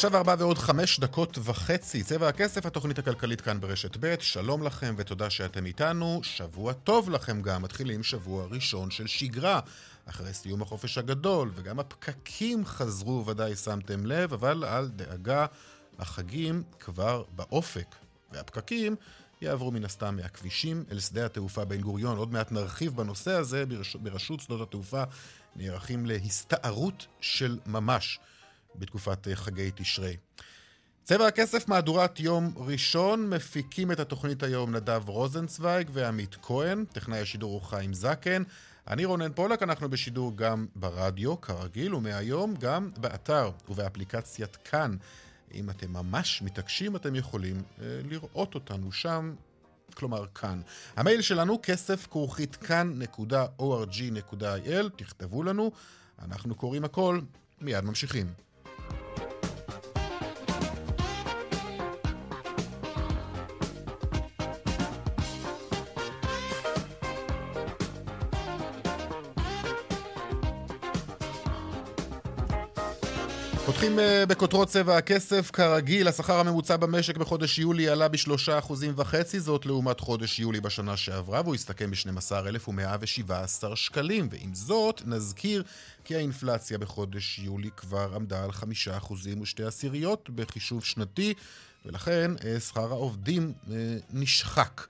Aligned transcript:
עכשיו 0.00 0.16
ארבע 0.16 0.34
ועוד 0.38 0.58
חמש 0.58 1.00
דקות 1.00 1.38
וחצי, 1.42 2.02
צבע 2.02 2.28
הכסף, 2.28 2.66
התוכנית 2.66 2.98
הכלכלית 2.98 3.40
כאן 3.40 3.60
ברשת 3.60 3.96
ב', 4.00 4.14
שלום 4.20 4.62
לכם 4.62 4.94
ותודה 4.98 5.30
שאתם 5.30 5.66
איתנו, 5.66 6.20
שבוע 6.22 6.72
טוב 6.72 7.10
לכם 7.10 7.42
גם, 7.42 7.62
מתחילים 7.62 8.02
שבוע 8.02 8.46
ראשון 8.50 8.90
של 8.90 9.06
שגרה, 9.06 9.60
אחרי 10.06 10.34
סיום 10.34 10.62
החופש 10.62 10.98
הגדול, 10.98 11.50
וגם 11.54 11.80
הפקקים 11.80 12.66
חזרו, 12.66 13.26
ודאי 13.26 13.56
שמתם 13.56 14.06
לב, 14.06 14.32
אבל 14.32 14.64
אל 14.64 14.88
דאגה, 14.88 15.46
החגים 15.98 16.62
כבר 16.78 17.24
באופק, 17.36 17.94
והפקקים 18.32 18.96
יעברו 19.40 19.70
מן 19.70 19.84
הסתם 19.84 20.16
מהכבישים 20.16 20.84
אל 20.92 21.00
שדה 21.00 21.26
התעופה 21.26 21.64
בן 21.64 21.80
גוריון. 21.80 22.16
עוד 22.16 22.32
מעט 22.32 22.52
נרחיב 22.52 22.96
בנושא 22.96 23.32
הזה, 23.32 23.64
ברשות 23.94 24.40
שדות 24.40 24.60
התעופה 24.68 25.02
נערכים 25.56 26.06
להסתערות 26.06 27.06
של 27.20 27.58
ממש. 27.66 28.18
בתקופת 28.76 29.28
אה, 29.28 29.36
חגי 29.36 29.70
תשרי. 29.74 30.16
צבע 31.04 31.26
הכסף 31.26 31.68
מהדורת 31.68 32.20
יום 32.20 32.54
ראשון, 32.56 33.30
מפיקים 33.30 33.92
את 33.92 34.00
התוכנית 34.00 34.42
היום 34.42 34.76
נדב 34.76 35.08
רוזנצוויג 35.08 35.90
ועמית 35.92 36.36
כהן, 36.42 36.84
טכנאי 36.92 37.18
השידור 37.18 37.52
הוא 37.52 37.62
חיים 37.62 37.94
זקן. 37.94 38.42
אני 38.88 39.04
רונן 39.04 39.32
פולק, 39.32 39.62
אנחנו 39.62 39.88
בשידור 39.88 40.36
גם 40.36 40.66
ברדיו, 40.76 41.40
כרגיל, 41.40 41.94
ומהיום 41.94 42.54
גם 42.54 42.90
באתר 42.96 43.50
ובאפליקציית 43.68 44.56
כאן. 44.56 44.96
אם 45.54 45.70
אתם 45.70 45.92
ממש 45.92 46.42
מתעקשים, 46.42 46.96
אתם 46.96 47.14
יכולים 47.14 47.62
אה, 47.80 48.00
לראות 48.04 48.54
אותנו 48.54 48.92
שם, 48.92 49.34
כלומר 49.94 50.26
כאן. 50.34 50.60
המייל 50.96 51.22
שלנו, 51.22 51.58
כסף 51.62 52.06
כרוכית 52.10 52.56
כאן.org.il, 52.56 53.28
תכתבו 54.96 55.42
לנו, 55.42 55.70
אנחנו 56.24 56.54
קוראים 56.54 56.84
הכל, 56.84 57.20
מיד 57.60 57.84
ממשיכים. 57.84 58.26
בכותרות 74.28 74.68
צבע 74.68 74.96
הכסף, 74.96 75.50
כרגיל, 75.50 76.08
השכר 76.08 76.38
הממוצע 76.40 76.76
במשק 76.76 77.16
בחודש 77.16 77.58
יולי 77.58 77.88
עלה 77.88 78.08
בשלושה 78.08 78.58
אחוזים 78.58 78.92
וחצי, 78.96 79.40
זאת 79.40 79.66
לעומת 79.66 80.00
חודש 80.00 80.38
יולי 80.38 80.60
בשנה 80.60 80.96
שעברה, 80.96 81.40
והוא 81.44 81.54
הסתכם 81.54 81.90
ב-12,117 81.90 83.76
שקלים. 83.76 84.28
ועם 84.30 84.54
זאת, 84.54 85.02
נזכיר 85.06 85.62
כי 86.04 86.16
האינפלציה 86.16 86.78
בחודש 86.78 87.38
יולי 87.38 87.70
כבר 87.76 88.12
עמדה 88.14 88.44
על 88.44 88.52
חמישה 88.52 88.96
אחוזים 88.96 89.40
ושתי 89.40 89.64
עשיריות 89.64 90.30
בחישוב 90.34 90.84
שנתי, 90.84 91.34
ולכן 91.86 92.30
אה, 92.44 92.60
שכר 92.60 92.90
העובדים 92.90 93.52
אה, 93.70 93.96
נשחק. 94.10 94.86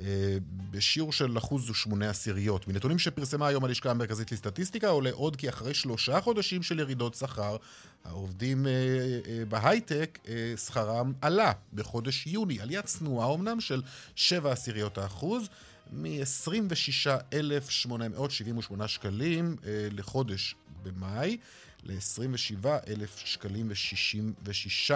אה, 0.00 0.36
בשיעור 0.70 1.12
של 1.12 1.38
אחוז 1.38 1.70
ושמונה 1.70 2.10
עשיריות. 2.10 2.68
מנתונים 2.68 2.98
שפרסמה 2.98 3.46
היום 3.46 3.64
הלשכה 3.64 3.90
המרכזית 3.90 4.32
לסטטיסטיקה 4.32 4.88
עולה 4.88 5.10
עוד 5.12 5.36
כי 5.36 5.48
אחרי 5.48 5.74
שלושה 5.74 6.20
חודשים 6.20 6.62
של 6.62 6.78
ירידות 6.78 7.14
שכר, 7.14 7.56
העובדים 8.04 8.66
אה, 8.66 8.72
אה, 8.72 9.44
בהייטק, 9.44 10.18
שכרם 10.66 11.12
עלה 11.20 11.52
בחודש 11.74 12.26
יוני. 12.26 12.60
עלייה 12.60 12.82
צנועה 12.82 13.34
אמנם 13.34 13.60
של 13.60 13.82
שבע 14.16 14.52
עשיריות 14.52 14.98
האחוז. 14.98 15.48
מ-26,878 15.92 18.86
שקלים 18.86 19.56
לחודש 19.92 20.54
במאי 20.82 21.36
ל-27,000 21.84 23.24
שקלים 23.24 23.68
ו-66 23.68 24.94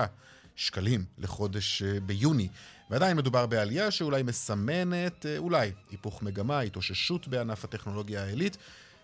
שקלים 0.56 1.04
לחודש 1.18 1.82
ביוני. 1.82 2.48
ועדיין 2.90 3.16
מדובר 3.16 3.46
בעלייה 3.46 3.90
שאולי 3.90 4.22
מסמנת, 4.22 5.26
אה, 5.26 5.38
אולי, 5.38 5.72
היפוך 5.90 6.22
מגמה, 6.22 6.60
התאוששות 6.60 7.28
בענף 7.28 7.64
הטכנולוגיה 7.64 8.22
העילית. 8.24 8.56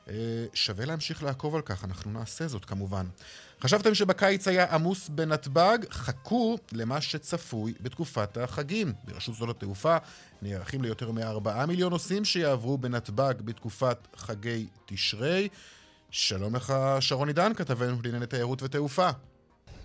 אה, 0.08 0.14
שווה 0.54 0.86
להמשיך 0.86 1.22
לעקוב 1.22 1.54
על 1.54 1.62
כך, 1.62 1.84
אנחנו 1.84 2.10
נעשה 2.10 2.48
זאת 2.48 2.64
כמובן. 2.64 3.06
חשבתם 3.60 3.94
שבקיץ 3.94 4.48
היה 4.48 4.74
עמוס 4.74 5.08
בנתב"ג? 5.08 5.78
חכו 5.90 6.58
למה 6.72 7.00
שצפוי 7.00 7.74
בתקופת 7.80 8.36
החגים. 8.36 8.92
ברשות 9.04 9.34
שדות 9.34 9.56
התעופה 9.56 9.96
נערכים 10.42 10.82
ליותר 10.82 11.10
מ-4 11.10 11.66
מיליון 11.66 11.92
נוסעים 11.92 12.24
שיעברו 12.24 12.78
בנתב"ג 12.78 13.34
בתקופת 13.44 13.98
חגי 14.16 14.66
תשרי. 14.86 15.48
שלום 16.10 16.56
לך, 16.56 16.74
שרון 17.00 17.28
עידן, 17.28 17.54
כתבנו 17.54 17.96
לענייני 18.04 18.26
תיירות 18.26 18.62
ותעופה. 18.62 19.10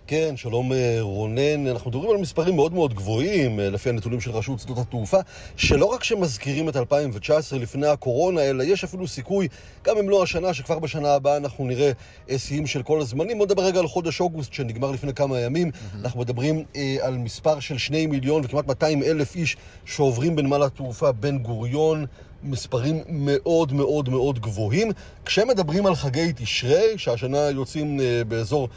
כן, 0.08 0.36
שלום 0.36 0.72
אה, 0.72 0.98
רונן. 1.00 1.66
אנחנו 1.66 1.90
מדברים 1.90 2.10
על 2.10 2.16
מספרים 2.16 2.56
מאוד 2.56 2.72
מאוד 2.72 2.94
גבוהים, 2.94 3.60
אה, 3.60 3.70
לפי 3.70 3.88
הנתונים 3.88 4.20
של 4.20 4.30
רשות 4.30 4.60
שדות 4.60 4.78
התעופה, 4.78 5.16
שלא 5.56 5.84
רק 5.84 6.04
שמזכירים 6.04 6.68
את 6.68 6.76
2019 6.76 7.58
לפני 7.58 7.86
הקורונה, 7.86 8.40
אלא 8.42 8.62
יש 8.62 8.84
אפילו 8.84 9.08
סיכוי, 9.08 9.48
גם 9.84 9.98
אם 9.98 10.10
לא 10.10 10.22
השנה, 10.22 10.54
שכבר 10.54 10.78
בשנה 10.78 11.14
הבאה 11.14 11.36
אנחנו 11.36 11.64
נראה 11.64 11.92
אה, 12.30 12.38
שיאים 12.38 12.66
של 12.66 12.82
כל 12.82 13.00
הזמנים. 13.00 13.38
בוא 13.38 13.46
נדבר 13.46 13.62
רגע 13.62 13.80
על 13.80 13.86
חודש 13.86 14.20
אוגוסט, 14.20 14.52
שנגמר 14.52 14.90
לפני 14.90 15.14
כמה 15.14 15.40
ימים. 15.40 15.70
Mm-hmm. 15.70 15.98
אנחנו 16.04 16.20
מדברים 16.20 16.64
אה, 16.76 16.96
על 17.00 17.18
מספר 17.18 17.60
של 17.60 17.78
2 17.78 18.10
מיליון 18.10 18.42
וכמעט 18.44 18.66
200 18.66 19.02
אלף 19.02 19.36
איש 19.36 19.56
שעוברים 19.84 20.36
בנמל 20.36 20.62
התעופה 20.62 21.12
בן 21.12 21.38
גוריון. 21.38 22.06
מספרים 22.42 23.02
מאוד 23.08 23.72
מאוד 23.72 24.08
מאוד 24.08 24.38
גבוהים. 24.38 24.90
כשמדברים 25.24 25.86
על 25.86 25.94
חגי 25.94 26.32
תשרי, 26.36 26.98
שהשנה 26.98 27.38
יוצאים 27.38 28.00
אה, 28.00 28.22
באזור 28.28 28.68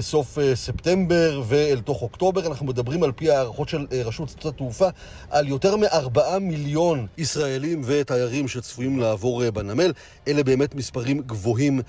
סוף 0.00 0.38
אה, 0.38 0.56
ספטמבר 0.56 1.42
ואל 1.46 1.80
תוך 1.80 2.02
אוקטובר. 2.02 2.46
אנחנו 2.46 2.66
מדברים 2.66 3.02
על 3.02 3.12
פי 3.12 3.30
הערכות 3.30 3.68
של 3.68 3.86
אה, 3.92 4.02
רשות 4.04 4.28
שדות 4.28 4.54
התעופה 4.54 4.88
על 5.30 5.48
יותר 5.48 5.76
מארבעה 5.76 6.38
מיליון 6.38 7.06
ישראלים 7.18 7.82
ותיירים 7.84 8.48
שצפויים 8.48 8.98
לעבור 8.98 9.50
בנמל. 9.50 9.92
אלה 10.28 10.44
באמת 10.44 10.74
מספרים 10.74 11.20
גבוהים 11.20 11.80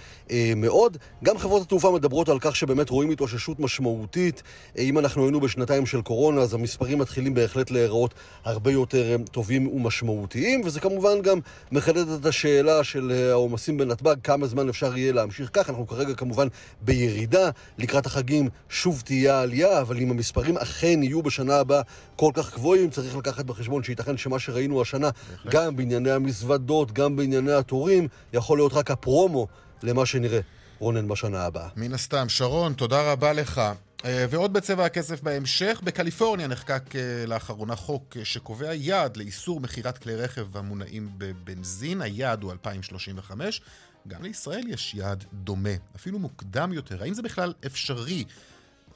מאוד. 0.56 0.98
גם 1.24 1.38
חברות 1.38 1.62
התעופה 1.62 1.92
מדברות 1.92 2.30
על 2.30 2.38
כך 2.40 2.56
שבאמת 2.56 2.90
רואים 2.90 3.10
התאוששות 3.10 3.60
משמעותית. 3.60 4.44
אם 4.78 5.00
אנחנו 5.00 5.24
היינו 5.24 5.42
בשנתיים 5.42 5.86
של 5.86 6.02
קורונה, 6.02 6.42
אז 6.42 6.54
המספרים 6.54 6.98
מתחילים 6.98 7.34
בהחלט 7.34 7.72
להיראות 7.72 8.14
הרבה 8.44 8.72
יותר 8.72 9.16
טובים 9.32 9.68
ומשמעותיים, 9.68 10.62
וזה 10.66 10.80
כמובן 10.80 11.22
גם 11.22 11.40
מחדד 11.72 12.10
את 12.10 12.26
השאלה 12.26 12.84
של 12.84 13.30
העומסים 13.32 13.78
בנתב"ג, 13.78 14.16
כמה 14.24 14.48
זמן 14.48 14.70
אפשר 14.70 14.98
יהיה 14.98 15.14
להמשיך 15.14 15.50
כך. 15.54 15.70
אנחנו 15.70 15.88
כרגע 15.88 16.14
כמובן 16.14 16.48
בירידה. 16.82 17.50
לקראת 17.86 18.06
החגים 18.06 18.50
שוב 18.70 19.02
תהיה 19.06 19.42
עלייה, 19.42 19.82
אבל 19.82 19.98
אם 19.98 20.12
המספרים 20.12 20.58
אכן 20.58 21.04
יהיו 21.04 21.22
בשנה 21.24 21.56
הבאה 21.56 21.82
כל 22.16 22.32
כך 22.34 22.54
גבוהים, 22.54 22.90
צריך 22.90 23.16
לקחת 23.16 23.46
בחשבון 23.46 23.84
שייתכן 23.84 24.18
שמה 24.18 24.40
שראינו 24.40 24.82
השנה. 24.82 25.10
גם 25.50 25.76
בענייני 25.76 26.12
המזוודות, 26.12 26.92
גם 26.92 27.16
בענייני 27.16 27.54
התורים, 27.54 28.08
יכול 28.34 28.58
להיות 28.58 28.74
רק 28.74 28.92
הפרומו 28.92 29.48
למה 29.84 30.06
שנראה, 30.06 30.40
רונן, 30.80 31.08
בשנה 31.08 31.46
הבאה. 31.46 31.68
מן 31.76 31.94
הסתם. 31.94 32.30
שרון, 32.30 32.74
תודה 32.74 33.12
רבה 33.12 33.34
לך. 33.34 33.62
אה, 34.06 34.26
ועוד 34.30 34.54
בצבע 34.54 34.86
הכסף 34.86 35.22
בהמשך, 35.22 35.82
בקליפורניה 35.84 36.48
נחקק 36.48 36.96
אה, 36.96 37.26
לאחרונה 37.28 37.76
חוק 37.76 38.18
אה, 38.18 38.26
שקובע 38.26 38.74
יעד 38.74 39.18
לאיסור 39.18 39.60
מכירת 39.60 39.98
כלי 39.98 40.16
רכב 40.16 40.58
המונעים 40.58 41.10
בבנזין, 41.18 42.02
היעד 42.02 42.44
הוא 42.44 42.52
2035. 42.52 43.62
גם 44.08 44.24
לישראל 44.24 44.68
יש 44.68 44.94
יעד 44.94 45.26
דומה, 45.34 45.70
אפילו 45.96 46.20
מוקדם 46.20 46.74
יותר. 46.74 47.04
האם 47.04 47.14
זה 47.14 47.22
בכלל 47.22 47.54
אפשרי? 47.66 48.26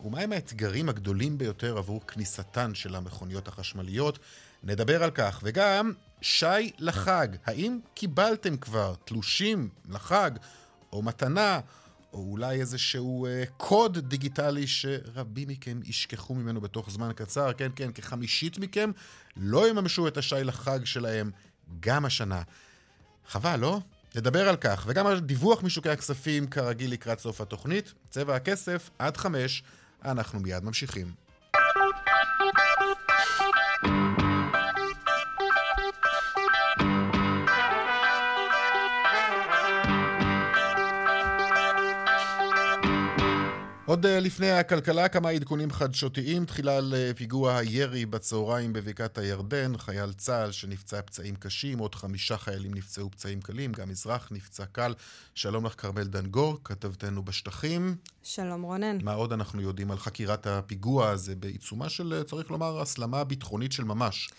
ומהם 0.06 0.32
האתגרים 0.32 0.90
הגדולים 0.90 1.38
ביותר 1.38 1.78
עבור 1.78 2.08
כניסתן 2.08 2.76
של 2.76 2.96
המכוניות 2.96 3.48
החשמליות? 3.48 4.20
נדבר 4.64 5.04
על 5.04 5.12
כך. 5.12 5.40
וגם, 5.44 5.94
שי 6.22 6.72
לחג, 6.80 7.28
האם 7.46 7.80
קיבלתם 7.94 8.58
כבר 8.58 8.94
תלושים 9.06 9.70
לחג, 9.90 10.32
או 10.94 11.02
מתנה, 11.02 11.60
או 12.14 12.20
אולי 12.20 12.60
איזשהו 12.60 13.26
אה, 13.26 13.44
קוד 13.58 13.98
דיגיטלי 13.98 14.68
שרבים 14.68 15.48
מכם 15.48 15.80
ישכחו 15.84 16.36
ממנו 16.36 16.62
בתוך 16.62 16.90
זמן 16.90 17.12
קצר? 17.16 17.54
כן, 17.54 17.72
כן, 17.76 17.92
כחמישית 17.92 18.58
מכם 18.58 18.92
לא 19.38 19.70
יממשו 19.70 20.08
את 20.08 20.18
השי 20.18 20.44
לחג 20.44 20.86
שלהם 20.86 21.32
גם 21.80 22.06
השנה. 22.06 22.42
חבל, 23.28 23.60
לא? 23.60 23.80
נדבר 24.16 24.50
על 24.50 24.56
כך, 24.56 24.86
וגם 24.88 25.08
על 25.08 25.20
דיווח 25.20 25.64
משוקי 25.64 25.90
הכספים 25.90 26.48
כרגיל 26.48 26.92
לקראת 26.92 27.20
סוף 27.20 27.42
התוכנית. 27.42 27.94
צבע 28.10 28.36
הכסף 28.36 28.90
עד 29.00 29.18
חמש, 29.18 29.64
אנחנו 30.06 30.40
מיד 30.40 30.64
ממשיכים. 30.64 31.29
עוד 43.90 44.06
אה, 44.06 44.20
לפני 44.20 44.52
הכלכלה, 44.52 45.08
כמה 45.08 45.30
עדכונים 45.30 45.72
חדשותיים. 45.72 46.46
תחילה 46.46 46.78
על 46.78 46.94
פיגוע 47.16 47.58
הירי 47.58 48.06
בצהריים 48.06 48.74
בבקעת 48.74 49.18
הירדן, 49.18 49.78
חייל 49.78 50.14
צה"ל 50.14 50.52
שנפצע 50.52 51.02
פצעים 51.02 51.36
קשים, 51.36 51.80
עוד 51.80 51.96
חמישה 51.96 52.38
חיילים 52.38 52.74
נפצעו 52.74 53.12
פצעים 53.12 53.42
קלים, 53.42 53.72
גם 53.72 53.90
אזרח 53.90 54.28
נפצע 54.32 54.66
קל. 54.66 54.94
שלום 55.36 55.66
לך, 55.66 55.82
כרמל 55.82 56.04
דנגור, 56.04 56.58
כתבתנו 56.64 57.24
בשטחים. 57.24 57.96
שלום 58.24 58.62
רונן. 58.62 58.98
מה 59.04 59.14
עוד 59.14 59.34
אנחנו 59.34 59.62
יודעים 59.62 59.92
על 59.92 59.98
חקירת 59.98 60.48
הפיגוע 60.48 61.10
הזה 61.10 61.36
בעיצומה 61.36 61.90
של, 61.90 62.14
אה, 62.14 62.24
צריך 62.24 62.52
לומר, 62.52 62.82
הסלמה 62.82 63.24
ביטחונית 63.24 63.72
של 63.72 63.84
ממש? 63.84 64.30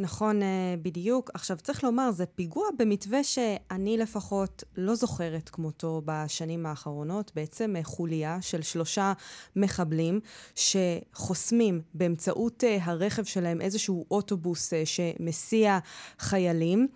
נכון, 0.00 0.42
אה, 0.42 0.74
בדיוק. 0.82 1.30
עכשיו, 1.34 1.56
צריך 1.56 1.84
לומר, 1.84 2.10
זה 2.10 2.26
פיגוע 2.26 2.64
במתווה 2.78 3.24
שאני 3.24 3.96
לפחות 3.96 4.64
לא 4.76 4.94
זוכרת 4.94 5.48
כמותו 5.48 6.02
בשנים 6.04 6.66
האחרונות. 6.66 7.32
בעצם 7.34 7.76
אה, 7.76 7.84
חוליה 7.84 8.38
של 8.40 8.62
שלושה 8.62 9.12
מחבלים 9.56 10.20
שחוסמים 10.54 11.80
באמצעות 11.94 12.64
אה, 12.64 12.78
הרכב 12.82 13.24
שלהם 13.24 13.60
איזשהו 13.60 14.06
אוטובוס 14.10 14.72
שמסיע 14.84 15.78
חיילים, 16.18 16.88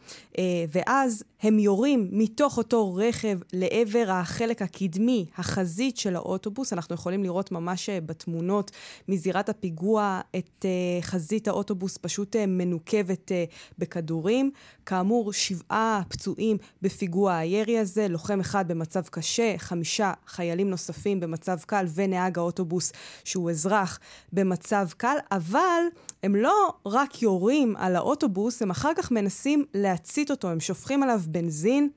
ואז 0.72 1.24
הם 1.42 1.58
יורים 1.58 2.08
מתוך 2.12 2.58
אותו 2.58 2.94
רכב 2.94 3.38
לעבר 3.52 4.06
החלק 4.08 4.62
הקדמי, 4.62 5.26
החזית 5.36 5.96
של 5.96 6.16
האוטובוס. 6.16 6.72
אנחנו 6.72 6.94
יכולים 6.94 7.22
לראות 7.22 7.52
ממש 7.52 7.90
בתמונות 7.90 8.70
מזירת 9.08 9.48
הפיגוע 9.48 10.20
את 10.36 10.64
חזית 11.00 11.48
האוטובוס 11.48 11.98
פשוט 11.98 12.36
מנוקה. 12.36 12.93
מורכבת 12.94 13.30
uh, 13.30 13.54
בכדורים. 13.78 14.50
כאמור, 14.86 15.32
שבעה 15.32 16.02
פצועים 16.08 16.56
בפיגוע 16.82 17.36
הירי 17.36 17.78
הזה, 17.78 18.08
לוחם 18.08 18.40
אחד 18.40 18.68
במצב 18.68 19.02
קשה, 19.02 19.54
חמישה 19.58 20.12
חיילים 20.26 20.70
נוספים 20.70 21.20
במצב 21.20 21.58
קל 21.66 21.86
ונהג 21.94 22.38
האוטובוס 22.38 22.92
שהוא 23.24 23.50
אזרח 23.50 24.00
במצב 24.32 24.88
קל, 24.96 25.16
אבל 25.32 25.82
הם 26.22 26.36
לא 26.36 26.72
רק 26.86 27.22
יורים 27.22 27.76
על 27.76 27.96
האוטובוס, 27.96 28.62
הם 28.62 28.70
אחר 28.70 28.92
כך 28.96 29.10
מנסים 29.10 29.64
להצית 29.74 30.30
אותו, 30.30 30.50
הם 30.50 30.60
שופכים 30.60 31.02
עליו 31.02 31.20
בנזין. 31.26 31.88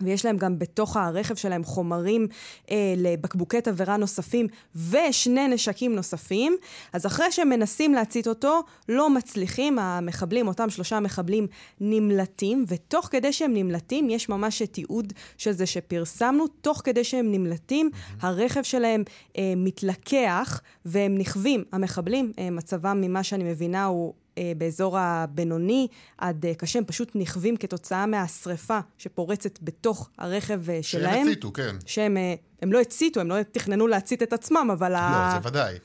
ויש 0.00 0.24
להם 0.24 0.36
גם 0.36 0.58
בתוך 0.58 0.96
הרכב 0.96 1.34
שלהם 1.34 1.64
חומרים 1.64 2.26
אה, 2.70 2.94
לבקבוקי 2.96 3.60
תבערה 3.60 3.96
נוספים 3.96 4.46
ושני 4.90 5.48
נשקים 5.48 5.94
נוספים. 5.94 6.56
אז 6.92 7.06
אחרי 7.06 7.32
שהם 7.32 7.48
מנסים 7.48 7.94
להצית 7.94 8.28
אותו, 8.28 8.62
לא 8.88 9.10
מצליחים, 9.10 9.78
המחבלים, 9.78 10.48
אותם 10.48 10.70
שלושה 10.70 11.00
מחבלים, 11.00 11.46
נמלטים, 11.80 12.64
ותוך 12.68 13.08
כדי 13.10 13.32
שהם 13.32 13.54
נמלטים, 13.54 14.10
יש 14.10 14.28
ממש 14.28 14.62
תיעוד 14.62 15.12
של 15.38 15.52
זה 15.52 15.66
שפרסמנו, 15.66 16.46
תוך 16.46 16.80
כדי 16.84 17.04
שהם 17.04 17.32
נמלטים. 17.32 17.90
הרכב 18.20 18.62
שלהם 18.62 19.04
אה, 19.38 19.52
מתלקח 19.56 20.60
והם 20.84 21.18
נכווים. 21.18 21.64
המחבלים, 21.72 22.32
אה, 22.38 22.50
מצבם, 22.50 23.00
ממה 23.00 23.22
שאני 23.22 23.44
מבינה, 23.44 23.84
הוא 23.84 24.14
באזור 24.58 24.98
הבינוני 24.98 25.88
עד 26.18 26.46
אה, 26.46 26.54
קשה, 26.54 26.78
הם 26.78 26.84
פשוט 26.84 27.10
נכווים 27.14 27.56
כתוצאה 27.56 28.06
מהשריפה 28.06 28.78
שפורצת 28.98 29.58
בתוך 29.62 30.10
הרכב 30.18 30.70
אה, 30.70 30.78
שלהם. 30.82 31.14
שהם 31.14 31.26
הציתו, 31.26 31.52
כן. 31.52 31.76
שהם 31.86 32.16
הם 32.62 32.72
לא 32.72 32.80
הציתו, 32.80 33.20
הם 33.20 33.28
לא 33.28 33.42
תכננו 33.42 33.86
להצית 33.86 34.22
את 34.22 34.32
עצמם, 34.32 34.68
אבל... 34.72 34.92
לא, 34.92 34.96
ה... 34.96 35.38
זה 35.42 35.48
ודאי. 35.48 35.78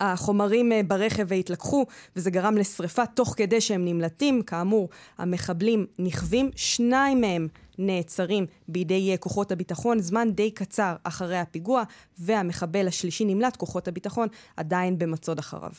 החומרים 0.00 0.72
התלקחו, 0.72 1.28
והתלקחו, 1.28 1.86
וזה 2.16 2.30
גרם 2.30 2.56
לשריפה 2.56 3.06
תוך 3.06 3.34
כדי 3.36 3.60
שהם 3.60 3.84
נמלטים. 3.84 4.42
כאמור, 4.42 4.88
המחבלים 5.18 5.86
נכווים, 5.98 6.50
שניים 6.56 7.20
מהם 7.20 7.48
נעצרים 7.78 8.46
בידי 8.68 9.16
כוחות 9.20 9.52
הביטחון 9.52 10.00
זמן 10.00 10.32
די 10.32 10.50
קצר 10.50 10.94
אחרי 11.02 11.38
הפיגוע, 11.38 11.82
והמחבל 12.18 12.88
השלישי 12.88 13.24
נמלט, 13.24 13.56
כוחות 13.56 13.88
הביטחון 13.88 14.28
עדיין 14.56 14.98
במצוד 14.98 15.38
אחריו. 15.38 15.72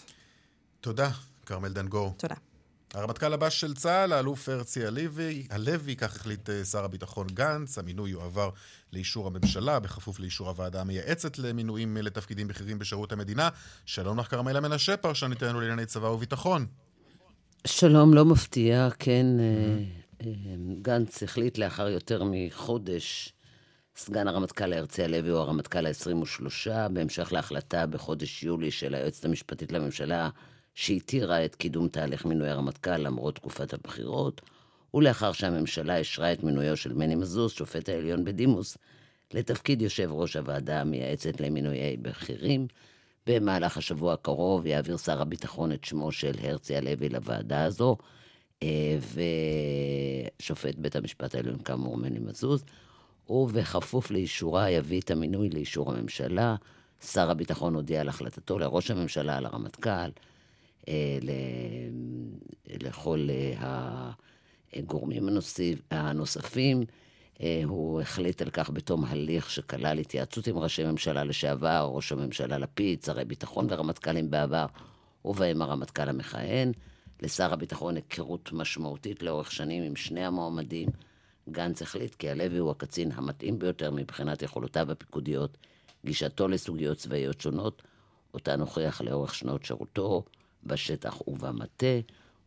תודה. 0.81 1.09
כרמל 1.47 1.69
דנגור. 1.69 2.13
תודה. 2.17 2.35
הרמטכ"ל 2.93 3.33
הבא 3.33 3.49
של 3.49 3.73
צה"ל, 3.73 4.13
האלוף 4.13 4.49
הרצי 4.49 4.85
הלוי, 4.85 5.47
הלוי, 5.49 5.95
כך 5.95 6.15
החליט 6.15 6.49
אה, 6.49 6.65
שר 6.65 6.85
הביטחון 6.85 7.27
גנץ, 7.33 7.77
המינוי 7.77 8.11
יועבר 8.11 8.49
לאישור 8.93 9.27
הממשלה, 9.27 9.79
בכפוף 9.79 10.19
לאישור 10.19 10.49
הוועדה 10.49 10.81
המייעצת 10.81 11.39
למינויים 11.39 11.97
לתפקידים 11.97 12.47
בכירים 12.47 12.79
בשירות 12.79 13.11
המדינה. 13.11 13.49
שלום 13.85 14.19
לך, 14.19 14.27
כרמלה 14.27 14.59
מנשה, 14.59 14.97
פרשניתנו 14.97 15.61
לענייני 15.61 15.85
צבא 15.85 16.07
וביטחון. 16.07 16.65
שלום, 17.67 18.13
לא 18.13 18.25
מפתיע, 18.25 18.89
כן, 18.99 19.25
אה, 19.39 19.83
אה, 20.21 20.31
גנץ 20.81 21.23
החליט 21.23 21.57
לאחר 21.57 21.87
יותר 21.87 22.23
מחודש, 22.25 23.33
סגן 23.95 24.27
הרמטכ"ל 24.27 24.73
הרצי 24.73 25.03
הלוי 25.03 25.29
הוא 25.29 25.39
הרמטכ"ל 25.39 25.85
ה-23, 25.85 26.89
בהמשך 26.93 27.33
להחלטה 27.33 27.85
בחודש 27.85 28.43
יולי 28.43 28.71
של 28.71 28.95
היועצת 28.95 29.25
המשפטית 29.25 29.71
לממשלה, 29.71 30.29
שהתירה 30.77 31.45
את 31.45 31.55
קידום 31.55 31.87
תהליך 31.87 32.25
מינוי 32.25 32.49
הרמטכ"ל 32.49 32.97
למרות 32.97 33.35
תקופת 33.35 33.73
הבחירות, 33.73 34.41
ולאחר 34.93 35.31
שהממשלה 35.31 35.97
אישרה 35.97 36.33
את 36.33 36.43
מינויו 36.43 36.77
של 36.77 36.93
מני 36.93 37.15
מזוז, 37.15 37.51
שופט 37.51 37.89
העליון 37.89 38.25
בדימוס, 38.25 38.77
לתפקיד 39.33 39.81
יושב 39.81 40.09
ראש 40.11 40.35
הוועדה 40.35 40.81
המייעצת 40.81 41.41
למינויי 41.41 41.97
בכירים. 41.97 42.67
במהלך 43.27 43.77
השבוע 43.77 44.13
הקרוב 44.13 44.65
יעביר 44.65 44.97
שר 44.97 45.21
הביטחון 45.21 45.71
את 45.71 45.83
שמו 45.83 46.11
של 46.11 46.33
הרצי 46.43 46.75
הלוי 46.75 47.09
לוועדה 47.09 47.63
הזו, 47.63 47.97
אה, 48.63 48.97
ושופט 50.39 50.75
בית 50.75 50.95
המשפט 50.95 51.35
העליון 51.35 51.57
כאמור 51.57 51.97
מני 51.97 52.19
מזוז, 52.19 52.63
ובכפוף 53.29 54.11
לאישורה 54.11 54.69
יביא 54.69 55.01
את 55.01 55.11
המינוי 55.11 55.49
לאישור 55.49 55.91
הממשלה. 55.91 56.55
שר 57.05 57.31
הביטחון 57.31 57.75
הודיע 57.75 58.01
על 58.01 58.09
החלטתו 58.09 58.59
לראש 58.59 58.91
הממשלה, 58.91 59.39
לרמטכ"ל, 59.39 60.09
לכל 62.81 63.27
אה, 63.29 64.11
הגורמים 64.73 65.29
הנוספים. 65.91 66.83
אה, 67.41 67.61
הוא 67.65 68.01
החליט 68.01 68.41
על 68.41 68.49
כך 68.49 68.69
בתום 68.69 69.05
הליך 69.05 69.49
שכלל 69.49 69.99
התייעצות 69.99 70.47
עם 70.47 70.57
ראשי 70.57 70.83
ממשלה 70.83 71.23
לשעבר, 71.23 71.89
ראש 71.93 72.11
הממשלה 72.11 72.57
לפיד, 72.57 73.03
שרי 73.03 73.25
ביטחון 73.25 73.67
ורמטכ"לים 73.69 74.31
בעבר, 74.31 74.65
ובהם 75.25 75.61
הרמטכ"ל 75.61 76.09
המכהן. 76.09 76.71
לשר 77.21 77.53
הביטחון 77.53 77.95
היכרות 77.95 78.49
משמעותית 78.53 79.23
לאורך 79.23 79.51
שנים 79.51 79.83
עם 79.83 79.95
שני 79.95 80.25
המועמדים. 80.25 80.89
גנץ 81.49 81.81
החליט 81.81 82.15
כי 82.15 82.29
הלוי 82.29 82.57
הוא 82.57 82.71
הקצין 82.71 83.11
המתאים 83.15 83.59
ביותר 83.59 83.91
מבחינת 83.91 84.41
יכולותיו 84.41 84.91
הפיקודיות, 84.91 85.57
גישתו 86.05 86.47
לסוגיות 86.47 86.97
צבאיות 86.97 87.41
שונות, 87.41 87.83
אותן 88.33 88.61
הוכיח 88.61 89.01
לאורך 89.01 89.35
שנות 89.35 89.65
שירותו, 89.65 90.23
בשטח 90.63 91.27
ובמטה. 91.27 91.99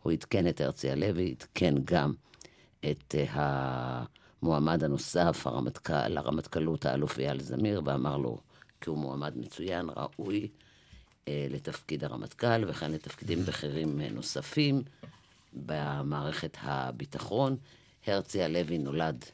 הוא 0.02 0.12
עדכן 0.12 0.49
את 0.49 0.61
הרצי 0.61 0.90
הלוי, 0.90 1.35
עדכן 1.38 1.75
גם 1.85 2.12
את 2.90 3.14
uh, 3.14 3.31
המועמד 4.43 4.85
הנוסף, 4.85 5.47
הרמטכ"ל, 5.47 6.19
הרמטכ"לות, 6.19 6.87
האלוף 6.87 7.19
אייל 7.19 7.40
זמיר, 7.40 7.83
ואמר 7.85 8.17
לו 8.17 8.38
כי 8.81 8.90
הוא 8.90 8.99
מועמד 8.99 9.33
מצוין, 9.37 9.90
ראוי 9.97 10.49
uh, 11.25 11.29
לתפקיד 11.50 12.05
הרמטכ"ל, 12.05 12.64
וכן 12.69 12.93
לתפקידים 12.93 13.45
בכירים 13.45 14.00
uh, 14.00 14.12
נוספים 14.12 14.83
במערכת 15.52 16.57
הביטחון. 16.61 17.57
הרצי 18.07 18.43
הלוי 18.43 18.79
נולד 18.79 19.25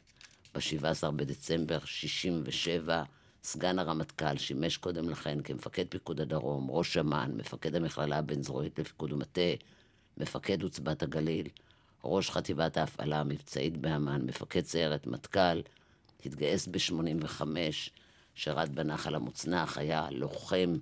ב-17 0.55 1.11
בדצמבר 1.11 1.79
67' 1.85 3.03
סגן 3.47 3.79
הרמטכ"ל, 3.79 4.37
שימש 4.37 4.77
קודם 4.77 5.09
לכן 5.09 5.41
כמפקד 5.41 5.85
פיקוד 5.89 6.21
הדרום, 6.21 6.71
ראש 6.71 6.97
אמ"ן, 6.97 7.31
מפקד 7.37 7.75
המכללה 7.75 8.17
הבין-זרועית 8.17 8.79
לפיקוד 8.79 9.13
ומטה, 9.13 9.41
מפקד 10.17 10.63
עוצבת 10.63 11.03
הגליל, 11.03 11.47
ראש 12.03 12.29
חטיבת 12.29 12.77
ההפעלה 12.77 13.19
המבצעית 13.19 13.77
באמ"ן, 13.77 14.21
מפקד 14.21 14.65
סיירת 14.65 15.07
מטכ"ל, 15.07 15.61
התגייס 16.25 16.67
ב-85, 16.67 17.41
שירת 18.35 18.69
בנחל 18.69 19.15
המוצנח, 19.15 19.77
היה 19.77 20.07
לוחם 20.11 20.73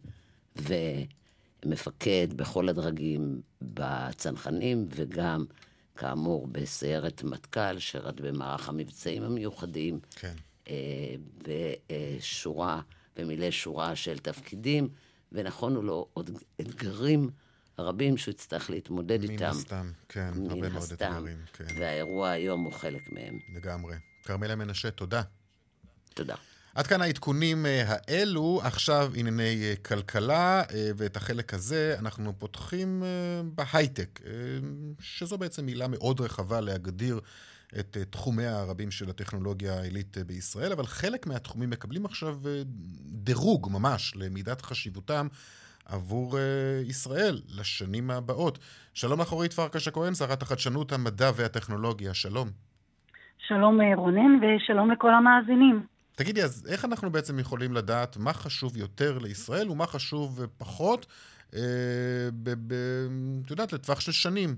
ומפקד 1.66 2.28
בכל 2.36 2.70
הדרגים 2.70 3.42
בצנחנים, 3.62 4.88
וגם, 4.90 5.46
כאמור, 5.96 6.48
בסיירת 6.48 7.24
מטכ"ל, 7.24 7.80
שירת 7.80 8.22
במערך 8.22 8.70
המבצעים 8.70 9.24
המיוחדים. 9.24 10.00
כן. 10.16 10.34
בשורה, 11.44 12.82
ומילא 13.18 13.52
שורה 13.52 13.96
של 13.96 14.20
תפקידים, 14.20 14.90
ונכונו 15.32 15.82
לו 15.82 16.08
עוד 16.14 16.30
אתגרים 16.62 17.30
רבים 17.80 18.18
שהוא 18.18 18.32
יצטרך 18.32 18.70
להתמודד 18.70 19.24
מן 19.24 19.30
איתם. 19.30 19.44
מן 19.44 19.50
הסתם, 19.50 19.92
כן, 20.10 20.34
הרבה 20.50 20.70
מאוד 20.70 20.92
אתגרים. 20.92 21.38
כן. 21.54 21.66
והאירוע 21.80 22.30
היום 22.30 22.64
הוא 22.64 22.74
חלק 22.74 23.12
מהם. 23.12 23.40
לגמרי. 23.56 23.96
כרמלה 24.24 24.56
מנשה, 24.56 24.92
תודה. 24.92 25.22
תודה. 26.14 26.36
עד 26.76 26.88
כאן 26.88 27.02
העדכונים 27.02 27.66
אה, 27.66 27.84
האלו, 27.88 28.62
עכשיו 28.64 29.12
ענייני 29.16 29.64
אה, 29.64 29.74
כלכלה, 29.76 30.64
אה, 30.74 30.90
ואת 30.98 31.18
החלק 31.18 31.54
הזה 31.54 31.96
אנחנו 32.00 32.34
פותחים 32.40 33.04
בהייטק, 33.56 34.20
שזו 35.00 35.38
בעצם 35.38 35.66
מילה 35.66 35.88
מאוד 35.88 36.22
רחבה 36.22 36.62
להגדיר 36.62 37.20
את 37.80 37.98
תחומיה 38.10 38.60
הרבים 38.60 38.92
של 38.92 39.10
הטכנולוגיה 39.10 39.80
העילית 39.80 40.18
בישראל, 40.28 40.72
אבל 40.72 40.86
חלק 40.86 41.28
מהתחומים 41.28 41.70
מקבלים 41.70 42.06
עכשיו 42.06 42.38
דירוג 43.06 43.70
ממש 43.72 44.14
למידת 44.16 44.62
חשיבותם 44.62 45.28
עבור 45.86 46.38
ישראל 46.86 47.42
לשנים 47.60 48.12
הבאות. 48.12 48.60
שלום 48.94 49.22
לך 49.22 49.32
אורית 49.32 49.54
פרקש 49.54 49.88
הכהן, 49.88 50.14
שרת 50.14 50.42
החדשנות, 50.42 50.92
המדע 50.92 51.32
והטכנולוגיה, 51.36 52.14
שלום. 52.14 52.50
שלום 53.48 53.82
רונן 53.96 54.40
ושלום 54.44 54.92
לכל 54.92 55.14
המאזינים. 55.14 55.86
תגידי, 56.16 56.44
אז 56.44 56.68
איך 56.72 56.86
אנחנו 56.86 57.12
בעצם 57.12 57.40
יכולים 57.40 57.74
לדעת 57.74 58.18
מה 58.18 58.34
חשוב 58.34 58.78
יותר 58.78 59.18
לישראל 59.18 59.70
ומה 59.70 59.86
חשוב 59.86 60.46
פחות, 60.58 61.06
אה, 61.56 61.60
את 63.46 63.52
יודעת, 63.52 63.74
לטווח 63.74 64.00
של 64.00 64.12
שנים? 64.12 64.56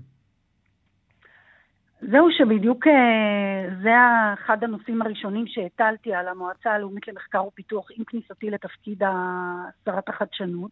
זהו 2.00 2.30
שבדיוק 2.30 2.86
אה, 2.86 3.74
זה 3.82 3.90
אחד 4.34 4.64
הנושאים 4.64 5.02
הראשונים 5.02 5.46
שהטלתי 5.46 6.14
על 6.14 6.28
המועצה 6.28 6.72
הלאומית 6.72 7.08
למחקר 7.08 7.44
ופיתוח 7.44 7.86
עם 7.96 8.04
כניסתי 8.04 8.50
לתפקיד 8.50 9.02
שרת 9.84 10.08
החדשנות. 10.08 10.70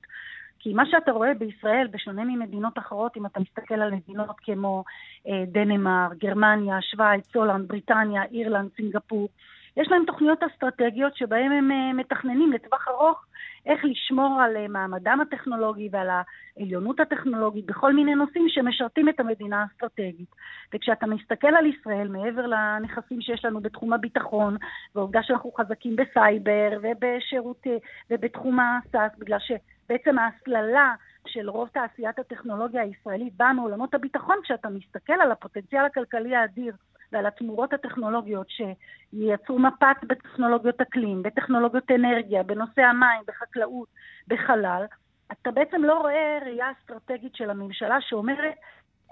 כי 0.59 0.73
מה 0.73 0.87
שאתה 0.87 1.13
רואה 1.13 1.35
בישראל, 1.35 1.87
בשונה 1.91 2.25
ממדינות 2.25 2.79
אחרות, 2.79 3.17
אם 3.17 3.27
אתה 3.27 3.41
מסתכל 3.41 3.75
על 3.75 3.95
מדינות 3.95 4.37
כמו 4.43 4.85
אה, 5.29 5.45
דנמרק, 5.47 6.17
גרמניה, 6.19 6.83
שווייץ, 6.83 7.37
הולנד, 7.37 7.69
בריטניה, 7.69 8.23
אירלנד, 8.25 8.71
סינגפור, 8.77 9.29
יש 9.77 9.89
להם 9.91 10.05
תוכניות 10.07 10.43
אסטרטגיות 10.43 11.17
שבהן 11.17 11.53
הם 11.53 11.71
אה, 11.73 11.93
מתכננים 11.93 12.53
לטווח 12.53 12.89
ארוך 12.89 13.25
איך 13.67 13.85
לשמור 13.85 14.41
על 14.41 14.57
אה, 14.57 14.69
מעמדם 14.69 15.19
הטכנולוגי 15.21 15.89
ועל 15.93 16.09
העליונות 16.11 17.01
הטכנולוגית 17.01 17.67
בכל 17.67 17.93
מיני 17.93 18.15
נושאים 18.15 18.47
שמשרתים 18.49 19.09
את 19.09 19.21
המדינה 19.21 19.63
האסטרטגית. 19.63 20.29
וכשאתה 20.75 21.07
מסתכל 21.07 21.55
על 21.59 21.67
ישראל, 21.67 22.09
מעבר 22.09 22.47
לנכסים 22.47 23.21
שיש 23.21 23.45
לנו 23.45 23.61
בתחום 23.61 23.93
הביטחון, 23.93 24.57
והעובדה 24.95 25.23
שאנחנו 25.23 25.53
חזקים 25.53 25.97
בסייבר 25.97 26.79
ובשירות 26.83 27.67
אה, 27.67 27.77
ובתחום 28.11 28.59
הסאס, 28.61 29.13
בגלל 29.19 29.39
שבעצם 29.39 30.19
ההסללה 30.19 30.95
של 31.27 31.51
רוב 31.51 31.69
תעשיית 31.69 32.19
הטכנולוגיה 32.19 32.83
הישראלית 32.83 33.37
באה 33.37 33.53
מעולמות 33.53 33.95
הביטחון, 33.95 34.37
כשאתה 34.43 34.69
מסתכל 34.69 35.13
על 35.13 35.33
הפוטנציאל 35.33 35.85
הכלכלי 35.85 36.37
האדיר 36.37 36.73
ועל 37.17 37.27
התמורות 37.27 37.73
הטכנולוגיות 37.73 38.47
שייצרו 38.51 39.59
מפת 39.59 39.97
בטכנולוגיות 40.09 40.81
אקלים, 40.81 41.23
בטכנולוגיות 41.23 41.85
אנרגיה, 41.91 42.43
בנושא 42.43 42.83
המים, 42.83 43.23
בחקלאות, 43.27 43.89
בחלל, 44.29 44.85
אתה 45.33 45.51
בעצם 45.51 45.85
לא 45.85 45.95
רואה 45.95 46.39
ראייה 46.47 46.67
אסטרטגית 46.81 47.35
של 47.35 47.51
הממשלה 47.51 47.97
שאומרת 48.01 48.55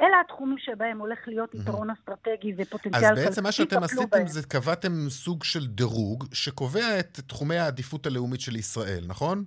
אלה 0.00 0.20
התחומים 0.24 0.58
שבהם 0.58 0.98
הולך 0.98 1.18
להיות 1.26 1.54
יתרון 1.54 1.90
אסטרטגי 1.90 2.54
ופוטנציאל 2.56 3.00
כלכלי. 3.00 3.20
אז 3.20 3.28
בעצם 3.28 3.42
מה 3.42 3.52
שאתם 3.52 3.82
עשיתם 3.82 4.26
זה 4.26 4.46
קבעתם 4.48 4.92
סוג 5.08 5.44
של 5.44 5.66
דירוג 5.66 6.24
שקובע 6.32 7.00
את 7.00 7.20
תחומי 7.26 7.56
העדיפות 7.56 8.06
הלאומית 8.06 8.40
של 8.40 8.56
ישראל, 8.56 9.04
נכון? 9.06 9.44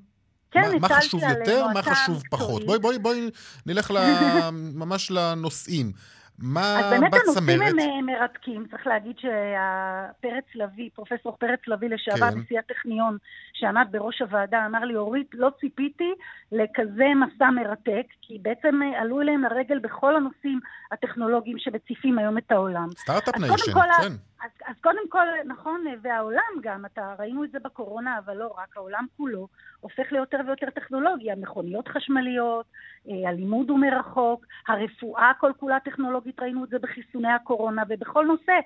כן, 0.52 0.62
מה, 0.62 0.88
מה 0.88 0.90
חשוב 0.90 1.22
יותר, 1.24 1.68
מה 1.74 1.82
חשוב 1.82 2.24
פחות. 2.30 2.66
בואי, 2.66 2.80
בואי, 2.80 3.00
בואי 3.00 3.30
נלך 3.66 3.92
ממש 4.82 5.12
לנושאים. 5.12 5.92
מה 6.40 6.78
בצמרת? 6.78 6.94
אז 6.94 7.00
באמת 7.00 7.14
הנושאים 7.14 7.62
הם 7.62 7.80
אה, 7.80 8.02
מרתקים. 8.02 8.66
צריך 8.72 8.88
להגיד 8.88 9.16
שהפרץ 9.20 10.46
לביא, 10.56 10.90
פרופסור 10.96 11.38
פרץ 11.40 11.60
לביא 11.68 11.90
לשעבר, 11.90 12.32
כן. 12.32 12.38
נשיא 12.38 12.60
הטכניון, 12.60 13.18
שעמד 13.54 13.88
בראש 13.92 14.22
הוועדה, 14.22 14.66
אמר 14.66 14.80
לי, 14.80 14.96
אורית, 14.96 15.30
לא 15.34 15.50
ציפיתי 15.60 16.14
לכזה 16.52 17.06
מסע 17.16 17.50
מרתק, 17.50 18.06
כי 18.22 18.40
בעצם 18.42 18.80
אה, 18.84 19.02
עלו 19.02 19.22
אליהם 19.22 19.44
לרגל 19.44 19.80
בכל 19.80 20.16
הנושאים 20.16 20.60
הטכנולוגיים 20.92 21.58
שמציפים 21.60 22.20
היום 22.20 22.38
את 22.38 22.52
העולם. 22.52 22.88
Start-up 22.98 23.38
nation, 23.38 23.72
כן. 23.74 24.14
אז, 24.44 24.52
אז 24.66 24.76
קודם 24.82 25.10
כל, 25.10 25.26
נכון, 25.46 25.86
והעולם 26.02 26.62
גם, 26.62 26.86
אתה, 26.86 27.16
ראינו 27.20 27.44
את 27.44 27.52
זה 27.52 27.60
בקורונה, 27.60 28.18
אבל 28.18 28.38
לא 28.38 28.54
רק, 28.58 28.78
העולם 28.78 29.06
כולו 29.18 29.48
הופך 29.80 30.12
ליותר 30.12 30.40
ויותר 30.48 30.70
טכנולוגיה, 30.70 31.36
מכוניות 31.36 31.88
חשמליות, 31.88 32.66
אה, 33.10 33.30
הלימוד 33.30 33.70
הוא 33.70 33.80
מרחוק, 33.80 34.46
הרפואה 34.68 35.32
כל 35.40 35.52
כולה 35.60 35.80
טכנולוגית, 35.80 36.40
ראינו 36.40 36.64
את 36.64 36.70
זה 36.70 36.80
בחיסוני 36.80 37.32
הקורונה 37.32 37.84
ובכל 37.90 38.26
נושא 38.26 38.60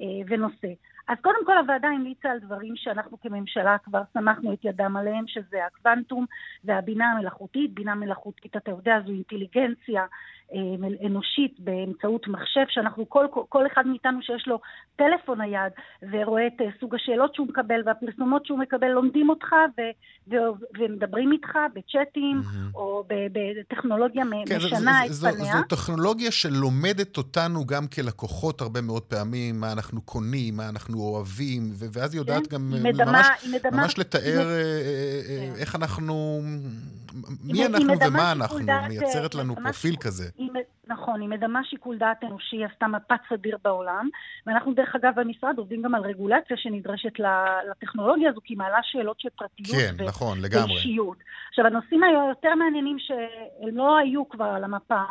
אה, 0.00 0.04
ונושא. 0.26 0.68
אז 1.08 1.16
קודם 1.22 1.44
כל 1.46 1.58
הוועדה 1.58 1.88
המליצה 1.88 2.30
על 2.30 2.38
דברים 2.38 2.76
שאנחנו 2.76 3.20
כממשלה 3.20 3.76
כבר 3.84 4.02
שמחנו 4.14 4.52
את 4.52 4.64
ידם 4.64 4.96
עליהם, 4.96 5.24
שזה 5.26 5.66
הקוונטום 5.66 6.26
והבינה 6.64 7.12
המלאכותית. 7.12 7.74
בינה 7.74 7.94
מלאכותית, 7.94 8.56
אתה 8.56 8.70
יודע, 8.70 8.98
זו 9.06 9.12
אינטליגנציה 9.12 10.04
אה, 10.54 11.06
אנושית 11.06 11.60
באמצעות 11.60 12.28
מחשב, 12.28 12.64
שאנחנו, 12.68 13.08
כל, 13.08 13.26
כל 13.48 13.66
אחד 13.66 13.86
מאיתנו 13.86 14.22
שיש 14.22 14.48
לו 14.48 14.60
טלפון 14.96 15.40
נייד 15.40 15.72
ורואה 16.12 16.46
את 16.46 16.60
אה, 16.60 16.66
סוג 16.80 16.94
השאלות 16.94 17.34
שהוא 17.34 17.46
מקבל 17.48 17.80
והפרסומות 17.86 18.46
שהוא 18.46 18.58
מקבל, 18.58 18.88
לומדים 18.88 19.28
אותך 19.28 19.46
ו, 19.78 19.80
ו, 20.30 20.34
ומדברים 20.78 21.32
איתך 21.32 21.48
בצ'אטים 21.74 22.40
mm-hmm. 22.40 22.74
או 22.76 23.04
בטכנולוגיה 23.08 24.24
כן, 24.46 24.56
משנה 24.56 25.06
את 25.06 25.10
פניה. 25.10 25.32
זו, 25.32 25.58
זו 25.58 25.62
טכנולוגיה 25.68 26.30
שלומדת 26.30 27.16
אותנו 27.16 27.66
גם 27.66 27.86
כלקוחות 27.86 28.60
הרבה 28.60 28.80
מאוד 28.80 29.02
פעמים, 29.02 29.60
מה 29.60 29.72
אנחנו 29.72 30.02
קונים, 30.02 30.56
מה 30.56 30.68
אנחנו 30.68 30.97
אוהבים, 31.02 31.62
ואז 31.92 32.14
היא 32.14 32.20
יודעת 32.20 32.46
כן, 32.46 32.56
גם 32.56 32.70
מדמה, 32.82 33.12
ממש, 33.12 33.26
היא 33.42 33.54
מדמה, 33.54 33.82
ממש 33.82 33.98
לתאר 33.98 34.48
היא... 34.48 35.52
כן. 35.52 35.60
איך 35.60 35.76
אנחנו... 35.76 36.40
מי 37.44 37.66
אנחנו 37.66 37.94
ומה 38.06 38.32
אנחנו, 38.32 38.58
מייצרת 38.88 39.34
לנו 39.34 39.54
פרופיל 39.56 39.96
כזה. 39.96 40.24
היא, 40.38 40.50
נכון, 40.86 41.20
היא 41.20 41.28
מדמה 41.28 41.60
שיקול 41.64 41.98
דעת 41.98 42.24
אנושי, 42.24 42.56
היא 42.56 42.66
עשתה 42.72 42.86
מפת 42.86 43.20
סדיר 43.28 43.58
בעולם, 43.64 44.08
ואנחנו 44.46 44.74
דרך 44.74 44.94
אגב 44.94 45.12
במשרד 45.16 45.58
עובדים 45.58 45.82
גם 45.82 45.94
על 45.94 46.02
רגולציה 46.02 46.56
שנדרשת 46.56 47.12
לטכנולוגיה 47.70 48.30
הזו, 48.30 48.40
כי 48.44 48.52
היא 48.52 48.58
מעלה 48.58 48.78
שאלות 48.82 49.20
של 49.20 49.28
פרטיות 49.36 49.76
כן, 49.76 49.94
ו- 49.98 50.06
נכון, 50.06 50.40
לגמרי. 50.40 50.72
ואישיות. 50.72 51.16
עכשיו, 51.48 51.66
הנושאים 51.66 52.00
היותר 52.02 52.54
מעניינים 52.54 52.96
שהם 52.98 53.76
לא 53.76 53.98
היו 53.98 54.28
כבר 54.28 54.44
על 54.44 54.64
המפה, 54.64 55.02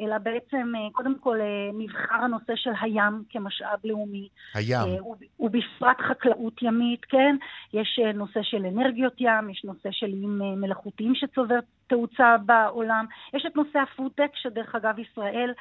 אלא 0.00 0.18
בעצם 0.18 0.72
אה, 0.76 0.90
קודם 0.92 1.18
כל 1.18 1.40
אה, 1.40 1.70
נבחר 1.78 2.24
הנושא 2.24 2.52
של 2.56 2.70
הים 2.80 3.22
כמשאב 3.30 3.78
לאומי. 3.84 4.28
הים. 4.54 4.88
אה, 4.88 4.96
ובפרט 5.40 5.96
חקלאות 6.08 6.62
ימית, 6.62 7.04
כן? 7.04 7.36
יש 7.72 8.00
נושא 8.14 8.40
של 8.42 8.66
אנרגיות 8.66 9.14
ים, 9.18 9.50
יש 9.50 9.62
נושא 9.64 9.88
של 9.92 10.06
איים 10.06 10.38
מלאכותיים 10.38 11.12
שצובר 11.14 11.58
תאוצה 11.86 12.36
בעולם. 12.46 13.06
יש 13.34 13.46
את 13.46 13.56
נושא 13.56 13.78
הפודטק, 13.78 14.30
שדרך 14.34 14.74
אגב 14.74 14.98
ישראל 14.98 15.52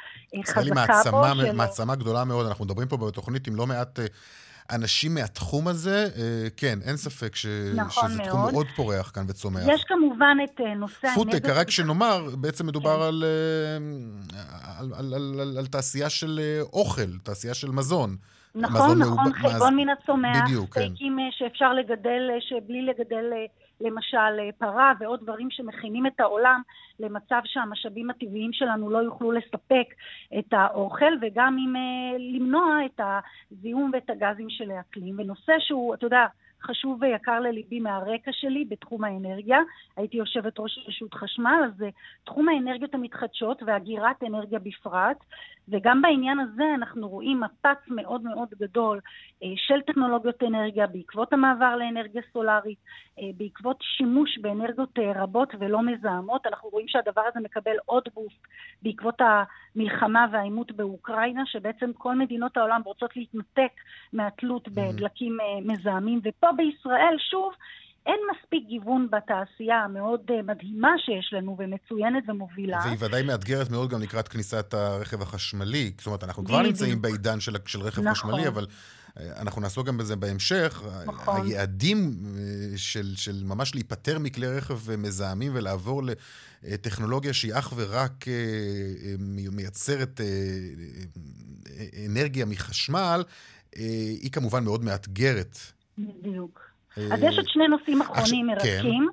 חזקה 0.46 1.12
בו. 1.12 1.26
ישראל 1.26 1.46
היא 1.46 1.54
מעצמה 1.54 1.96
גדולה 1.96 2.26
מאוד, 2.26 2.48
אנחנו 2.48 2.66
מדברים 2.66 2.88
פה 2.88 2.98
בתוכנית 2.98 3.48
עם 3.48 3.56
לא 3.56 3.68
מעט... 3.68 4.00
אנשים 4.72 5.14
מהתחום 5.14 5.68
הזה, 5.68 6.10
אה, 6.18 6.48
כן, 6.58 6.80
אין 6.86 6.98
ספק 6.98 7.36
ש... 7.36 7.46
נכון 7.76 8.10
שזה 8.10 8.18
מאוד. 8.18 8.30
תחום 8.30 8.52
מאוד 8.52 8.68
פורח 8.76 9.12
כאן 9.14 9.24
וצומח. 9.28 9.64
יש 9.68 9.84
כמובן 9.84 10.38
את 10.44 10.62
אה, 10.62 10.76
נושא... 10.76 11.08
פודטק, 11.16 11.50
רק 11.50 11.70
שנאמר, 11.70 12.30
בעצם 12.36 12.68
מדובר 12.68 12.96
כן. 12.96 13.02
על, 13.02 13.24
אה, 13.24 14.80
על, 14.80 14.94
על, 14.94 15.14
על, 15.14 15.40
על, 15.40 15.58
על 15.58 15.68
תעשייה 15.68 16.10
של 16.10 16.40
אוכל, 16.74 17.18
תעשייה 17.24 17.54
של 17.54 17.72
מזון. 17.72 18.16
נכון, 18.56 19.00
נכון, 19.00 19.34
חלבון 19.34 19.76
מן 19.76 19.90
הצומח, 19.90 20.44
בדיוק, 20.44 20.74
כן. 20.74 20.94
שאפשר 21.32 21.74
לגדל, 21.74 22.22
שבלי 22.40 22.82
לגדל... 22.82 23.26
למשל 23.82 24.40
אה, 24.40 24.50
פרה 24.58 24.94
ועוד 25.00 25.20
דברים 25.24 25.52
שמכינים 25.52 26.08
את 26.08 26.20
העולם 26.20 26.62
למצב 27.00 27.42
שהמשאבים 27.46 28.10
הטבעיים 28.10 28.54
שלנו 28.54 28.90
לא 28.90 28.98
יוכלו 28.98 29.32
לספק 29.32 29.94
את 30.40 30.54
האוכל 30.54 31.14
וגם 31.22 31.58
עם 31.60 31.76
אה, 31.76 32.18
למנוע 32.20 32.86
את 32.86 33.02
הזיהום 33.52 33.92
ואת 33.94 34.10
הגזים 34.10 34.50
של 34.50 34.72
האקלים. 34.72 35.16
ונושא 35.18 35.54
שהוא, 35.60 35.94
אתה 35.94 36.06
יודע, 36.06 36.26
חשוב 36.62 37.02
ויקר 37.02 37.40
לליבי 37.40 37.80
מהרקע 37.80 38.32
שלי 38.34 38.66
בתחום 38.66 39.04
האנרגיה. 39.04 39.60
הייתי 39.98 40.18
יושבת 40.18 40.60
ראש 40.60 40.80
רשות 40.88 41.14
חשמל, 41.14 41.62
אז 41.66 41.78
זה 41.78 41.90
תחום 42.24 42.50
האנרגיות 42.50 42.94
המתחדשות 42.94 43.64
ואגירת 43.66 44.24
אנרגיה 44.24 44.60
בפרט. 44.60 45.18
וגם 45.70 46.02
בעניין 46.02 46.40
הזה 46.40 46.64
אנחנו 46.76 47.10
רואים 47.10 47.40
מפץ 47.40 47.78
מאוד 47.88 48.22
מאוד 48.24 48.48
גדול 48.60 49.00
אה, 49.44 49.48
של 49.56 49.82
טכנולוגיות 49.82 50.44
אנרגיה 50.44 50.88
בעקבות 50.88 51.34
המעבר 51.34 51.76
לאנרגיה 51.76 52.22
סולארית, 52.34 52.78
אה, 53.20 53.24
בעקבות 53.38 53.78
שימוש 53.82 54.38
באנרגיות 54.38 55.00
אה, 55.00 55.24
רבות 55.24 55.54
ולא 55.60 55.82
מזהמות. 55.82 56.48
אנחנו 56.48 56.70
רואים 56.70 56.88
שהדבר 56.88 57.22
הזה 57.32 57.40
מקבל 57.40 57.76
עוד 57.86 58.04
בוסט 58.14 58.48
בעקבות 58.82 59.16
המלחמה 59.20 60.26
והעימות 60.32 60.72
באוקראינה, 60.72 61.46
שבעצם 61.46 61.94
כל 61.94 62.16
מדינות 62.16 62.58
העולם 62.58 62.82
רוצות 62.86 63.18
להתנתק 63.18 63.72
מהתלות 64.14 64.68
בדלקים 64.68 65.38
מזהמים. 65.66 66.20
ופה 66.24 66.47
בישראל, 66.58 67.16
שוב, 67.32 67.54
אין 68.06 68.20
מספיק 68.32 68.68
גיוון 68.68 69.08
בתעשייה 69.12 69.76
המאוד 69.76 70.22
אה, 70.30 70.42
מדהימה 70.42 70.92
שיש 70.98 71.34
לנו 71.34 71.58
ומצוינת 71.60 72.24
ומובילה. 72.28 72.80
והיא 72.86 72.98
ודאי 73.00 73.24
מאתגרת 73.24 73.70
מאוד 73.70 73.90
גם 73.90 74.02
לקראת 74.02 74.28
כניסת 74.28 74.74
הרכב 74.74 75.22
החשמלי. 75.22 75.92
זאת 75.98 76.06
אומרת, 76.06 76.24
אנחנו 76.24 76.46
כבר 76.46 76.62
נמצאים 76.62 77.02
בעידן 77.02 77.40
של, 77.40 77.56
של 77.66 77.82
רכב 77.82 78.02
נכון. 78.02 78.14
חשמלי, 78.14 78.48
אבל 78.48 78.66
אנחנו 79.20 79.62
נעסוק 79.62 79.88
גם 79.88 79.98
בזה 79.98 80.16
בהמשך. 80.16 80.84
נכון. 81.06 81.46
היעדים 81.46 82.18
של, 82.76 83.16
של 83.16 83.44
ממש 83.46 83.76
להיפטר 83.76 84.20
מכלי 84.20 84.48
רכב 84.48 84.96
מזהמים 84.98 85.52
ולעבור 85.56 86.02
לטכנולוגיה 86.64 87.34
שהיא 87.34 87.54
אך 87.54 87.74
ורק 87.76 88.26
מייצרת 89.52 90.22
אנרגיה 92.06 92.46
מחשמל, 92.46 93.24
היא 93.76 94.32
כמובן 94.32 94.64
מאוד 94.64 94.84
מאתגרת. 94.84 95.58
בדיוק. 95.98 96.70
אז 96.98 97.24
יש 97.24 97.38
עוד 97.38 97.48
שני 97.48 97.68
נושאים 97.68 98.02
אחרונים 98.02 98.48
כן. 98.48 98.68
מרתקים. 98.68 99.08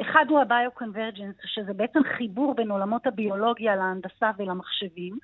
אחד 0.00 0.24
הוא 0.28 0.40
הביו-קונברג'נס, 0.40 1.34
שזה 1.44 1.72
בעצם 1.72 2.00
חיבור 2.16 2.54
בין 2.54 2.70
עולמות 2.70 3.06
הביולוגיה 3.06 3.76
להנדסה 3.76 4.30
ולמחשבים. 4.38 5.18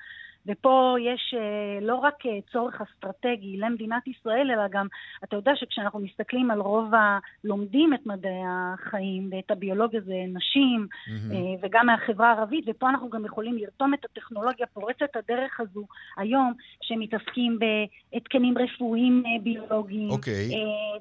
ופה 0.46 0.96
יש 1.00 1.34
uh, 1.38 1.84
לא 1.84 1.94
רק 1.94 2.26
uh, 2.26 2.52
צורך 2.52 2.80
אסטרטגי 2.80 3.56
למדינת 3.56 4.08
ישראל, 4.08 4.50
אלא 4.50 4.68
גם, 4.70 4.86
אתה 5.24 5.36
יודע 5.36 5.52
שכשאנחנו 5.54 6.00
מסתכלים 6.00 6.50
על 6.50 6.60
רוב 6.60 6.92
הלומדים 6.94 7.94
את 7.94 8.06
מדעי 8.06 8.42
החיים 8.46 9.30
ואת 9.32 9.50
הביולוגיה 9.50 10.00
זה 10.00 10.14
נשים, 10.28 10.86
mm-hmm. 10.90 11.34
וגם 11.62 11.86
מהחברה 11.86 12.32
הערבית, 12.32 12.64
ופה 12.68 12.88
אנחנו 12.88 13.10
גם 13.10 13.24
יכולים 13.24 13.58
לרתום 13.58 13.94
את 13.94 14.04
הטכנולוגיה 14.04 14.66
פורצת 14.66 15.16
הדרך 15.16 15.60
הזו 15.60 15.86
היום, 16.16 16.52
שמתעסקים 16.82 17.58
בהתקנים 17.58 18.54
רפואיים 18.58 19.22
ביולוגיים, 19.42 20.10
okay. 20.10 20.12
אוקיי. 20.12 20.50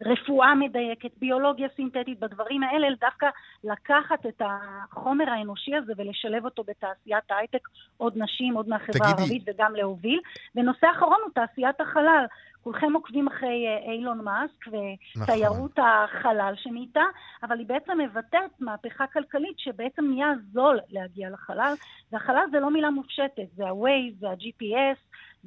רפואה 0.06 0.56
מדייקת, 0.56 1.12
ביולוגיה 1.18 1.68
סינתטית, 1.76 2.20
בדברים 2.20 2.64
האלה, 2.64 2.88
דווקא 3.02 3.28
לקחת 3.64 4.26
את 4.26 4.42
החומר 4.46 5.30
האנושי 5.30 5.76
הזה 5.76 5.94
ולשלב 5.98 6.46
אותו 6.46 6.64
בתעשיית 6.64 7.32
ההייטק, 7.32 7.68
עוד 7.98 8.14
נשים, 8.16 8.54
עוד 8.54 8.70
מהחברה 8.70 9.08
הערבית. 9.08 9.31
הערבית 9.32 9.56
וגם 9.56 9.76
להוביל. 9.76 10.20
ונושא 10.56 10.88
אחרון 10.98 11.18
הוא 11.24 11.32
תעשיית 11.36 11.82
החלל. 11.82 12.26
כולכם 12.64 12.94
עוקבים 12.94 13.28
אחרי 13.28 13.66
אה, 13.68 13.94
אילון 13.94 14.22
מאסק 14.24 14.68
ותיירות 14.68 15.80
נכון. 15.80 15.86
החלל 15.86 16.54
שנהייתה, 16.58 17.04
אבל 17.44 17.60
היא 17.60 17.68
בעצם 17.68 17.98
מבטאת 17.98 18.52
מהפכה 18.60 19.06
כלכלית 19.14 19.58
שבעצם 19.58 20.06
נהיה 20.14 20.28
זול 20.54 20.80
להגיע 20.90 21.30
לחלל, 21.30 21.74
והחלל 22.12 22.46
זה 22.52 22.60
לא 22.60 22.72
מילה 22.72 22.90
מופשטת, 22.90 23.48
זה 23.58 23.64
ה-Waze, 23.64 24.20
זה 24.20 24.28
ה-GPS, 24.30 25.00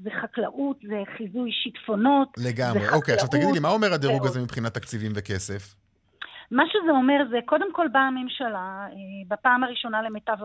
זה 0.03 0.11
חקלאות, 0.23 0.77
זה 0.89 1.03
חיזוי 1.17 1.51
שיטפונות. 1.53 2.29
לגמרי. 2.39 2.89
אוקיי, 2.89 3.15
עכשיו 3.15 3.29
תגידי 3.29 3.53
לי, 3.53 3.61
מה 3.61 3.69
אומר 3.69 3.93
הדירוג 3.93 4.27
הזה 4.27 4.41
מבחינת 4.41 4.75
תקציבים 4.75 5.13
וכסף? 5.15 5.84
מה 6.51 6.63
שזה 6.69 6.91
אומר 6.91 7.25
זה, 7.31 7.39
קודם 7.45 7.73
כל 7.73 7.89
באה 7.89 8.03
הממשלה, 8.03 8.87
אה, 8.91 8.93
בפעם 9.29 9.65
הראשונה 9.65 10.03
למיטב 10.03 10.37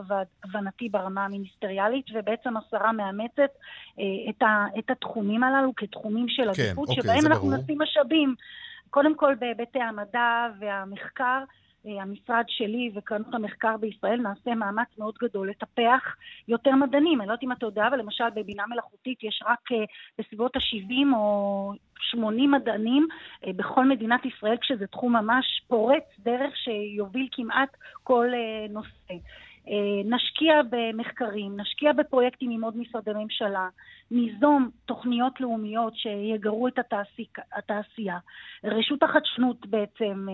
הבנתי 0.44 0.90
ברמה 0.90 1.26
המיניסטריאלית, 1.26 2.06
ובעצם 2.14 2.58
השרה 2.58 2.92
מאמצת 2.92 3.52
אה, 4.00 4.30
את, 4.30 4.42
ה, 4.42 4.66
את 4.80 4.90
התחומים 4.90 5.44
הללו 5.44 5.76
כתחומים 5.76 6.30
של 6.30 6.54
כן, 6.54 6.64
עדיפות, 6.64 6.90
אוקיי, 6.90 7.04
שבהם 7.04 7.26
אנחנו 7.26 7.48
ברור. 7.48 7.64
נשים 7.64 7.82
משאבים, 7.82 8.36
קודם 8.90 9.16
כל 9.16 9.36
בהיבטי 9.36 9.80
המדע 9.80 10.48
והמחקר. 10.60 11.44
אה, 11.88 12.02
המשרד 12.02 12.44
שלי 12.48 12.92
וקרנות 12.96 13.34
המחקר 13.34 13.78
בישראל 13.78 14.22
נעשה 14.22 14.56
מאמץ 14.56 14.88
מאוד 14.98 15.16
גדול 15.22 15.50
לטפח 15.50 16.16
יותר 16.48 16.76
מדענים. 16.76 17.22
אני 17.22 17.28
לא 17.28 17.34
יודעת 17.34 17.44
אם 17.44 17.52
אתה 17.52 17.66
יודע, 17.66 17.88
אבל 17.88 18.00
למשל 18.00 18.30
בבינה 18.36 18.64
מלאכותית 18.70 19.24
יש 19.24 19.44
רק 19.46 19.70
בסביבות 20.18 20.56
ה-70 20.56 21.16
או 21.16 21.74
80 22.00 22.52
מדענים 22.52 23.08
אה, 23.46 23.54
בכל 23.54 23.86
מדינת 23.86 24.26
ישראל, 24.26 24.58
כשזה 24.58 24.88
תחום 24.88 25.16
ממש 25.16 25.62
פורץ 25.68 26.04
דרך 26.20 26.58
שיוביל 26.58 27.28
כמעט 27.32 27.70
כל 28.04 28.28
אה, 28.34 28.66
נושא. 28.70 29.14
אה, 29.68 30.02
נשקיע 30.06 30.54
במחקרים, 30.70 31.60
נשקיע 31.60 31.94
בפרויקטים 31.94 32.52
עם 32.52 32.64
עוד 32.64 32.78
משרדי 32.78 33.12
ממשלה, 33.16 33.68
ניזום 34.12 34.70
תוכניות 34.86 35.42
לאומיות 35.42 35.96
שיגרו 35.96 36.68
את 36.68 36.80
התעשייה. 37.54 38.18
רשות 38.64 39.04
החדשנות 39.04 39.66
בעצם 39.66 40.28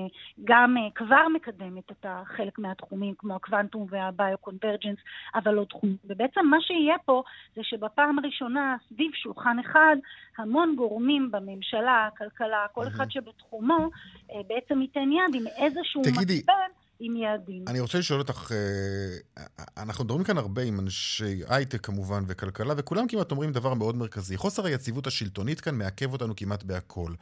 גם 0.44 0.76
כבר 0.96 1.28
מקדמת 1.34 1.92
את 1.92 2.06
חלק 2.26 2.60
מהתחומים, 2.60 3.14
כמו 3.18 3.36
הקוונטום 3.36 3.88
והביו-קונברג'נס, 3.90 4.98
אבל 5.36 5.58
עוד 5.58 5.68
תחומים. 5.68 5.98
ובעצם 6.06 6.46
מה 6.46 6.58
שיהיה 6.62 6.96
פה 7.06 7.24
זה 7.56 7.62
שבפעם 7.64 8.20
הראשונה, 8.20 8.76
סביב 8.90 9.12
שולחן 9.14 9.60
אחד, 9.60 9.96
המון 10.38 10.76
גורמים 10.76 11.32
בממשלה, 11.32 12.08
הכלכלה, 12.14 12.66
כל 12.72 12.88
אחד 12.88 13.12
שבתחומו, 13.12 13.90
בעצם 14.48 14.82
ייתן 14.82 15.10
יד 15.12 15.36
עם 15.36 15.48
איזשהו 15.48 16.02
מצפן. 16.02 16.85
עם 17.00 17.16
יעדים. 17.16 17.64
אני 17.68 17.80
רוצה 17.80 17.98
לשאול 17.98 18.20
אותך, 18.20 18.52
אנחנו 19.78 20.04
מדברים 20.04 20.24
כאן 20.24 20.38
הרבה 20.38 20.62
עם 20.62 20.80
אנשי 20.80 21.42
הייטק 21.50 21.86
כמובן 21.86 22.24
וכלכלה, 22.28 22.74
וכולם 22.78 23.08
כמעט 23.08 23.32
אומרים 23.32 23.52
דבר 23.52 23.74
מאוד 23.74 23.96
מרכזי. 23.96 24.38
חוסר 24.38 24.66
היציבות 24.66 25.08
השלטונית 25.08 25.62
כאן 25.62 25.76
מעכב 25.76 26.14
אותנו 26.14 26.36
כמעט 26.36 26.64
בהכל. 26.64 27.14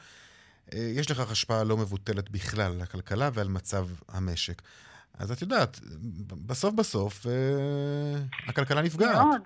יש 0.74 1.12
לכך 1.12 1.32
השפעה 1.32 1.64
לא 1.64 1.78
מבוטלת 1.78 2.30
בכלל 2.30 2.72
על 2.72 2.82
הכלכלה 2.82 3.30
ועל 3.34 3.48
מצב 3.48 3.88
המשק. 4.10 4.62
אז 5.20 5.32
את 5.32 5.42
יודעת, 5.42 5.80
בסוף 6.48 6.74
בסוף 6.74 7.26
הכלכלה 8.48 8.82
נפגעת. 8.82 9.16
מאוד. 9.16 9.42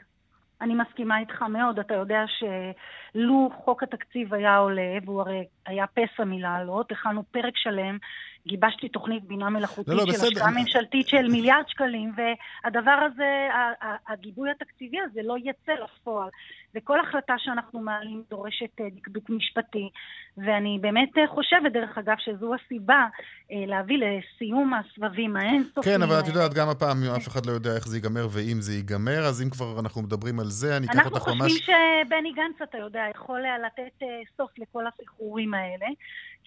אני 0.62 0.74
מסכימה 0.76 1.20
איתך 1.20 1.42
מאוד. 1.42 1.80
אתה 1.80 1.94
יודע 1.94 2.20
שלו 2.40 3.50
חוק 3.66 3.84
התקציב 3.84 4.34
היה 4.34 4.58
עולה, 4.58 4.98
והוא 5.06 5.22
הרי 5.22 5.44
היה 5.66 5.86
פסע 5.88 6.24
מלעלות, 6.24 6.92
הכנו 6.92 7.24
פרק 7.32 7.54
שלם 7.56 7.98
גיבשתי 8.48 8.90
תוכנית 8.90 9.24
בינה 9.24 9.50
מלאכותית 9.50 9.94
לא, 9.94 10.06
לא, 10.08 10.14
של 10.14 10.26
השקעה 10.26 10.52
ממשלתית 10.52 11.08
של 11.08 11.28
מיליארד 11.28 11.64
שקלים, 11.68 12.14
והדבר 12.18 13.00
הזה, 13.06 13.48
הגיבוי 14.08 14.52
התקציבי 14.52 14.98
הזה 15.02 15.22
לא 15.24 15.36
יצא 15.44 15.72
לפועל. 15.84 16.30
וכל 16.76 17.00
החלטה 17.00 17.34
שאנחנו 17.38 17.80
מעלים 17.80 18.24
דורשת 18.30 18.82
אה, 18.82 18.86
דקדוק 18.96 19.30
משפטי, 19.30 19.90
ואני 20.38 20.80
באמת 20.82 21.18
אה, 21.18 21.28
חושבת, 21.28 21.72
דרך 21.74 21.98
אגב, 21.98 22.16
שזו 22.20 22.54
הסיבה 22.56 23.06
אה, 23.52 23.64
להביא 23.68 23.98
לסיום 23.98 24.74
הסבבים 24.74 25.36
האינסופיים. 25.36 25.98
כן, 25.98 26.02
אבל 26.02 26.20
את 26.20 26.28
יודעת, 26.28 26.54
גם 26.54 26.70
הפעם 26.70 26.98
אף 27.16 27.28
אחד 27.28 27.46
לא 27.46 27.52
יודע 27.52 27.76
איך 27.76 27.88
זה 27.88 27.98
ייגמר 27.98 28.28
ואם 28.32 28.62
זה 28.62 28.74
ייגמר, 28.74 29.20
אז 29.26 29.42
אם 29.42 29.50
כבר 29.50 29.80
אנחנו 29.80 30.02
מדברים 30.02 30.40
על 30.40 30.46
זה, 30.46 30.78
אני 30.78 30.88
אקח 30.88 31.06
אותך 31.06 31.28
ממש... 31.28 31.42
אנחנו 31.42 31.50
חושבים 31.50 31.76
שבני 32.06 32.32
גנץ, 32.32 32.62
אתה 32.64 32.78
יודע, 32.78 33.04
יכול 33.16 33.42
לתת 33.66 34.06
סוף 34.38 34.52
לכל 34.58 34.84
הסחרורים 34.88 35.54
האלה, 35.54 35.86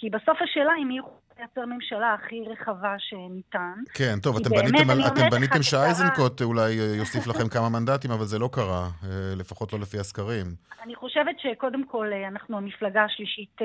כי 0.00 0.10
בסוף 0.10 0.38
השאלה 0.42 0.72
אם 0.82 0.90
יהיו 0.90 1.02
לייצר 1.38 1.66
ממשלה 1.66 2.14
הכי 2.14 2.44
רחבה 2.50 2.94
שניתן. 2.98 3.74
כן, 3.94 4.14
טוב, 4.22 4.36
אתם 4.36 4.50
בניתם, 4.50 4.90
אתם 5.06 5.30
בניתם 5.30 5.62
שאייזנקוט 5.62 6.42
אולי 6.42 6.72
יוסיף 6.72 7.26
לכם 7.26 7.48
כמה 7.48 7.68
מנדטים, 7.68 8.10
אבל 8.10 8.24
זה 8.24 8.38
לא 8.38 8.48
קרה, 8.52 8.88
לפחות 9.36 9.72
לא 9.72 9.78
לפי 9.78 9.98
הסקרים. 9.98 10.46
אני 10.82 10.94
חושבת 10.94 11.36
שקודם 11.38 11.86
כל 11.86 12.06
אנחנו 12.28 12.56
המפלגה 12.56 13.04
השלישית 13.04 13.56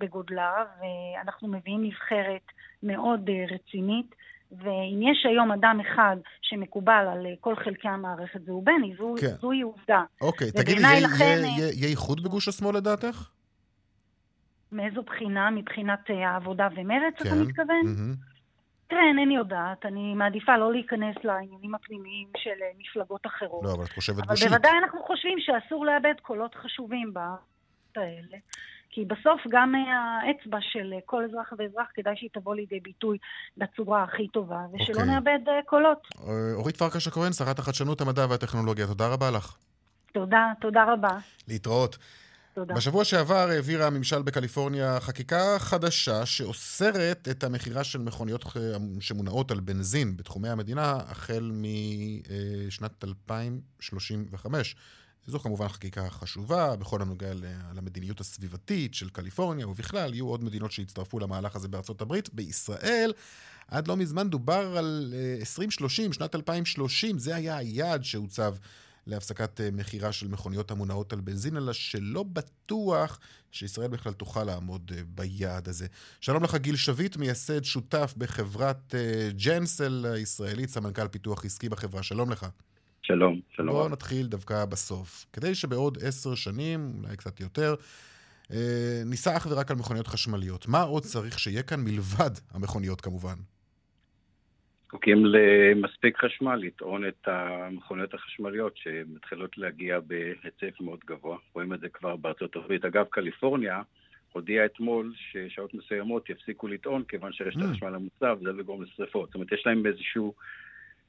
בגודלה, 0.00 0.52
ואנחנו 0.80 1.48
מביאים 1.48 1.84
נבחרת 1.84 2.46
מאוד 2.82 3.30
רצינית. 3.54 4.14
ואם 4.58 5.00
יש 5.10 5.26
היום 5.28 5.52
אדם 5.52 5.78
אחד 5.80 6.16
שמקובל 6.42 7.06
על 7.12 7.26
כל 7.40 7.54
חלקי 7.56 7.88
המערכת, 7.88 8.40
זהו 8.46 8.62
בני, 8.62 8.94
זו, 8.98 9.14
כן. 9.20 9.34
זוהי 9.40 9.60
עובדה. 9.60 10.02
אוקיי, 10.20 10.50
תגידי, 10.50 10.82
יהיה, 10.82 11.00
לכן... 11.00 11.42
יהיה 11.72 11.88
איחוד 11.88 12.22
בגוש 12.22 12.48
השמאל 12.48 12.76
לדעתך? 12.76 13.28
מאיזו 14.72 15.02
בחינה? 15.02 15.50
מבחינת 15.50 16.00
העבודה 16.08 16.68
ומרץ, 16.76 17.14
כן. 17.18 17.28
אתה 17.28 17.34
מתכוון? 17.34 17.82
Mm-hmm. 17.84 18.32
תראה, 18.86 19.02
אינני 19.02 19.36
יודעת. 19.36 19.86
אני 19.86 20.14
מעדיפה 20.14 20.56
לא 20.56 20.72
להיכנס 20.72 21.16
לעניינים 21.24 21.74
הפנימיים 21.74 22.28
של 22.36 22.50
מפלגות 22.78 23.26
אחרות. 23.26 23.64
לא, 23.64 23.72
אבל 23.74 23.84
את 23.84 23.92
חושבת 23.92 24.18
אבל 24.18 24.26
גושית. 24.26 24.46
אבל 24.46 24.56
בוודאי 24.56 24.78
אנחנו 24.82 25.02
חושבים 25.02 25.38
שאסור 25.40 25.86
לאבד 25.86 26.14
קולות 26.22 26.54
חשובים 26.54 27.12
האלה. 27.96 28.38
כי 28.90 29.04
בסוף 29.04 29.40
גם 29.48 29.74
האצבע 29.74 30.58
של 30.60 30.94
כל 31.06 31.24
אזרח 31.24 31.52
ואזרח, 31.58 31.86
כדאי 31.94 32.16
שהיא 32.16 32.30
תבוא 32.32 32.54
לידי 32.54 32.80
ביטוי 32.80 33.18
בצורה 33.56 34.02
הכי 34.02 34.28
טובה, 34.28 34.60
ושלא 34.72 35.00
okay. 35.00 35.04
נאבד 35.04 35.38
קולות. 35.66 36.08
אורית 36.54 36.76
פרקש 36.76 37.08
הכהן, 37.08 37.32
שרת 37.32 37.58
החדשנות, 37.58 38.00
המדע 38.00 38.26
והטכנולוגיה, 38.30 38.86
תודה 38.86 39.08
רבה 39.08 39.30
לך. 39.30 39.56
תודה, 40.12 40.52
תודה 40.60 40.84
רבה. 40.92 41.18
להתראות. 41.48 41.98
תודה. 42.54 42.74
בשבוע 42.74 43.04
שעבר 43.04 43.48
העבירה 43.50 43.86
הממשל 43.86 44.22
בקליפורניה 44.22 45.00
חקיקה 45.00 45.58
חדשה 45.58 46.26
שאוסרת 46.26 47.28
את 47.30 47.44
המכירה 47.44 47.84
של 47.84 47.98
מכוניות 47.98 48.44
שמונעות 49.00 49.50
על 49.50 49.60
בנזין 49.60 50.16
בתחומי 50.16 50.48
המדינה 50.48 50.96
החל 51.06 51.52
משנת 52.68 53.04
2035. 53.04 54.76
זו 55.26 55.38
כמובן 55.38 55.68
חקיקה 55.68 56.10
חשובה 56.10 56.76
בכל 56.76 57.02
הנוגע 57.02 57.32
למדיניות 57.74 58.20
הסביבתית 58.20 58.94
של 58.94 59.08
קליפורניה, 59.08 59.68
ובכלל 59.68 60.14
יהיו 60.14 60.26
עוד 60.28 60.44
מדינות 60.44 60.72
שיצטרפו 60.72 61.18
למהלך 61.18 61.56
הזה 61.56 61.68
בארצות 61.68 62.00
הברית. 62.00 62.34
בישראל, 62.34 63.12
עד 63.68 63.88
לא 63.88 63.96
מזמן 63.96 64.30
דובר 64.30 64.76
על 64.76 65.14
2030, 65.40 66.12
שנת 66.12 66.34
2030, 66.34 67.18
זה 67.18 67.34
היה 67.34 67.56
היעד 67.56 68.04
שהוצב 68.04 68.54
להפסקת 69.06 69.60
מכירה 69.72 70.12
של 70.12 70.28
מכוניות 70.28 70.70
המונעות 70.70 71.12
על 71.12 71.20
בנזין, 71.20 71.56
אלא 71.56 71.72
שלא 71.72 72.22
בטוח 72.22 73.18
שישראל 73.50 73.88
בכלל 73.88 74.12
תוכל 74.12 74.44
לעמוד 74.44 74.92
ביעד 75.08 75.68
הזה. 75.68 75.86
שלום 76.20 76.44
לך, 76.44 76.54
גיל 76.54 76.76
שביט, 76.76 77.16
מייסד 77.16 77.64
שותף 77.64 78.14
בחברת 78.16 78.94
ג'נסל 79.44 80.06
הישראלית, 80.14 80.70
סמנכ"ל 80.70 81.08
פיתוח 81.08 81.44
עסקי 81.44 81.68
בחברה. 81.68 82.02
שלום 82.02 82.30
לך. 82.30 82.46
שלום, 83.02 83.40
שלום. 83.56 83.74
בואו 83.74 83.88
נתחיל 83.88 84.26
דווקא 84.26 84.64
בסוף. 84.64 85.26
כדי 85.32 85.54
שבעוד 85.54 85.98
עשר 86.02 86.34
שנים, 86.34 86.92
אולי 86.98 87.16
קצת 87.16 87.40
יותר, 87.40 87.74
אה, 88.52 89.02
ניסע 89.06 89.36
אך 89.36 89.46
ורק 89.50 89.70
על 89.70 89.76
מכוניות 89.76 90.06
חשמליות. 90.06 90.68
מה 90.68 90.82
עוד 90.82 91.02
צריך 91.02 91.38
שיהיה 91.38 91.62
כאן 91.62 91.80
מלבד 91.80 92.30
המכוניות 92.50 93.00
כמובן? 93.00 93.34
זקוקים 94.92 95.24
למספיק 95.26 96.18
חשמל 96.24 96.56
לטעון 96.56 97.08
את 97.08 97.28
המכוניות 97.28 98.14
החשמליות 98.14 98.72
שמתחילות 98.76 99.58
להגיע 99.58 100.00
בהיצע 100.00 100.80
מאוד 100.80 100.98
גבוה. 101.06 101.36
רואים 101.54 101.74
את 101.74 101.80
זה 101.80 101.88
כבר 101.88 102.16
בארצות 102.16 102.56
הברית. 102.56 102.84
אגב, 102.84 103.04
קליפורניה 103.10 103.82
הודיעה 104.32 104.64
אתמול 104.64 105.12
ששעות 105.16 105.74
מסוימות 105.74 106.30
יפסיקו 106.30 106.68
לטעון 106.68 107.02
כיוון 107.08 107.32
שרשת 107.32 107.56
אמ, 107.56 107.64
החשמל 107.64 107.94
המוצב 107.94 108.38
זה 108.42 108.52
לגרום 108.52 108.82
לשרפות. 108.82 109.28
זאת 109.28 109.34
אומרת, 109.34 109.52
יש 109.52 109.62
להם 109.66 109.86
איזשהו... 109.86 110.34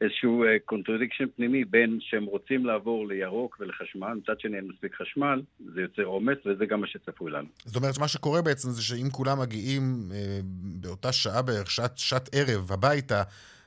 איזשהו 0.01 0.43
contradiction 0.65 1.25
פנימי 1.35 1.65
בין 1.65 1.97
שהם 2.01 2.25
רוצים 2.25 2.65
לעבור 2.65 3.07
לירוק 3.07 3.57
ולחשמל, 3.59 4.13
מצד 4.13 4.39
שני 4.39 4.57
אין 4.57 4.67
מספיק 4.67 4.95
חשמל, 4.95 5.41
זה 5.73 5.81
יוצר 5.81 6.03
עומס 6.03 6.37
וזה 6.45 6.65
גם 6.65 6.81
מה 6.81 6.87
שצפוי 6.87 7.31
לנו. 7.31 7.47
זאת 7.65 7.75
אומרת, 7.75 7.97
מה 7.99 8.07
שקורה 8.07 8.41
בעצם 8.41 8.69
זה 8.69 8.81
שאם 8.81 9.09
כולם 9.11 9.39
מגיעים 9.39 10.09
אה, 10.13 10.39
באותה 10.81 11.11
שעה 11.11 11.41
בערך, 11.41 11.71
שעת, 11.71 11.97
שעת 11.97 12.29
ערב, 12.33 12.71
הביתה, 12.71 13.23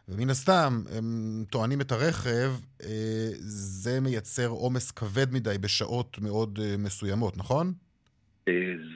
ומן 0.08 0.30
הסתם, 0.30 0.72
הם 0.98 1.04
טוענים 1.50 1.80
את 1.80 1.92
הרכב, 1.92 2.50
אה, 2.82 3.28
זה 3.38 4.00
מייצר 4.00 4.48
עומס 4.48 4.90
כבד 4.90 5.26
מדי 5.32 5.58
בשעות 5.60 6.18
מאוד 6.18 6.58
אה, 6.62 6.74
מסוימות, 6.78 7.36
נכון? 7.36 7.72
אה, 8.48 8.52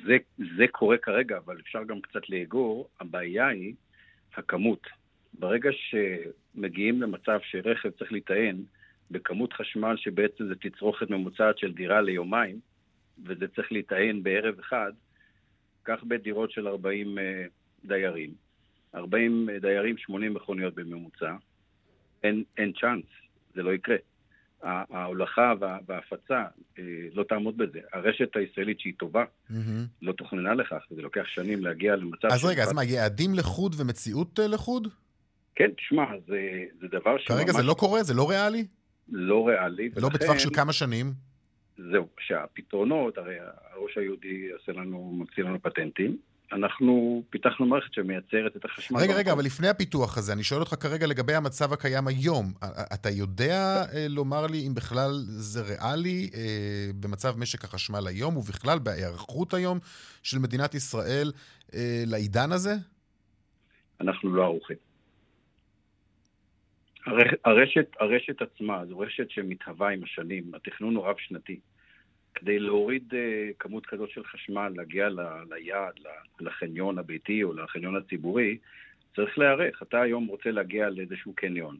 זה, 0.07 0.17
זה 0.59 0.65
קורה 0.73 0.99
כרגע, 0.99 1.37
אבל 1.37 1.61
אפשר 1.61 1.85
גם 1.85 2.01
קצת 2.01 2.29
לאגור. 2.29 2.89
הבעיה 3.01 3.49
היא 3.49 3.75
הכמות. 4.37 4.87
ברגע 5.39 5.71
שמגיעים 5.73 7.03
למצב 7.03 7.39
שרכב 7.43 7.91
צריך 7.91 8.13
להיטען 8.13 8.57
בכמות 9.11 9.53
חשמל 9.53 9.97
שבעצם 9.97 10.49
זה 10.49 10.55
תצרוכת 10.55 11.11
ממוצעת 11.11 11.59
של 11.59 11.73
דירה 11.73 12.01
ליומיים, 12.01 12.61
וזה 13.25 13.49
צריך 13.57 13.73
להיטען 13.73 14.23
בערב 14.23 14.59
אחד, 14.59 14.93
כך 15.85 16.05
בדירות 16.05 16.51
של 16.51 16.69
40 16.69 17.19
דיירים. 17.85 18.50
40 18.95 19.49
דיירים, 19.61 19.99
80 19.99 20.35
מכוניות 20.35 20.75
בממוצע, 20.75 21.35
אין, 22.23 22.45
אין 22.57 22.73
צ'אנס, 22.81 23.05
זה 23.55 23.63
לא 23.63 23.71
יקרה. 23.71 23.97
ההולכה 24.63 25.55
וה, 25.61 25.79
וההפצה 25.87 26.45
אה, 26.79 26.85
לא 27.13 27.23
תעמוד 27.23 27.57
בזה. 27.57 27.79
הרשת 27.93 28.37
הישראלית 28.37 28.81
שהיא 28.81 28.95
טובה, 28.99 29.25
mm-hmm. 29.25 29.55
לא 30.03 30.13
תוכננה 30.13 30.55
לכך, 30.55 30.83
וזה 30.91 31.03
לוקח 31.03 31.25
שנים 31.27 31.65
להגיע 31.65 31.97
למצב... 31.97 32.29
אז 32.33 32.45
רגע, 32.45 32.63
אז 32.63 32.73
מה, 32.73 32.85
יעדים 32.85 33.35
לחוד 33.35 33.75
ומציאות 33.79 34.41
אה, 34.41 34.47
לחוד? 34.47 34.89
כן, 35.55 35.71
תשמע, 35.77 36.05
זה, 36.27 36.65
זה 36.81 36.89
דבר 36.89 37.19
ש... 37.19 37.29
כרגע 37.29 37.53
זה 37.53 37.63
לא 37.63 37.75
קורה? 37.75 38.03
זה 38.03 38.15
לא 38.15 38.31
ריאלי? 38.31 38.67
לא 39.09 39.49
ריאלי. 39.49 39.91
ולא 39.95 40.07
ולכן... 40.07 40.19
בטווח 40.19 40.39
של 40.39 40.51
כמה 40.55 40.73
שנים? 40.73 41.13
זהו, 41.93 42.09
שהפתרונות, 42.21 43.19
הרי 43.19 43.37
הראש 43.73 43.99
היהודי 43.99 44.51
עושה 44.53 44.73
לנו, 44.73 44.99
מוציא 44.99 45.45
לנו 45.45 45.63
פטנטים, 45.63 46.17
אנחנו 46.53 47.23
פיתחנו 47.31 47.67
מערכת 47.67 47.95
שמייצרת 47.95 48.57
את 48.57 48.65
החשמל. 48.65 49.01
רגע, 49.01 49.15
רגע, 49.15 49.33
אבל 49.33 49.45
לפני 49.45 49.69
הפיתוח 49.69 50.19
הזה, 50.19 50.33
אני 50.33 50.43
שואל 50.43 50.61
אותך 50.61 50.75
כרגע 50.81 51.07
לגבי 51.07 51.35
המצב 51.35 51.73
הקיים 51.73 52.07
היום. 52.07 52.53
אתה 52.95 53.09
יודע 53.11 53.85
אה, 53.95 54.07
לומר 54.09 54.47
לי 54.47 54.67
אם 54.67 54.75
בכלל 54.75 55.11
זה 55.27 55.61
ריאלי 55.63 56.31
אה, 56.35 56.91
במצב 57.01 57.39
משק 57.39 57.65
החשמל 57.65 58.07
היום, 58.07 58.37
ובכלל 58.37 58.79
בהיערכות 58.79 59.55
היום 59.55 59.79
של 60.23 60.39
מדינת 60.39 60.75
ישראל 60.75 61.33
אה, 61.75 62.03
לעידן 62.07 62.53
הזה? 62.53 62.75
אנחנו 64.01 64.35
לא 64.35 64.45
ערוכים. 64.45 64.77
הרשת, 67.45 67.87
הרשת 68.01 68.43
עצמה 68.43 68.87
זו 68.87 68.99
רשת 68.99 69.31
שמתהווה 69.31 69.89
עם 69.89 70.05
השנים, 70.05 70.55
התכנון 70.55 70.97
הוא 70.97 71.07
רב-שנתי. 71.07 71.61
כדי 72.35 72.59
להוריד 72.59 73.13
uh, 73.13 73.17
כמות 73.59 73.87
כזאת 73.87 74.11
של 74.11 74.25
חשמל, 74.25 74.73
להגיע 74.77 75.09
ל, 75.09 75.21
ליעד, 75.51 75.95
לחניון 76.41 76.99
הביתי 76.99 77.43
או 77.43 77.53
לחניון 77.53 77.97
הציבורי, 77.97 78.59
צריך 79.17 79.39
להיערך. 79.39 79.83
אתה 79.83 80.01
היום 80.01 80.27
רוצה 80.27 80.51
להגיע 80.51 80.89
לאיזשהו 80.89 81.33
קניון, 81.33 81.77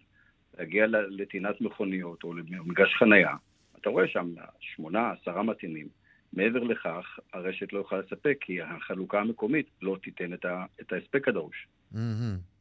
להגיע 0.59 0.87
לטעינת 0.87 1.61
מכוניות 1.61 2.25
או 2.25 2.35
למגש 2.35 2.95
חנייה, 2.99 3.37
אתה 3.81 3.91
רואה 3.91 4.09
שם 4.09 4.35
שמונה, 4.61 5.13
עשרה 5.21 5.43
מתאימים. 5.43 5.89
מעבר 6.33 6.59
לכך, 6.59 7.19
הרשת 7.33 7.73
לא 7.73 7.79
יכולה 7.81 8.01
לספק, 8.01 8.39
כי 8.41 8.63
החלוקה 8.63 9.21
המקומית 9.21 9.67
לא 9.83 9.97
תיתן 10.03 10.33
את, 10.33 10.47
את 10.81 10.93
ההספק 10.93 11.29
הדרוש. 11.29 11.67
Mm-hmm. 11.95 11.97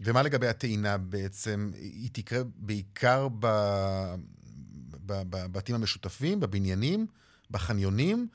ומה 0.01 0.23
לגבי 0.23 0.47
הטעינה 0.47 0.97
בעצם? 0.97 1.69
היא 1.75 2.09
תקרה 2.13 2.39
בעיקר 2.55 3.27
בבתים 5.05 5.75
המשותפים, 5.75 6.39
בבניינים? 6.39 7.05
בחניונים, 7.51 8.27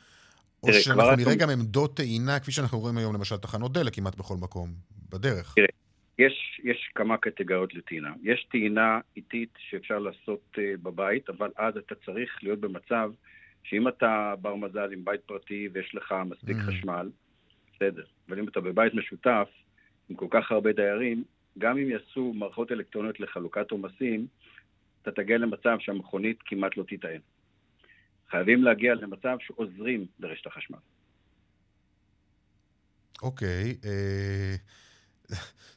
או 0.62 0.68
תראה, 0.68 0.80
שאנחנו 0.80 1.16
נראה 1.16 1.34
גם 1.34 1.50
עמדות 1.50 1.96
טעינה, 1.96 2.40
כפי 2.40 2.52
שאנחנו 2.52 2.78
רואים 2.78 2.98
היום 2.98 3.14
למשל 3.14 3.36
תחנות 3.36 3.72
דלק 3.72 3.94
כמעט 3.94 4.16
בכל 4.16 4.36
מקום, 4.40 4.70
בדרך. 5.10 5.54
תראה, 5.54 5.68
יש, 6.18 6.60
יש 6.64 6.90
כמה 6.94 7.16
קטגוריות 7.16 7.74
לטעינה. 7.74 8.12
יש 8.22 8.46
טעינה 8.50 9.00
איטית 9.16 9.48
שאפשר 9.58 9.98
לעשות 9.98 10.42
uh, 10.54 10.58
בבית, 10.82 11.28
אבל 11.28 11.50
אז 11.56 11.76
אתה 11.76 11.94
צריך 12.06 12.38
להיות 12.42 12.60
במצב 12.60 13.10
שאם 13.62 13.88
אתה 13.88 14.34
בר 14.40 14.54
מזל 14.54 14.92
עם 14.92 15.04
בית 15.04 15.20
פרטי 15.20 15.68
ויש 15.72 15.94
לך 15.94 16.14
מספיק 16.26 16.56
mm. 16.56 16.60
חשמל, 16.60 17.10
בסדר. 17.76 18.04
אבל 18.28 18.38
אם 18.38 18.48
אתה 18.48 18.60
בבית 18.60 18.94
משותף 18.94 19.48
עם 20.08 20.16
כל 20.16 20.26
כך 20.30 20.52
הרבה 20.52 20.72
דיירים, 20.72 21.24
גם 21.58 21.78
אם 21.78 21.90
יעשו 21.90 22.32
מערכות 22.32 22.72
אלקטרוניות 22.72 23.20
לחלוקת 23.20 23.70
עומסים, 23.70 24.26
אתה 25.02 25.10
תגיע 25.10 25.38
למצב 25.38 25.76
שהמכונית 25.80 26.38
כמעט 26.46 26.76
לא 26.76 26.84
תטען. 26.88 27.20
חייבים 28.30 28.62
להגיע 28.62 28.94
למצב 28.94 29.36
שעוזרים 29.40 30.06
לרשת 30.18 30.46
החשמל. 30.46 30.78
אוקיי. 33.22 33.76
אה, 33.84 34.54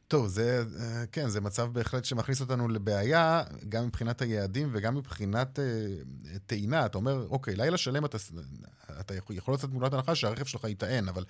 טוב, 0.08 0.28
זה, 0.28 0.60
אה, 0.80 1.06
כן, 1.12 1.28
זה 1.28 1.42
מצב 1.42 1.64
בהחלט 1.74 2.06
שמכניס 2.06 2.42
אותנו 2.42 2.68
לבעיה, 2.68 3.42
גם 3.70 3.88
מבחינת 3.88 4.22
היעדים 4.22 4.68
וגם 4.72 4.96
מבחינת 4.96 5.60
אה, 5.60 5.66
טעינה. 6.48 6.86
אתה 6.86 6.98
אומר, 6.98 7.28
אוקיי, 7.30 7.56
לילה 7.56 7.78
שלם 7.78 8.06
אתה, 8.06 8.18
אתה 9.00 9.14
יכול 9.30 9.54
לצאת 9.54 9.70
תמונת 9.70 9.94
הנחה 9.94 10.16
שהרכב 10.16 10.46
שלך 10.46 10.64
יטען, 10.64 11.08
אבל 11.08 11.24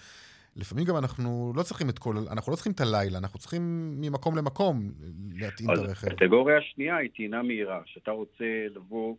לפעמים 0.56 0.86
גם 0.86 0.98
אנחנו 0.98 1.54
לא 1.56 1.64
צריכים 1.64 1.90
את 1.90 2.00
כל, 2.00 2.16
אנחנו 2.32 2.52
לא 2.52 2.56
צריכים 2.56 2.74
את 2.74 2.82
הלילה, 2.82 3.18
אנחנו 3.18 3.40
צריכים 3.40 3.62
ממקום 4.02 4.38
למקום 4.38 4.92
להטעין 5.34 5.70
את 5.74 5.78
הרכב. 5.78 6.08
הקטגוריה 6.08 6.58
השנייה 6.58 6.98
היא 6.98 7.10
טעינה 7.16 7.44
מהירה, 7.44 7.82
שאתה 7.86 8.12
רוצה 8.12 8.46
לבוא 8.76 9.16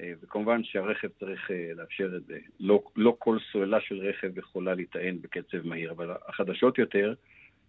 וכמובן 0.00 0.64
שהרכב 0.64 1.08
צריך 1.20 1.50
אה, 1.50 1.70
לאפשר 1.74 2.16
את 2.16 2.24
זה. 2.26 2.38
לא, 2.60 2.82
לא 2.96 3.16
כל 3.18 3.38
סוללה 3.52 3.80
של 3.80 3.98
רכב 3.98 4.38
יכולה 4.38 4.74
להיטען 4.74 5.18
בקצב 5.22 5.66
מהיר, 5.66 5.90
אבל 5.90 6.10
החדשות 6.28 6.78
יותר 6.78 7.14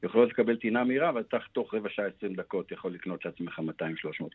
יכולות 0.03 0.29
לקבל 0.29 0.57
טעינה 0.57 0.83
מהירה, 0.83 1.11
ואתה 1.15 1.37
תוך 1.51 1.73
רבע 1.73 1.89
שעה, 1.89 2.05
עשרים 2.05 2.33
דקות 2.33 2.71
יכול 2.71 2.93
לקנות 2.93 3.25
לעצמך 3.25 3.59
200-300 3.59 3.63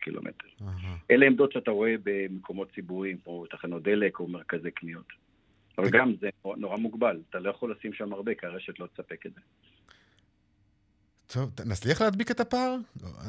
קילומטר. 0.01 0.47
Uh-huh. 0.61 0.65
אלה 1.11 1.27
עמדות 1.27 1.53
שאתה 1.53 1.71
רואה 1.71 1.95
במקומות 2.03 2.73
ציבוריים, 2.75 3.17
כמו 3.25 3.47
תחנות 3.47 3.83
דלק 3.83 4.21
או 4.21 4.29
מרכזי 4.29 4.71
קניות. 4.71 5.07
אבל 5.79 5.91
גם 5.91 6.15
זה 6.21 6.29
נורא 6.57 6.77
מוגבל, 6.77 7.21
אתה 7.31 7.39
לא 7.39 7.51
יכול 7.51 7.73
לשים 7.73 7.93
שם 7.93 8.13
הרבה, 8.13 8.35
כי 8.35 8.47
הרשת 8.47 8.79
לא 8.79 8.87
תספק 8.87 9.27
את 9.27 9.35
זה. 9.35 9.41
טוב, 11.35 11.51
נצליח 11.67 12.03
להדביק 12.03 12.31
את 12.31 12.41
הפער? 12.41 12.77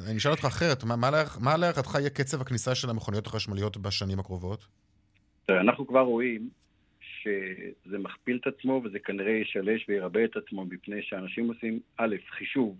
אני 0.09 0.17
אשאל 0.17 0.31
אותך 0.31 0.45
אחרת, 0.45 0.83
מה 1.39 1.57
להערכתך 1.57 1.95
יהיה 1.95 2.09
קצב 2.09 2.41
הכניסה 2.41 2.75
של 2.75 2.89
המכוניות 2.89 3.27
החשמליות 3.27 3.77
בשנים 3.77 4.19
הקרובות? 4.19 4.67
אנחנו 5.49 5.87
כבר 5.87 6.01
רואים 6.01 6.49
שזה 6.99 7.97
מכפיל 7.97 8.39
את 8.41 8.47
עצמו 8.47 8.81
וזה 8.85 8.99
כנראה 8.99 9.31
ישלש 9.31 9.85
וירבה 9.89 10.25
את 10.25 10.35
עצמו 10.35 10.65
מפני 10.65 11.01
שאנשים 11.01 11.47
עושים, 11.47 11.79
א', 11.97 12.15
חישוב 12.37 12.77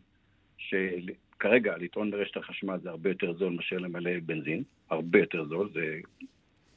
שכרגע 0.57 1.77
לטעון 1.77 2.11
ברשת 2.11 2.37
החשמל 2.37 2.79
זה 2.83 2.89
הרבה 2.89 3.09
יותר 3.09 3.33
זול 3.33 3.53
מאשר 3.53 3.77
למלא 3.77 4.11
בנזין, 4.25 4.63
הרבה 4.89 5.19
יותר 5.19 5.45
זול, 5.45 5.69
זה, 5.73 5.99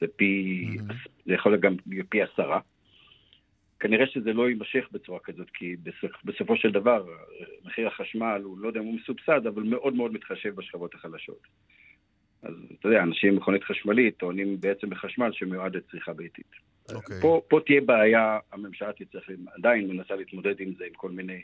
זה 0.01 0.07
פי, 0.17 0.65
mm-hmm. 0.69 0.93
זה 1.27 1.33
יכול 1.33 1.53
להיות 1.53 1.63
גם 1.63 1.77
פי 2.09 2.23
עשרה. 2.23 2.61
כנראה 3.83 4.07
שזה 4.07 4.33
לא 4.33 4.49
יימשך 4.49 4.89
בצורה 4.93 5.19
כזאת, 5.25 5.51
כי 5.51 5.77
בסופו 6.25 6.57
של 6.57 6.71
דבר 6.71 7.07
מחיר 7.65 7.87
החשמל, 7.87 8.41
הוא 8.45 8.59
לא 8.59 8.69
יודע 8.69 8.81
אם 8.81 8.85
הוא 8.85 8.95
מסובסד, 8.95 9.47
אבל 9.47 9.63
מאוד 9.63 9.95
מאוד 9.95 10.13
מתחשב 10.13 10.55
בשכבות 10.55 10.95
החלשות. 10.95 11.47
אז 12.43 12.55
אתה 12.81 12.89
יודע, 12.89 13.03
אנשים 13.03 13.29
עם 13.29 13.37
מכונית 13.37 13.65
חשמלית 13.65 14.17
טוענים 14.17 14.61
בעצם 14.61 14.91
בחשמל 14.91 15.33
שמיועד 15.33 15.77
לצריכה 15.77 16.13
ביתית. 16.13 16.47
Okay. 16.53 16.95
אוקיי. 16.95 17.21
פה, 17.23 17.43
פה 17.49 17.61
תהיה 17.67 17.81
בעיה, 17.81 18.39
הממשלה 18.53 18.93
תצטרך, 18.93 19.31
עדיין 19.55 19.89
מנסה 19.89 20.15
להתמודד 20.17 20.61
עם 20.61 20.75
זה, 20.75 20.85
עם 20.85 20.95
כל 20.95 21.11
מיני 21.11 21.43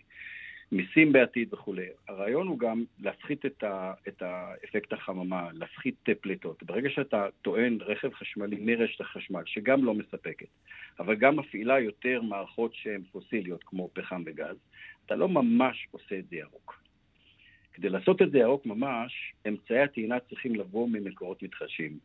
מיסים 0.72 1.12
בעתיד 1.12 1.54
וכולי. 1.54 1.86
הרעיון 2.08 2.48
הוא 2.48 2.58
גם 2.58 2.84
להפחית 2.98 3.46
את, 3.46 3.62
ה, 3.62 3.92
את 4.08 4.22
האפקט 4.22 4.92
החממה, 4.92 5.48
להפחית 5.52 6.08
פליטות. 6.20 6.62
ברגע 6.62 6.90
שאתה 6.90 7.26
טוען 7.42 7.78
רכב 7.80 8.14
חשמלי 8.14 8.56
מרשת 8.60 9.00
החשמל, 9.00 9.42
שגם 9.46 9.84
לא 9.84 9.94
מספקת, 9.94 10.46
אבל 10.98 11.14
גם 11.14 11.36
מפעילה 11.36 11.80
יותר 11.80 12.22
מערכות 12.22 12.74
שהן 12.74 13.02
פוסיליות, 13.12 13.64
כמו 13.64 13.90
פחם 13.92 14.22
וגז, 14.26 14.56
אתה 15.06 15.14
לא 15.14 15.28
ממש 15.28 15.88
עושה 15.90 16.18
את 16.18 16.28
זה 16.28 16.36
ירוק. 16.36 16.82
כדי 17.72 17.88
לעשות 17.88 18.22
את 18.22 18.30
זה 18.30 18.38
ירוק 18.38 18.66
ממש, 18.66 19.32
אמצעי 19.48 19.80
הטעינה 19.80 20.20
צריכים 20.20 20.54
לבוא 20.54 20.88
ממקורות 20.88 21.42
מתחדשים. 21.42 21.98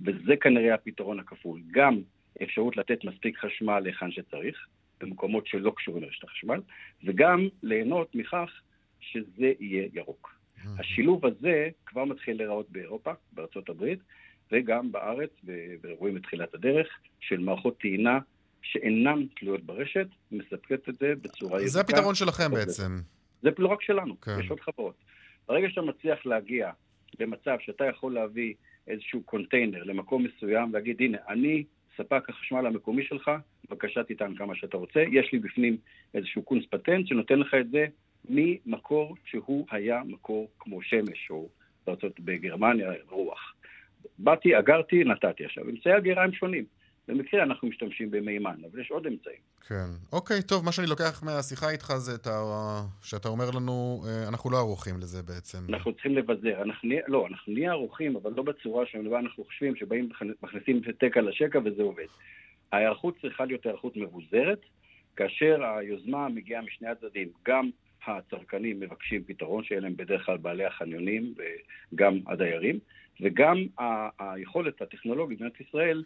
וזה 0.00 0.36
כנראה 0.36 0.74
הפתרון 0.74 1.20
הכפול. 1.20 1.60
גם 1.70 2.00
אפשרות 2.42 2.76
לתת 2.76 3.04
מספיק 3.04 3.38
חשמל 3.38 3.80
להיכן 3.80 4.10
שצריך, 4.10 4.66
במקומות 5.00 5.46
שלא 5.46 5.72
קשורים 5.76 6.02
לרשת 6.02 6.24
החשמל, 6.24 6.60
וגם 7.04 7.48
ליהנות 7.62 8.14
מכך 8.14 8.60
שזה 9.00 9.52
יהיה 9.60 9.88
ירוק. 9.92 10.40
השילוב 10.78 11.26
הזה 11.26 11.68
כבר 11.86 12.04
מתחיל 12.04 12.36
להיראות 12.36 12.70
באירופה, 12.70 13.12
בארצות 13.32 13.68
הברית, 13.68 13.98
וגם 14.52 14.92
בארץ, 14.92 15.30
ורואים 15.82 16.16
את 16.16 16.22
תחילת 16.22 16.54
הדרך, 16.54 16.88
של 17.20 17.38
מערכות 17.38 17.78
טעינה 17.78 18.18
שאינן 18.62 19.26
תלויות 19.36 19.62
ברשת, 19.62 20.06
מספקת 20.32 20.88
את 20.88 20.94
זה 21.00 21.14
בצורה 21.22 21.58
ירוקה. 21.58 21.68
זה 21.68 21.80
הפתרון 21.80 22.14
שלכם 22.14 22.50
בעצם. 22.50 23.00
זה 23.42 23.50
לא 23.58 23.68
רק 23.68 23.82
שלנו, 23.82 24.20
כן. 24.20 24.36
יש 24.40 24.50
עוד 24.50 24.60
חברות. 24.60 24.94
ברגע 25.48 25.68
שאתה 25.70 25.82
מצליח 25.82 26.26
להגיע 26.26 26.70
למצב 27.20 27.56
שאתה 27.60 27.84
יכול 27.84 28.14
להביא 28.14 28.54
איזשהו 28.86 29.22
קונטיינר 29.22 29.84
למקום 29.84 30.24
מסוים, 30.24 30.72
להגיד, 30.72 30.96
הנה, 31.00 31.18
אני 31.28 31.64
ספק 31.96 32.28
החשמל 32.28 32.66
המקומי 32.66 33.04
שלך, 33.04 33.30
בבקשה 33.68 34.04
תטען 34.04 34.34
כמה 34.34 34.54
שאתה 34.54 34.76
רוצה, 34.76 35.00
יש 35.12 35.32
לי 35.32 35.38
בפנים 35.38 35.76
איזשהו 36.14 36.42
קונס 36.42 36.64
פטנט 36.70 37.06
שנותן 37.06 37.38
לך 37.38 37.54
את 37.60 37.70
זה 37.70 37.86
ממקור 38.28 39.16
שהוא 39.24 39.66
היה 39.70 40.02
מקור 40.06 40.48
כמו 40.58 40.82
שמש, 40.82 41.30
או 41.30 41.48
בארצות 41.86 42.20
בגרמניה, 42.20 42.92
רוח. 43.08 43.54
באתי, 44.18 44.58
אגרתי, 44.58 45.04
נתתי. 45.04 45.44
עכשיו, 45.44 45.64
אמצעי 45.70 45.96
אגירה 45.96 46.24
הם 46.24 46.32
שונים. 46.32 46.64
במקרה 47.08 47.42
אנחנו 47.42 47.68
משתמשים 47.68 48.10
במימן, 48.10 48.56
אבל 48.70 48.80
יש 48.80 48.90
עוד 48.90 49.06
אמצעים. 49.06 49.40
כן. 49.68 49.90
אוקיי, 50.12 50.42
טוב, 50.42 50.64
מה 50.64 50.72
שאני 50.72 50.86
לוקח 50.86 51.22
מהשיחה 51.22 51.70
איתך 51.70 51.92
זה 51.96 52.14
את 52.14 52.26
ה... 52.26 52.30
שאתה 53.02 53.28
אומר 53.28 53.50
לנו, 53.56 54.02
אה, 54.06 54.28
אנחנו 54.28 54.50
לא 54.50 54.56
ערוכים 54.56 54.94
לזה 54.96 55.22
בעצם. 55.22 55.58
אנחנו 55.68 55.92
צריכים 55.92 56.14
לבזר. 56.14 56.62
אנחנו 56.62 56.88
נהיה, 56.88 57.02
לא, 57.08 57.26
אנחנו 57.26 57.52
נהיה 57.52 57.70
ערוכים, 57.70 58.16
אבל 58.16 58.32
לא 58.36 58.42
בצורה 58.42 58.86
שבה 58.86 59.18
אנחנו 59.18 59.44
חושבים 59.44 59.76
שבאים, 59.76 60.08
מכניסים 60.42 60.80
תקע 60.98 61.20
לשקע 61.20 61.58
וזה 61.64 61.82
עובד. 61.82 62.06
ההיערכות 62.72 63.14
צריכה 63.20 63.44
להיות 63.44 63.66
היערכות 63.66 63.96
מבוזרת, 63.96 64.60
כאשר 65.16 65.64
היוזמה 65.64 66.28
מגיעה 66.28 66.62
משני 66.62 66.88
הצדדים, 66.88 67.28
גם 67.46 67.70
הצרכנים 68.06 68.80
מבקשים 68.80 69.24
פתרון, 69.24 69.64
שאלה 69.64 69.86
הם 69.86 69.96
בדרך 69.96 70.26
כלל 70.26 70.36
בעלי 70.36 70.64
החניונים 70.64 71.34
וגם 71.92 72.18
הדיירים, 72.26 72.78
וגם 73.20 73.56
היכולת 74.18 74.82
הטכנולוגית 74.82 75.38
במדינת 75.38 75.60
ישראל, 75.60 76.02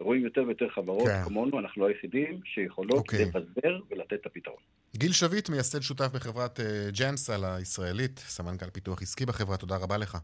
רואים 0.00 0.24
יותר 0.24 0.42
ויותר 0.46 0.68
חברות 0.68 1.08
כן. 1.08 1.22
כמונו, 1.24 1.58
אנחנו 1.58 1.82
לא 1.82 1.88
היחידים, 1.88 2.40
שיכולות 2.44 2.98
אוקיי. 2.98 3.24
לבזר 3.24 3.78
ולתת 3.90 4.12
את 4.12 4.26
הפתרון. 4.26 4.58
גיל 4.96 5.12
שביט, 5.12 5.48
מייסד 5.48 5.80
שותף 5.80 6.08
בחברת 6.12 6.60
אה, 6.60 6.88
ג'נסל 6.98 7.44
הישראלית, 7.44 8.18
סמנכ"ל 8.18 8.70
פיתוח 8.70 9.02
עסקי 9.02 9.26
בחברה, 9.26 9.56
תודה 9.56 9.76
רבה 9.76 9.96
לך. 9.96 10.18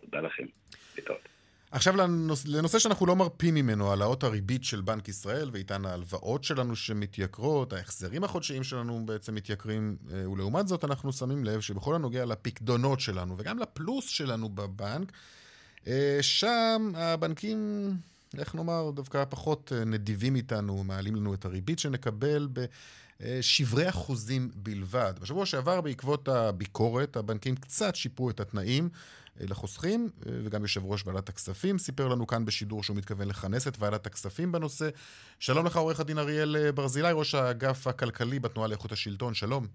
תודה 0.00 0.20
לכם. 0.20 0.44
להתראות. 0.96 1.28
עכשיו 1.72 1.96
לנוס, 1.96 2.46
לנושא 2.46 2.78
שאנחנו 2.78 3.06
לא 3.06 3.16
מרפים 3.16 3.54
ממנו, 3.54 3.90
העלאות 3.90 4.24
הריבית 4.24 4.64
של 4.64 4.80
בנק 4.80 5.08
ישראל 5.08 5.50
ואיתן 5.52 5.84
ההלוואות 5.84 6.44
שלנו 6.44 6.76
שמתייקרות, 6.76 7.72
ההחזרים 7.72 8.24
החודשיים 8.24 8.64
שלנו 8.64 9.06
בעצם 9.06 9.34
מתייקרים, 9.34 9.96
אה, 10.12 10.30
ולעומת 10.30 10.68
זאת 10.68 10.84
אנחנו 10.84 11.12
שמים 11.12 11.44
לב 11.44 11.60
שבכל 11.60 11.94
הנוגע 11.94 12.24
לפקדונות 12.24 13.00
שלנו 13.00 13.34
וגם 13.38 13.58
לפלוס 13.58 14.08
שלנו 14.08 14.48
בבנק, 14.48 15.12
אה, 15.86 16.18
שם 16.20 16.92
הבנקים, 16.94 17.90
איך 18.38 18.54
נאמר, 18.54 18.90
דווקא 18.90 19.24
פחות 19.24 19.72
אה, 19.76 19.84
נדיבים 19.84 20.36
איתנו, 20.36 20.84
מעלים 20.84 21.16
לנו 21.16 21.34
את 21.34 21.44
הריבית 21.44 21.78
שנקבל 21.78 22.48
בשברי 23.20 23.88
אחוזים 23.88 24.50
בלבד. 24.54 25.14
בשבוע 25.20 25.46
שעבר, 25.46 25.80
בעקבות 25.80 26.28
הביקורת, 26.28 27.16
הבנקים 27.16 27.56
קצת 27.56 27.96
שיפרו 27.96 28.30
את 28.30 28.40
התנאים. 28.40 28.88
לחוסכים, 29.40 30.10
וגם 30.26 30.62
יושב 30.62 30.84
ראש 30.84 31.06
ועדת 31.06 31.28
הכספים 31.28 31.78
סיפר 31.78 32.08
לנו 32.08 32.26
כאן 32.26 32.44
בשידור 32.44 32.82
שהוא 32.82 32.96
מתכוון 32.96 33.28
לכנס 33.28 33.68
את 33.68 33.76
ועדת 33.78 34.06
הכספים 34.06 34.52
בנושא. 34.52 34.88
שלום 35.38 35.66
לך, 35.66 35.76
עורך 35.76 36.00
הדין 36.00 36.18
אריאל 36.18 36.70
ברזילי, 36.70 37.12
ראש 37.12 37.34
האגף 37.34 37.86
הכלכלי 37.86 38.38
בתנועה 38.38 38.68
לאיכות 38.68 38.92
השלטון, 38.92 39.34
שלום. 39.34 39.66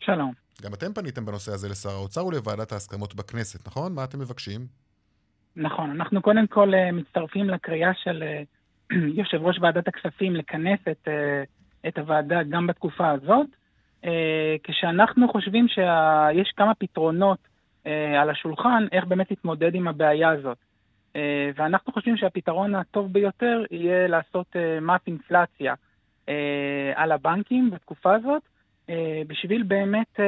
שלום. 0.00 0.32
גם 0.62 0.74
אתם 0.74 0.92
פניתם 0.92 1.24
בנושא 1.24 1.52
הזה 1.52 1.68
לשר 1.68 1.90
האוצר 1.90 2.26
ולוועדת 2.26 2.72
ההסכמות 2.72 3.14
בכנסת, 3.14 3.66
נכון? 3.66 3.94
מה 3.94 4.04
אתם 4.04 4.18
מבקשים? 4.18 4.66
נכון, 5.56 5.90
אנחנו 5.90 6.22
קודם 6.22 6.46
כל 6.46 6.74
uh, 6.74 6.92
מצטרפים 6.92 7.50
לקריאה 7.50 7.94
של 7.94 8.22
uh, 8.92 8.94
יושב 9.18 9.42
ראש 9.42 9.58
ועדת 9.60 9.88
הכספים 9.88 10.36
לכנס 10.36 10.80
את, 10.90 11.08
uh, 11.08 11.88
את 11.88 11.98
הוועדה 11.98 12.42
גם 12.42 12.66
בתקופה 12.66 13.10
הזאת, 13.10 13.46
כשאנחנו 14.62 15.28
חושבים 15.28 15.68
שיש 15.68 16.52
כמה 16.56 16.74
פתרונות 16.74 17.38
על 18.20 18.30
השולחן, 18.30 18.86
איך 18.92 19.04
באמת 19.04 19.30
להתמודד 19.30 19.74
עם 19.74 19.88
הבעיה 19.88 20.28
הזאת. 20.28 20.58
ואנחנו 21.54 21.92
חושבים 21.92 22.16
שהפתרון 22.16 22.74
הטוב 22.74 23.12
ביותר 23.12 23.64
יהיה 23.70 24.08
לעשות 24.08 24.56
מס 24.82 25.00
אינפלציה 25.06 25.74
על 26.94 27.12
הבנקים 27.12 27.70
בתקופה 27.70 28.14
הזאת, 28.14 28.42
בשביל 29.26 29.62
באמת 29.62 30.20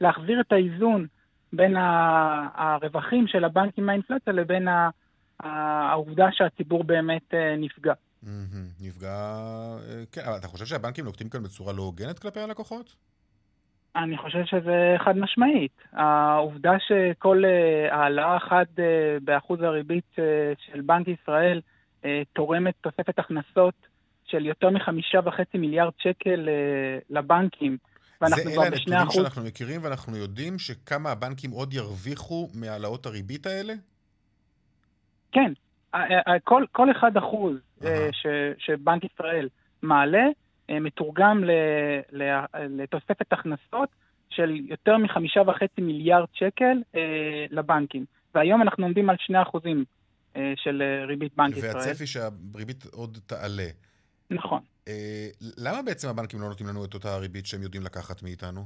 להחזיר 0.00 0.40
את 0.40 0.52
האיזון 0.52 1.06
בין 1.52 1.76
הרווחים 2.54 3.26
של 3.26 3.44
הבנקים 3.44 3.86
מהאינפלציה 3.86 4.32
לבין 4.32 4.68
העובדה 5.40 6.26
שהציבור 6.32 6.84
באמת 6.84 7.34
נפגע. 7.58 7.92
נפגע... 8.80 9.36
כן, 10.12 10.20
אבל 10.26 10.36
אתה 10.38 10.48
חושב 10.48 10.64
שהבנקים 10.64 11.04
נוקטים 11.04 11.28
כאן 11.28 11.42
בצורה 11.42 11.72
לא 11.72 11.82
הוגנת 11.82 12.18
כלפי 12.18 12.40
הלקוחות? 12.40 12.96
אני 13.96 14.18
חושב 14.18 14.44
שזה 14.44 14.96
חד 15.04 15.16
משמעית. 15.18 15.82
העובדה 15.92 16.72
שכל 16.78 17.42
העלאה 17.90 18.36
אחת 18.36 18.66
באחוז 19.24 19.60
הריבית 19.60 20.16
של 20.66 20.80
בנק 20.80 21.08
ישראל 21.08 21.60
תורמת 22.32 22.74
תוספת 22.80 23.18
הכנסות 23.18 23.74
של 24.24 24.46
יותר 24.46 24.70
מחמישה 24.70 25.18
וחצי 25.24 25.58
מיליארד 25.58 25.92
שקל 25.98 26.48
לבנקים, 27.10 27.76
ואנחנו 28.20 28.52
כבר 28.52 28.70
בשני 28.70 28.72
אחוז. 28.72 28.86
זה 28.86 28.92
אלה 28.92 29.00
הנתונים 29.00 29.10
שאנחנו 29.10 29.42
מכירים, 29.42 29.84
ואנחנו 29.84 30.16
יודעים 30.16 30.58
שכמה 30.58 31.10
הבנקים 31.10 31.50
עוד 31.50 31.74
ירוויחו 31.74 32.48
מהעלאות 32.54 33.06
הריבית 33.06 33.46
האלה? 33.46 33.74
כן. 35.32 35.52
כל, 36.44 36.64
כל 36.72 36.90
אחד 36.90 37.16
אחוז 37.16 37.56
uh-huh. 37.80 37.86
ש, 38.12 38.26
שבנק 38.58 39.04
ישראל 39.04 39.48
מעלה, 39.82 40.24
מתורגם 40.70 41.44
ל, 41.44 41.50
ל, 42.12 42.22
לתוספת 42.68 43.32
הכנסות 43.32 43.88
של 44.30 44.56
יותר 44.68 44.96
מחמישה 44.96 45.40
וחצי 45.46 45.80
מיליארד 45.80 46.28
שקל 46.32 46.82
אה, 46.94 47.00
לבנקים. 47.50 48.04
והיום 48.34 48.62
אנחנו 48.62 48.84
עומדים 48.84 49.10
על 49.10 49.16
שני 49.18 49.42
אחוזים 49.42 49.84
אה, 50.36 50.52
של 50.56 50.82
ריבית 51.08 51.36
בנק 51.36 51.54
והצפי 51.54 51.68
ישראל. 51.68 51.86
והצפי 51.86 52.06
שהריבית 52.06 52.84
עוד 52.92 53.18
תעלה. 53.26 53.68
נכון. 54.30 54.60
אה, 54.88 55.28
למה 55.58 55.82
בעצם 55.82 56.08
הבנקים 56.08 56.40
לא 56.40 56.48
נותנים 56.48 56.68
לנו 56.68 56.84
את 56.84 56.94
אותה 56.94 57.14
הריבית 57.14 57.46
שהם 57.46 57.62
יודעים 57.62 57.82
לקחת 57.82 58.22
מאיתנו? 58.22 58.60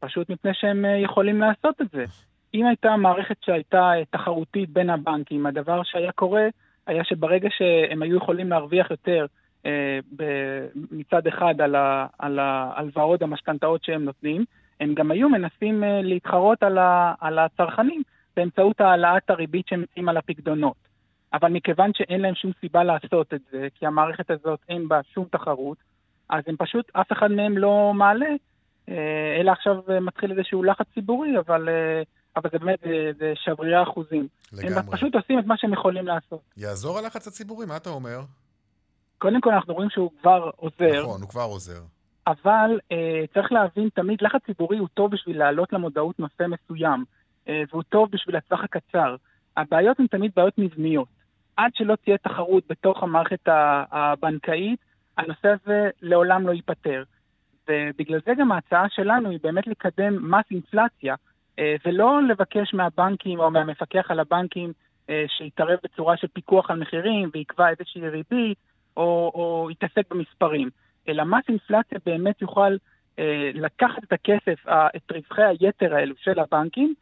פשוט 0.00 0.30
מפני 0.30 0.50
שהם 0.54 0.84
יכולים 1.04 1.40
לעשות 1.40 1.80
את 1.80 1.86
זה. 1.92 2.04
אם 2.54 2.66
הייתה 2.66 2.96
מערכת 2.96 3.36
שהייתה 3.44 3.92
תחרותית 4.10 4.70
בין 4.70 4.90
הבנקים, 4.90 5.46
הדבר 5.46 5.82
שהיה 5.84 6.12
קורה 6.12 6.48
היה 6.86 7.04
שברגע 7.04 7.48
שהם 7.50 8.02
היו 8.02 8.16
יכולים 8.16 8.50
להרוויח 8.50 8.90
יותר 8.90 9.26
אה, 9.66 9.98
מצד 10.90 11.26
אחד 11.26 11.60
על, 11.60 11.74
ה, 11.74 12.06
על 12.18 12.38
ההלוואות, 12.38 13.22
המשכנתאות 13.22 13.84
שהם 13.84 14.04
נותנים, 14.04 14.44
הם 14.80 14.94
גם 14.94 15.10
היו 15.10 15.28
מנסים 15.28 15.84
אה, 15.84 16.02
להתחרות 16.02 16.62
על, 16.62 16.78
ה, 16.78 17.14
על 17.20 17.38
הצרכנים 17.38 18.02
באמצעות 18.36 18.80
העלאת 18.80 19.30
הריבית 19.30 19.68
שהם 19.68 19.82
מציעים 19.82 20.08
על 20.08 20.16
הפקדונות. 20.16 20.89
אבל 21.32 21.48
מכיוון 21.48 21.90
שאין 21.94 22.20
להם 22.20 22.34
שום 22.34 22.52
סיבה 22.60 22.84
לעשות 22.84 23.34
את 23.34 23.40
זה, 23.52 23.68
כי 23.74 23.86
המערכת 23.86 24.30
הזאת 24.30 24.60
אין 24.68 24.88
בה 24.88 25.00
שום 25.14 25.24
תחרות, 25.30 25.76
אז 26.28 26.44
הם 26.46 26.56
פשוט, 26.58 26.90
אף 26.92 27.12
אחד 27.12 27.30
מהם 27.30 27.58
לא 27.58 27.92
מעלה, 27.94 28.30
אלא 29.40 29.50
עכשיו 29.50 29.76
מתחיל 30.00 30.30
איזשהו 30.32 30.62
לחץ 30.62 30.86
ציבורי, 30.94 31.38
אבל, 31.38 31.68
אבל 32.36 32.50
זה 32.52 32.58
באמת, 32.58 32.78
זה, 32.82 33.10
זה 33.18 33.32
שברירי 33.36 33.82
אחוזים. 33.82 34.28
לגמרי. 34.52 34.74
הם 34.74 34.90
פשוט 34.90 35.14
עושים 35.14 35.38
את 35.38 35.46
מה 35.46 35.54
שהם 35.56 35.72
יכולים 35.72 36.06
לעשות. 36.06 36.40
יעזור 36.56 36.98
הלחץ 36.98 37.26
הציבורי, 37.26 37.66
מה 37.66 37.76
אתה 37.76 37.90
אומר? 37.90 38.20
קודם 39.18 39.40
כל 39.40 39.50
אנחנו 39.50 39.74
רואים 39.74 39.90
שהוא 39.90 40.10
כבר 40.20 40.50
עוזר. 40.56 41.02
נכון, 41.02 41.20
הוא 41.20 41.28
כבר 41.28 41.42
עוזר. 41.42 41.80
אבל 42.26 42.80
אה, 42.92 43.24
צריך 43.34 43.52
להבין, 43.52 43.88
תמיד 43.94 44.18
לחץ 44.22 44.40
ציבורי 44.46 44.78
הוא 44.78 44.88
טוב 44.94 45.10
בשביל 45.10 45.38
להעלות 45.38 45.72
למודעות 45.72 46.18
נושא 46.20 46.44
מסוים, 46.48 47.04
אה, 47.48 47.62
והוא 47.70 47.82
טוב 47.82 48.08
בשביל 48.10 48.36
הטווח 48.36 48.60
הקצר. 48.64 49.16
הבעיות 49.56 50.00
הן 50.00 50.06
תמיד 50.06 50.30
בעיות 50.36 50.58
מבניות. 50.58 51.08
עד 51.56 51.70
שלא 51.74 51.94
תהיה 52.04 52.18
תחרות 52.18 52.64
בתוך 52.68 53.02
המערכת 53.02 53.48
הבנקאית, 53.90 54.80
הנושא 55.18 55.48
הזה 55.48 55.90
לעולם 56.02 56.46
לא 56.46 56.52
ייפתר. 56.52 57.02
ובגלל 57.68 58.20
זה 58.26 58.32
גם 58.38 58.52
ההצעה 58.52 58.88
שלנו 58.88 59.30
היא 59.30 59.38
באמת 59.42 59.66
לקדם 59.66 60.30
מס 60.30 60.44
אינפלציה, 60.50 61.14
ולא 61.86 62.22
לבקש 62.22 62.74
מהבנקים 62.74 63.40
או 63.40 63.50
מהמפקח 63.50 64.10
על 64.10 64.20
הבנקים 64.20 64.72
שיתערב 65.26 65.78
בצורה 65.84 66.16
של 66.16 66.26
פיקוח 66.32 66.70
על 66.70 66.78
מחירים 66.78 67.30
ויקבע 67.34 67.68
איזושהי 67.68 68.08
ריבית, 68.08 68.58
או, 68.96 69.32
או 69.34 69.68
יתעסק 69.70 70.10
במספרים, 70.10 70.70
אלא 71.08 71.24
מס 71.24 71.44
אינפלציה 71.48 71.98
באמת 72.06 72.42
יוכל 72.42 72.76
לקחת 73.54 74.04
את 74.04 74.12
הכסף, 74.12 74.66
את 74.68 75.12
רווחי 75.12 75.42
היתר 75.42 75.94
האלו 75.94 76.14
של 76.22 76.40
הבנקים, 76.40 76.94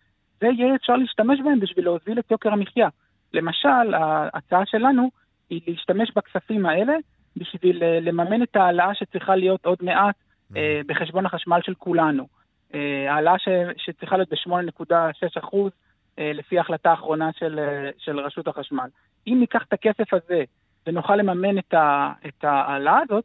ויהיה 0.43 0.75
אפשר 0.75 0.97
להשתמש 0.97 1.41
בהם 1.45 1.61
בשביל 1.61 1.85
להוזיל 1.85 2.19
את 2.19 2.31
יוקר 2.31 2.53
המחיה. 2.53 2.89
למשל, 3.33 3.95
ההצעה 3.95 4.63
שלנו 4.67 5.11
היא 5.51 5.61
להשתמש 5.67 6.11
בכספים 6.17 6.67
האלה 6.67 6.93
בשביל 7.37 7.83
אה, 7.83 8.01
לממן 8.01 8.43
את 8.43 8.57
ההעלאה 8.57 8.95
שצריכה 8.95 9.37
להיות 9.37 9.67
עוד 9.67 9.79
מעט 9.81 10.15
אה, 10.57 10.81
בחשבון 10.87 11.27
החשמל 11.27 11.61
של 11.63 11.75
כולנו. 11.75 12.27
אה, 12.75 13.15
העלאה 13.15 13.39
ש, 13.39 13.49
שצריכה 13.77 14.17
להיות 14.17 14.29
ב-8.6 14.29 15.39
אחוז 15.39 15.73
אה, 16.19 16.33
לפי 16.35 16.59
ההחלטה 16.59 16.91
האחרונה 16.91 17.31
של, 17.39 17.59
של 17.99 18.21
רשות 18.21 18.49
החשמל. 18.49 18.89
אם 19.27 19.37
ניקח 19.41 19.63
את 19.69 19.73
הכסף 19.73 20.15
הזה 20.15 20.45
ונוכל 20.87 21.17
לממן 21.17 21.59
את, 21.59 21.75
ה, 21.75 22.13
את 22.27 22.45
ההעלאה 22.45 22.99
הזאת, 23.05 23.25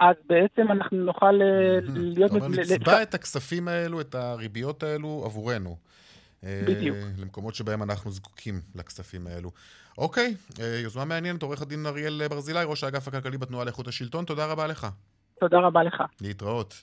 אז 0.00 0.16
בעצם 0.28 0.72
אנחנו 0.72 0.96
נוכל 0.96 1.42
אה, 1.42 1.78
להיות... 1.94 2.30
אתה 2.36 2.44
אומר, 2.44 2.56
ל- 2.56 2.60
נצבע 2.60 3.02
את 3.02 3.14
הכספים 3.14 3.68
האלו, 3.68 4.00
את 4.00 4.14
הריביות 4.14 4.82
האלו, 4.82 5.22
עבורנו. 5.24 5.76
אה, 6.44 6.62
בדיוק. 6.66 6.96
למקומות 7.18 7.54
שבהם 7.54 7.82
אנחנו 7.82 8.10
זקוקים 8.10 8.60
לכספים 8.74 9.26
האלו. 9.26 9.50
אוקיי, 9.98 10.34
אה, 10.60 10.80
יוזמה 10.82 11.04
מעניינת, 11.04 11.42
עורך 11.42 11.62
הדין 11.62 11.86
אריאל 11.86 12.28
ברזילי, 12.28 12.64
ראש 12.64 12.84
האגף 12.84 13.08
הכלכלי 13.08 13.38
בתנועה 13.38 13.64
לאיכות 13.64 13.88
השלטון, 13.88 14.24
תודה 14.24 14.46
רבה 14.46 14.66
לך. 14.66 14.86
תודה 15.40 15.58
רבה 15.58 15.82
לך. 15.82 16.02
להתראות. 16.20 16.80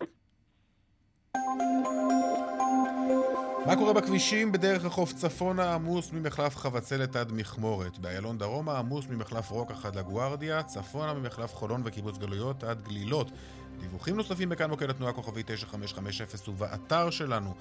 מה 3.66 3.76
קורה 3.76 3.94
בכבישים? 3.94 4.52
בדרך 4.52 4.86
החוף 4.86 5.14
צפונה 5.14 5.74
עמוס 5.74 6.14
ממחלף 6.14 6.58
חבצלת 6.58 7.16
עד 7.16 7.32
מכמורת. 7.32 7.98
באיילון 7.98 8.38
דרומה 8.38 8.78
עמוס 8.78 9.06
ממחלף 9.10 9.50
רוקח 9.50 9.86
עד 9.86 9.96
לגוארדיה, 9.96 10.64
צפונה 10.64 11.14
ממחלף 11.14 11.56
חולון 11.56 11.82
וקיבוץ 11.86 12.18
גלויות 12.18 12.64
עד 12.64 12.82
גלילות. 12.82 13.32
דיווחים 13.80 14.16
נוספים 14.16 14.50
בכאן 14.50 14.70
מוקד 14.70 14.90
התנועה 14.90 15.14
כוכבי 15.14 15.44
9550 15.46 16.54
ובאתר 16.54 17.10
שלנו. 17.10 17.54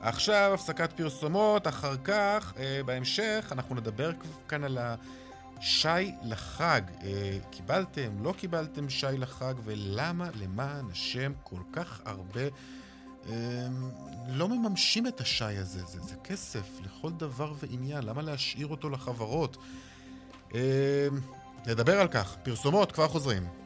עכשיו 0.00 0.50
הפסקת 0.54 0.92
פרסומות, 0.92 1.68
אחר 1.68 1.96
כך, 2.04 2.52
אה, 2.58 2.80
בהמשך, 2.86 3.48
אנחנו 3.52 3.74
נדבר 3.74 4.10
כאן 4.48 4.64
על 4.64 4.78
השי 4.80 6.12
לחג. 6.22 6.82
אה, 7.04 7.38
קיבלתם, 7.50 8.10
לא 8.22 8.34
קיבלתם 8.36 8.88
שי 8.90 9.06
לחג, 9.18 9.54
ולמה, 9.64 10.28
למען 10.40 10.84
השם, 10.92 11.32
כל 11.42 11.60
כך 11.72 12.00
הרבה... 12.04 12.42
אה, 13.28 13.66
לא 14.28 14.48
מממשים 14.48 15.06
את 15.06 15.20
השי 15.20 15.44
הזה, 15.44 15.80
זה, 15.86 16.00
זה 16.00 16.14
כסף 16.24 16.80
לכל 16.84 17.10
דבר 17.10 17.52
ועניין, 17.58 18.04
למה 18.04 18.22
להשאיר 18.22 18.66
אותו 18.66 18.90
לחברות? 18.90 19.56
אה, 20.54 21.08
נדבר 21.66 22.00
על 22.00 22.08
כך, 22.08 22.36
פרסומות, 22.42 22.92
כבר 22.92 23.08
חוזרים. 23.08 23.62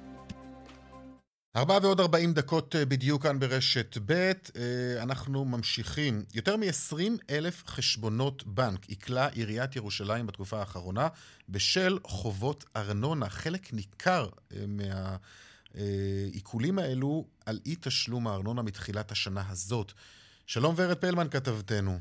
ארבעה 1.57 1.79
ועוד 1.83 2.01
ארבעים 2.01 2.33
דקות 2.33 2.77
אה, 2.77 2.85
בדיוק 2.85 3.23
כאן 3.23 3.38
ברשת 3.38 3.99
ב', 4.07 4.12
אה, 4.12 4.33
אנחנו 5.03 5.45
ממשיכים. 5.45 6.25
יותר 6.35 6.57
מ-20 6.57 6.97
אלף 7.31 7.62
חשבונות 7.66 8.47
בנק 8.47 8.87
עיקלה 8.88 9.27
עיריית 9.29 9.77
ירושלים 9.77 10.27
בתקופה 10.27 10.59
האחרונה 10.59 11.09
בשל 11.49 11.99
חובות 12.05 12.64
ארנונה. 12.77 13.29
חלק 13.29 13.73
ניכר 13.73 14.29
אה, 14.53 15.16
מהעיקולים 15.76 16.78
האלו 16.78 17.24
על 17.46 17.60
אי 17.66 17.74
תשלום 17.80 18.28
הארנונה 18.28 18.62
מתחילת 18.62 19.12
השנה 19.12 19.44
הזאת. 19.48 19.92
שלום 20.46 20.74
ורד 20.78 20.96
פלמן 20.96 21.28
כתבתנו. 21.30 21.98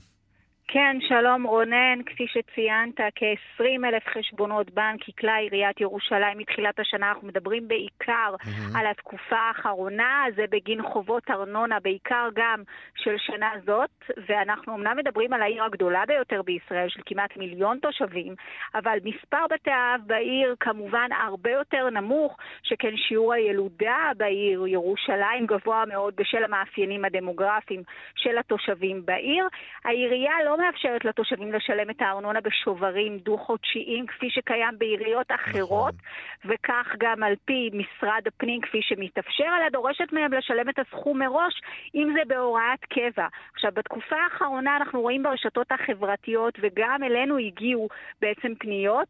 כן, 0.67 0.97
שלום 1.07 1.43
רונן, 1.43 1.99
כפי 2.05 2.25
שציינת, 2.27 2.97
כ-20 3.15 3.85
אלף 3.85 4.03
חשבונות 4.07 4.71
בנק 4.71 5.07
עיקלה 5.07 5.35
עיריית 5.35 5.81
ירושלים 5.81 6.37
מתחילת 6.37 6.79
השנה. 6.79 7.09
אנחנו 7.09 7.27
מדברים 7.27 7.67
בעיקר 7.67 8.35
mm-hmm. 8.35 8.79
על 8.79 8.87
התקופה 8.87 9.35
האחרונה, 9.35 10.23
זה 10.35 10.45
בגין 10.49 10.81
חובות 10.81 11.23
ארנונה, 11.29 11.79
בעיקר 11.79 12.29
גם 12.35 12.63
של 12.95 13.15
שנה 13.17 13.49
זאת, 13.65 13.89
ואנחנו 14.27 14.75
אמנם 14.75 14.97
מדברים 14.97 15.33
על 15.33 15.41
העיר 15.41 15.63
הגדולה 15.63 16.03
ביותר 16.07 16.41
בישראל, 16.41 16.89
של 16.89 17.01
כמעט 17.05 17.37
מיליון 17.37 17.79
תושבים, 17.79 18.35
אבל 18.75 18.97
מספר 19.03 19.45
בתי 19.49 19.71
האב 19.71 20.01
בעיר 20.05 20.55
כמובן 20.59 21.09
הרבה 21.23 21.51
יותר 21.51 21.89
נמוך, 21.89 22.37
שכן 22.63 22.97
שיעור 22.97 23.33
הילודה 23.33 24.11
בעיר 24.17 24.67
ירושלים 24.67 25.45
גבוה 25.45 25.83
מאוד 25.87 26.13
בשל 26.15 26.43
המאפיינים 26.43 27.05
הדמוגרפיים 27.05 27.83
של 28.15 28.37
התושבים 28.37 29.05
בעיר. 29.05 29.47
העירייה 29.83 30.33
לא 30.45 30.54
מאפשרת 30.57 31.05
לתושבים 31.05 31.53
לשלם 31.53 31.89
את 31.89 32.01
הארנונה 32.01 32.41
בשוברים 32.41 33.17
דו-חודשיים, 33.17 34.05
כפי 34.07 34.29
שקיים 34.29 34.77
בעיריות 34.77 35.27
אחרות, 35.31 35.93
נכון. 35.93 36.53
וכך 36.53 36.95
גם 36.99 37.23
על 37.23 37.33
פי 37.45 37.69
משרד 37.73 38.21
הפנים, 38.27 38.61
כפי 38.61 38.81
שמתאפשר, 38.81 39.47
אלא 39.59 39.69
דורשת 39.69 40.11
מהם 40.11 40.33
לשלם 40.33 40.69
את 40.69 40.79
הסכום 40.79 41.19
מראש, 41.19 41.61
אם 41.95 42.13
זה 42.13 42.21
בהוראת 42.27 42.85
קבע. 42.89 43.27
עכשיו, 43.53 43.71
בתקופה 43.73 44.15
האחרונה 44.15 44.77
אנחנו 44.77 45.01
רואים 45.01 45.23
ברשתות 45.23 45.71
החברתיות, 45.71 46.53
וגם 46.61 47.03
אלינו 47.03 47.37
הגיעו 47.37 47.87
בעצם 48.21 48.55
פניות, 48.59 49.07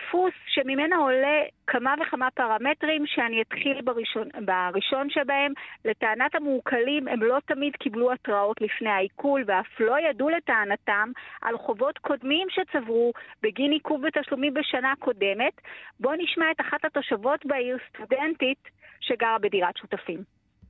דפוס 0.00 0.34
שממנה 0.46 0.96
עולה 0.96 1.42
כמה 1.66 1.94
וכמה 2.00 2.28
פרמטרים 2.30 3.06
שאני 3.06 3.42
אתחיל 3.42 3.80
בראשון, 3.80 4.28
בראשון 4.44 5.10
שבהם. 5.10 5.52
לטענת 5.84 6.34
המעוקלים 6.34 7.08
הם 7.08 7.22
לא 7.22 7.38
תמיד 7.46 7.76
קיבלו 7.76 8.12
התראות 8.12 8.60
לפני 8.60 8.90
העיכול 8.90 9.44
ואף 9.46 9.80
לא 9.80 9.96
ידעו 10.00 10.28
לטענתם 10.28 11.10
על 11.42 11.58
חובות 11.58 11.98
קודמים 11.98 12.46
שצברו 12.50 13.12
בגין 13.42 13.72
עיכוב 13.72 14.06
בתשלומים 14.06 14.54
בשנה 14.54 14.92
קודמת. 14.98 15.60
בואו 16.00 16.14
נשמע 16.18 16.50
את 16.50 16.60
אחת 16.60 16.84
התושבות 16.84 17.46
בעיר, 17.46 17.78
סטודנטית, 17.88 18.68
שגרה 19.00 19.38
בדירת 19.38 19.76
שותפים. 19.76 20.22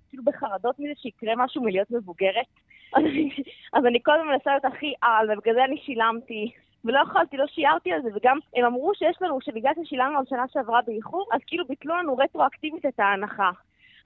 כאילו 0.08 0.24
בחרדות 0.24 0.78
מזה 0.78 0.92
שיקרה 0.96 1.32
משהו 1.36 1.62
מלהיות 1.62 1.90
מבוגרת. 1.90 2.46
אז 3.74 3.86
אני 3.86 4.00
קודם 4.00 4.28
מנסה 4.28 4.50
להיות 4.50 4.64
הכי 4.64 4.94
על, 5.02 5.30
ובגלל 5.30 5.54
זה 5.54 5.64
אני 5.64 5.76
שילמתי. 5.84 6.52
ולא 6.84 7.00
יכולתי, 7.00 7.36
לא 7.36 7.46
שיערתי 7.46 7.92
על 7.92 8.02
זה, 8.02 8.08
וגם 8.14 8.38
הם 8.56 8.64
אמרו 8.64 8.94
שיש 8.94 9.16
לנו, 9.20 9.40
שבגלל 9.40 9.72
ששילמנו 9.84 10.18
על 10.18 10.24
שנה 10.28 10.44
שעברה 10.48 10.80
באיחור, 10.86 11.28
אז 11.32 11.40
כאילו 11.46 11.64
ביטלו 11.66 11.96
לנו 11.96 12.16
רטרואקטיבית 12.16 12.86
את 12.86 13.00
ההנחה. 13.00 13.50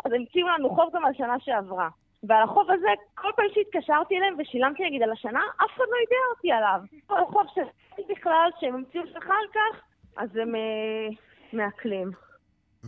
אז 0.04 0.12
הם 0.12 0.22
הציעו 0.22 0.48
לנו 0.48 0.70
חוב 0.70 0.90
גם 0.94 1.04
על 1.04 1.12
שנה 1.14 1.40
שעברה. 1.40 1.88
ועל 2.28 2.42
החוב 2.42 2.70
הזה, 2.70 2.88
כל 3.14 3.28
פעם 3.36 3.46
שהתקשרתי 3.54 4.16
אליהם 4.16 4.34
ושילמתי 4.38 4.84
נגיד 4.84 5.02
על 5.02 5.12
השנה, 5.12 5.40
אף 5.56 5.70
אחד 5.76 5.84
לא 5.90 5.96
יידע 5.96 6.16
אותי 6.36 6.52
עליו. 6.52 6.80
כל 7.06 7.24
חוב 7.32 7.46
שעשיתי 7.54 8.12
בכלל, 8.12 8.50
שהם 8.60 8.74
המציאו 8.74 9.02
אחר 9.18 9.44
כך, 9.54 9.82
אז 10.16 10.36
הם 10.36 10.54
אה, 10.54 11.08
מעכלים. 11.52 12.10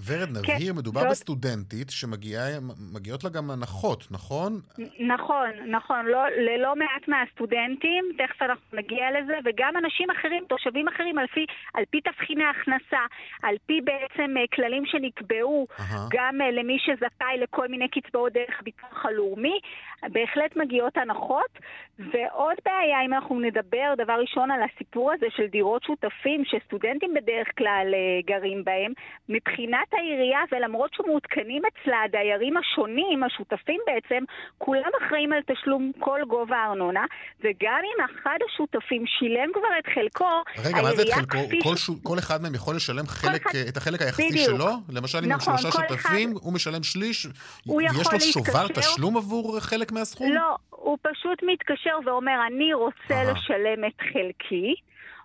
ורד, 0.05 0.29
נבהיר, 0.31 0.73
כן, 0.73 0.79
מדובר 0.79 1.01
זאת... 1.01 1.11
בסטודנטית 1.11 1.91
שמגיעות 1.91 3.25
לה 3.25 3.31
גם 3.31 3.51
הנחות, 3.51 4.07
נכון? 4.11 4.61
נכון, 4.99 5.51
נכון. 5.71 6.07
לא, 6.07 6.29
ללא 6.29 6.77
מעט 6.77 7.09
מהסטודנטים, 7.09 8.05
תכף 8.19 8.43
אנחנו 8.43 8.79
נגיע 8.79 9.07
לזה, 9.21 9.35
וגם 9.45 9.73
אנשים 9.77 10.11
אחרים, 10.11 10.45
תושבים 10.49 10.89
אחרים, 10.89 11.19
על 11.19 11.27
פי, 11.35 11.47
על 11.75 11.85
פי 11.91 12.01
תבחיני 12.01 12.45
הכנסה, 12.45 13.03
על 13.43 13.57
פי 13.67 13.81
בעצם 13.81 14.35
אה, 14.37 14.45
כללים 14.55 14.87
שנקבעו, 14.87 15.67
uh-huh. 15.71 15.83
גם 16.11 16.41
אה, 16.41 16.51
למי 16.51 16.79
שזכאי 16.79 17.39
לכל 17.39 17.69
מיני 17.69 17.89
קצבאות 17.89 18.33
דרך 18.33 18.61
הביטוח 18.61 19.07
הלאומי, 19.07 19.61
בהחלט 20.03 20.57
מגיעות 20.57 20.97
הנחות. 20.97 21.59
ועוד 21.99 22.57
בעיה, 22.65 22.99
אם 23.07 23.15
אנחנו 23.15 23.41
נדבר 23.41 23.95
דבר 23.99 24.13
ראשון 24.21 24.51
על 24.51 24.61
הסיפור 24.63 25.13
הזה 25.13 25.27
של 25.37 25.47
דירות 25.47 25.83
שותפים, 25.83 26.43
שסטודנטים 26.45 27.15
בדרך 27.15 27.49
כלל 27.59 27.87
אה, 27.95 28.21
גרים 28.27 28.65
בהם, 28.65 28.93
מבחינת 29.29 29.89
העירייה, 29.93 30.41
ולמרות 30.53 30.91
שמעודכנים 30.95 31.63
אצלה 31.69 32.03
הדיירים 32.05 32.55
השונים, 32.57 33.23
השותפים 33.23 33.81
בעצם, 33.87 34.25
כולם 34.59 34.91
אחראים 35.03 35.33
על 35.33 35.41
תשלום 35.47 35.93
כל 35.99 36.21
גובה 36.29 36.57
הארנונה, 36.57 37.05
וגם 37.41 37.81
אם 37.85 38.05
אחד 38.05 38.39
השותפים 38.49 39.05
שילם 39.07 39.49
כבר 39.53 39.73
את 39.79 39.87
חלקו, 39.95 40.43
רגע, 40.65 40.83
מה 40.83 40.93
זה 40.93 41.03
את 41.03 41.09
חלקו? 41.09 41.39
כל, 41.63 41.77
ש... 41.77 41.91
כל 42.03 42.19
אחד 42.19 42.43
מהם 42.43 42.55
יכול 42.55 42.77
לשלם 42.77 43.07
חלק, 43.07 43.47
אחד... 43.47 43.59
את 43.69 43.77
החלק 43.77 44.03
היחסי 44.03 44.29
בדיוק. 44.29 44.47
שלו? 44.47 44.71
למשל, 44.89 45.19
אם 45.19 45.33
נכון, 45.33 45.53
הם 45.55 45.59
שלושה 45.59 45.79
שותפים, 45.79 46.31
אחד... 46.33 46.41
הוא 46.43 46.53
משלם 46.53 46.83
שליש, 46.83 47.27
יש 47.67 48.13
לו 48.13 48.21
שובר 48.21 48.69
תשלום 48.69 49.17
עבור 49.17 49.61
חלק 49.61 49.93
מהסכום? 49.99 50.33
לא, 50.33 50.57
הוא 50.71 50.99
פשוט 51.03 51.43
מתקשר 51.43 51.99
ואומר, 52.05 52.47
אני 52.47 52.75
רוצה 52.75 53.15
לשלם 53.33 53.85
את 53.85 54.01
חלקי. 54.13 54.75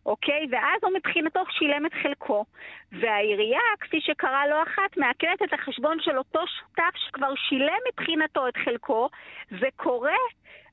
אוקיי? 0.05 0.47
ואז 0.51 0.79
הוא 0.83 0.91
מבחינתו 0.97 1.39
שילם 1.49 1.85
את 1.85 1.93
חלקו. 2.03 2.45
והעירייה, 2.91 3.59
כפי 3.79 4.01
שקרה 4.01 4.47
לא 4.47 4.63
אחת, 4.63 4.97
מעקלת 4.97 5.41
את 5.43 5.53
החשבון 5.53 5.97
של 5.99 6.17
אותו 6.17 6.39
שותף 6.59 6.95
שכבר 6.95 7.33
שילם 7.35 7.77
מבחינתו 7.87 8.47
את 8.47 8.57
חלקו, 8.57 9.09
וקורה 9.51 10.17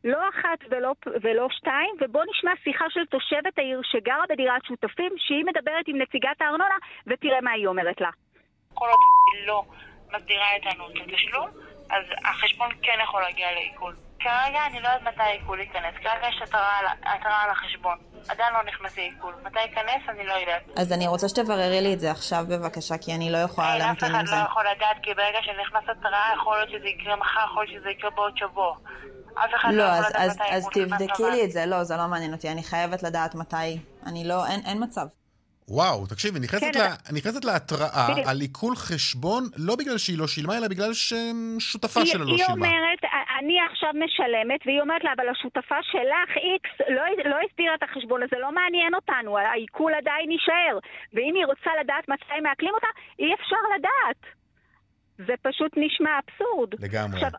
לא 0.05 0.29
אחת 0.29 0.59
ולא, 0.71 0.95
ולא 1.23 1.49
שתיים, 1.51 1.95
ובואו 2.01 2.25
נשמע 2.31 2.53
שיחה 2.65 2.85
של 2.91 3.07
תושבת 3.07 3.59
העיר 3.59 3.81
שגרה 3.85 4.25
בדירת 4.29 4.65
שותפים, 4.65 5.13
שהיא 5.17 5.45
מדברת 5.45 5.85
עם 5.89 5.99
נציגת 5.99 6.41
הארנונה, 6.41 6.77
ותראה 7.07 7.41
מה 7.41 7.51
היא 7.51 7.67
אומרת 7.67 8.01
לה. 8.01 8.11
כל 8.75 8.87
עוד 8.87 8.99
היא 9.35 9.47
לא 9.47 9.65
מסדירה 10.15 10.47
איתנו 10.55 10.91
את 10.91 10.97
התשלום, 10.97 11.49
אז 11.91 12.05
החשבון 12.25 12.71
כן 12.83 12.99
יכול 13.05 13.23
להגיע 13.23 13.53
לעיכול. 13.53 13.97
כרגע 14.21 14.67
אני 14.67 14.81
לא 14.81 14.89
יודעת 14.89 15.15
מתי 15.15 15.23
העיכול 15.23 15.61
ייכנס. 15.61 15.95
כרגע 16.03 16.29
יש 16.29 16.43
התראה 16.43 17.43
על 17.45 17.51
החשבון. 17.51 17.99
עדיין 18.29 18.53
לא 18.55 18.63
נכנס 18.63 18.97
לעיכול. 18.97 19.35
מתי 19.45 19.61
ייכנס, 19.61 20.03
אני 20.09 20.27
לא 20.27 20.33
יודעת. 20.33 20.63
אז 20.77 20.93
אני 20.93 21.07
רוצה 21.07 21.29
שתבררי 21.29 21.81
לי 21.81 21.95
את 21.95 22.01
זה 22.01 22.11
עכשיו 22.11 22.45
בבקשה, 22.49 22.99
כי 22.99 23.15
אני 23.15 23.33
לא 23.33 23.39
יכולה 23.39 23.79
להמתין 23.79 24.15
עם 24.15 24.27
זה. 24.27 24.33
אף 24.33 24.39
אחד 24.39 24.45
לא 24.45 24.51
יכול 24.51 24.65
לדעת, 24.77 24.97
כי 25.03 25.15
ברגע 25.15 25.39
שנכנס 25.43 25.97
התראה, 25.99 26.33
יכול 26.37 26.57
להיות 26.57 26.71
שזה 26.71 26.89
יקרה 26.89 27.17
מחר, 27.17 27.41
יכול 27.45 27.65
להיות 27.65 27.81
שזה 27.81 27.91
יקרה 27.91 28.11
בעוד 28.11 28.37
שבוע. 28.37 28.77
אף 29.35 29.51
אחד 29.55 29.69
לא, 29.73 29.77
לא 29.77 29.93
יכול 29.93 30.07
לדעת 30.09 30.37
מתי 30.37 30.51
אז 30.51 30.69
תבדקי 30.73 31.23
לי 31.31 31.45
את 31.45 31.51
זה. 31.51 31.67
לא, 31.67 31.85
זה 31.85 31.97
לא 31.97 32.07
מעניין 32.07 32.33
אותי. 32.33 32.49
אני 32.49 32.63
חייבת 32.63 33.03
לדעת 33.03 33.35
מתי. 33.35 33.79
אני 34.07 34.29
לא, 34.29 34.47
אין 34.47 34.83
מצב. 34.83 35.07
וואו, 35.71 36.07
תקשיבי, 36.07 36.39
נכנסת, 36.41 36.65
כן, 36.75 36.79
לה, 36.81 36.95
אתה- 36.95 37.13
נכנסת 37.13 37.45
להתראה 37.45 38.09
בדיוק. 38.11 38.27
על 38.29 38.41
עיכול 38.41 38.77
חשבון, 38.77 39.43
לא 39.57 39.77
בגלל 39.77 39.99
שהיא 39.99 40.19
לא 40.19 40.27
שילמה, 40.27 40.59
אלא 40.59 40.69
בגלל 40.69 40.93
ששותפה 40.93 42.01
היא, 42.01 42.07
שלה 42.13 42.25
לא 42.25 42.31
היא 42.31 42.39
שילמה. 42.39 42.55
אומרת, 42.67 42.99
אני 43.39 43.57
עכשיו 43.71 43.91
משלמת, 44.05 44.61
והיא 44.67 44.81
אומרת 44.81 45.05
לה, 45.05 45.13
אבל 45.17 45.29
השותפה 45.29 45.75
שלך, 45.83 46.31
איקס, 46.37 46.71
לא, 46.97 47.03
לא 47.31 47.37
הסדירה 47.49 47.75
את 47.75 47.83
החשבון 47.83 48.23
הזה, 48.23 48.37
לא 48.41 48.53
מעניין 48.53 48.95
אותנו, 48.95 49.39
העיקול 49.39 49.93
עדיין 49.95 50.31
יישאר. 50.31 50.79
ואם 51.15 51.35
היא 51.39 51.47
רוצה 51.47 51.71
לדעת 51.81 52.09
מתי 52.09 52.41
מעקלים 52.43 52.75
אותה, 52.75 52.87
אי 53.19 53.35
אפשר 53.35 53.63
לדעת. 53.79 54.21
זה 55.27 55.35
פשוט 55.43 55.73
נשמע 55.77 56.11
אבסורד. 56.23 56.71
לגמרי. 56.85 57.17
עכשיו, 57.17 57.31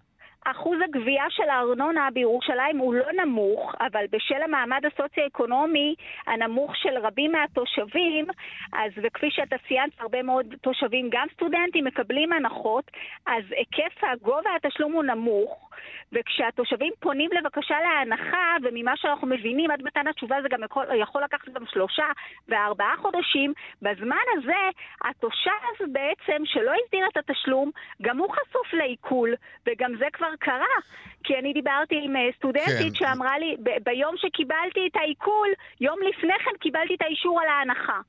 אחוז 0.45 0.77
הגבייה 0.83 1.25
של 1.29 1.49
הארנונה 1.49 2.07
בירושלים 2.13 2.77
הוא 2.77 2.93
לא 2.93 3.11
נמוך, 3.23 3.75
אבל 3.79 4.05
בשל 4.11 4.41
המעמד 4.41 4.81
הסוציו-אקונומי 4.85 5.95
הנמוך 6.27 6.75
של 6.75 6.97
רבים 6.97 7.31
מהתושבים, 7.31 8.25
אז 8.73 8.91
וכפי 9.03 9.31
שאתה 9.31 9.55
ציינת, 9.67 9.91
הרבה 9.99 10.23
מאוד 10.23 10.55
תושבים, 10.61 11.09
גם 11.11 11.27
סטודנטים, 11.33 11.85
מקבלים 11.85 12.33
הנחות, 12.33 12.91
אז 13.25 13.43
היקף 13.49 14.03
הגובה 14.03 14.49
התשלום 14.55 14.91
הוא 14.91 15.03
נמוך, 15.03 15.69
וכשהתושבים 16.11 16.93
פונים 16.99 17.29
לבקשה 17.33 17.75
להנחה, 17.79 18.55
וממה 18.63 18.97
שאנחנו 18.97 19.27
מבינים, 19.27 19.71
עד 19.71 19.83
מתן 19.83 20.07
התשובה 20.07 20.35
זה 20.41 20.49
גם 20.49 20.63
יכול, 20.63 20.85
יכול 21.01 21.23
לקחת 21.23 21.49
גם 21.49 21.65
שלושה 21.65 22.05
וארבעה 22.47 22.95
חודשים, 22.97 23.53
בזמן 23.81 24.25
הזה 24.37 24.69
התושב 25.05 25.91
בעצם, 25.91 26.45
שלא 26.45 26.71
הסדיר 26.83 27.07
את 27.07 27.17
התשלום, 27.17 27.71
גם 28.01 28.17
הוא 28.17 28.29
חשוף 28.29 28.73
לעיכול, 28.73 29.33
וגם 29.65 29.91
זה 29.99 30.05
כבר 30.13 30.28
קרה. 30.39 30.75
כי 31.23 31.33
אני 31.39 31.53
דיברתי 31.53 31.95
עם 32.03 32.15
אה, 32.15 32.21
סטודנטית 32.37 32.93
כן. 32.93 33.05
שאמרה 33.05 33.39
לי, 33.39 33.55
ב- 33.63 33.83
ביום 33.83 34.15
שקיבלתי 34.17 34.79
את 34.91 34.95
העיכול, 34.95 35.47
יום 35.81 35.99
לפני 36.09 36.33
כן 36.45 36.51
קיבלתי 36.59 36.95
את 36.95 37.01
האישור 37.01 37.41
על 37.41 37.47
ההנחה. 37.47 37.99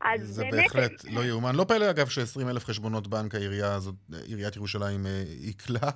אז 0.00 0.20
זה 0.20 0.44
באמת, 0.50 0.54
בהחלט 0.54 1.04
לא 1.10 1.20
יאומן. 1.20 1.54
לא 1.54 1.64
פלא, 1.64 1.90
אגב, 1.90 2.08
ש-20 2.08 2.50
אלף 2.50 2.64
חשבונות 2.64 3.08
בנק 3.08 3.34
העירייה 3.34 3.74
הזאת, 3.74 3.94
עיריית 4.26 4.56
ירושלים 4.56 5.06
אה, 5.06 5.22
עיקלה. 5.40 5.90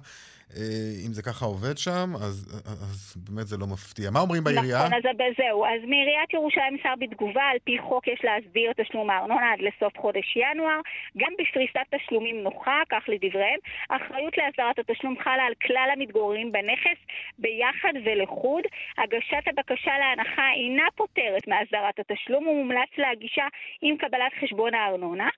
אה, 0.57 1.07
אם 1.07 1.13
זה 1.13 1.23
ככה 1.23 1.45
עובד 1.47 1.79
שם, 1.79 2.09
אז, 2.15 2.63
אז 2.67 3.17
באמת 3.29 3.47
זה 3.47 3.57
לא 3.57 3.67
מפתיע. 3.67 4.11
מה 4.11 4.21
אומרים 4.21 4.45
בעירייה? 4.45 4.79
נכון, 4.79 4.95
אז 4.95 5.03
זהו. 5.39 5.65
אז 5.65 5.81
מעיריית 5.91 6.35
ירושלים 6.35 6.75
נמסר 6.75 6.95
בתגובה, 6.99 7.43
על 7.43 7.59
פי 7.65 7.79
חוק 7.79 8.09
יש 8.09 8.21
להסדיר 8.25 8.73
תשלום 8.73 9.11
הארנונה 9.11 9.53
עד 9.53 9.61
לסוף 9.61 9.99
חודש 9.99 10.37
ינואר, 10.37 10.81
גם 11.17 11.33
בפריסת 11.39 11.87
תשלומים 11.95 12.43
נוחה, 12.43 12.83
כך 12.91 13.03
לדבריהם. 13.09 13.59
האחריות 13.91 14.39
להסדרת 14.39 14.79
התשלום 14.79 15.15
חלה 15.25 15.43
על 15.43 15.55
כלל 15.67 15.89
המתגוררים 15.93 16.53
בנכס 16.53 17.01
ביחד 17.39 17.95
ולחוד. 18.05 18.65
הגשת 18.99 19.45
הבקשה 19.47 19.99
להנחה 19.99 20.47
אינה 20.57 20.87
פותרת 20.95 21.49
מהסדרת 21.49 21.99
התשלום 21.99 22.47
ומומלץ 22.47 22.93
להגישה 22.99 23.47
עם 23.83 23.97
קבלת 23.97 24.33
חשבון 24.41 24.75
הארנונה. 24.75 25.29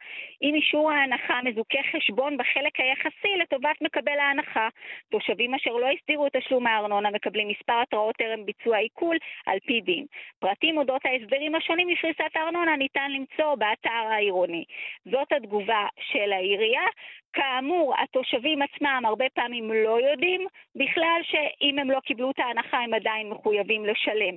עם 0.40 0.54
אישור 0.54 0.90
ההנחה 0.90 1.40
מזוכה 1.44 1.78
חשבון 1.92 2.36
בחלק 2.36 2.74
היחסי 2.80 3.32
לטובת 3.42 3.78
מקבל 3.82 4.18
ההנחה. 4.18 4.68
תושבים 5.10 5.54
אשר 5.54 5.70
לא 5.70 5.86
הסדירו 5.86 6.26
את 6.26 6.36
תשלום 6.36 6.66
הארנונה 6.66 7.10
מקבלים 7.10 7.48
מספר 7.48 7.80
התראות 7.82 8.16
טרם 8.16 8.44
ביצוע 8.44 8.76
עיכול 8.76 9.16
על 9.46 9.58
פי 9.66 9.80
דין. 9.80 10.06
פרטים 10.38 10.78
אודות 10.78 11.02
ההסדרים 11.04 11.54
השונים 11.54 11.88
מפריסת 11.88 12.36
הארנונה 12.36 12.76
ניתן 12.76 13.10
למצוא 13.10 13.54
באתר 13.54 14.06
העירוני. 14.10 14.64
זאת 15.04 15.32
התגובה 15.32 15.86
של 16.00 16.32
העירייה. 16.32 16.86
כאמור, 17.32 17.94
התושבים 18.02 18.62
עצמם 18.62 19.02
הרבה 19.06 19.24
פעמים 19.34 19.72
לא 19.72 20.00
יודעים 20.10 20.46
בכלל 20.76 21.20
שאם 21.22 21.78
הם 21.78 21.90
לא 21.90 22.00
קיבלו 22.00 22.30
את 22.30 22.38
ההנחה 22.38 22.78
הם 22.78 22.94
עדיין 22.94 23.30
מחויבים 23.30 23.86
לשלם 23.86 24.34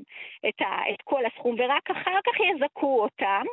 את, 0.50 0.62
ה, 0.62 0.90
את 0.94 1.02
כל 1.04 1.26
הסכום, 1.26 1.56
ורק 1.60 1.92
אחר 1.92 2.20
כך 2.26 2.40
יזכו 2.40 3.02
אותם. 3.04 3.46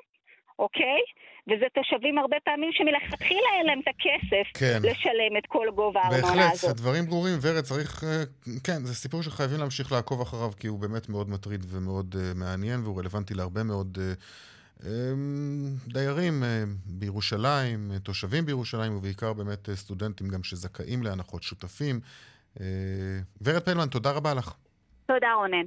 אוקיי? 0.58 1.00
וזה 1.48 1.66
תושבים 1.74 2.18
הרבה 2.18 2.36
פעמים 2.44 2.70
שמלכתחילה 2.72 3.48
אין 3.58 3.66
להם 3.66 3.80
את 3.80 3.88
הכסף 3.88 4.58
כן. 4.60 4.78
לשלם 4.82 5.36
את 5.38 5.46
כל 5.48 5.66
גובה 5.74 6.00
הארנונה 6.00 6.22
בהחלט, 6.22 6.52
הזאת. 6.52 6.70
הדברים 6.70 7.06
ברורים. 7.06 7.38
ורד, 7.42 7.60
צריך... 7.60 8.04
אה, 8.04 8.22
כן, 8.64 8.84
זה 8.84 8.94
סיפור 8.94 9.22
שחייבים 9.22 9.58
להמשיך 9.58 9.92
לעקוב 9.92 10.20
אחריו, 10.20 10.50
כי 10.60 10.66
הוא 10.66 10.78
באמת 10.78 11.08
מאוד 11.08 11.30
מטריד 11.30 11.66
ומאוד 11.68 12.14
uh, 12.14 12.38
מעניין, 12.38 12.80
והוא 12.80 12.98
רלוונטי 12.98 13.34
להרבה 13.34 13.62
מאוד 13.62 13.98
uh, 14.80 14.86
דיירים 15.88 16.42
בירושלים, 16.86 17.90
תושבים 18.02 18.46
בירושלים, 18.46 18.96
ובעיקר 18.96 19.32
באמת 19.32 19.68
סטודנטים 19.74 20.28
גם 20.28 20.42
שזכאים 20.42 21.02
להנחות, 21.02 21.42
שותפים. 21.42 22.00
ורד 23.40 23.62
פלמן, 23.62 23.88
תודה 23.88 24.10
רבה 24.10 24.34
לך. 24.34 24.54
תודה, 25.06 25.34
רונן. 25.36 25.66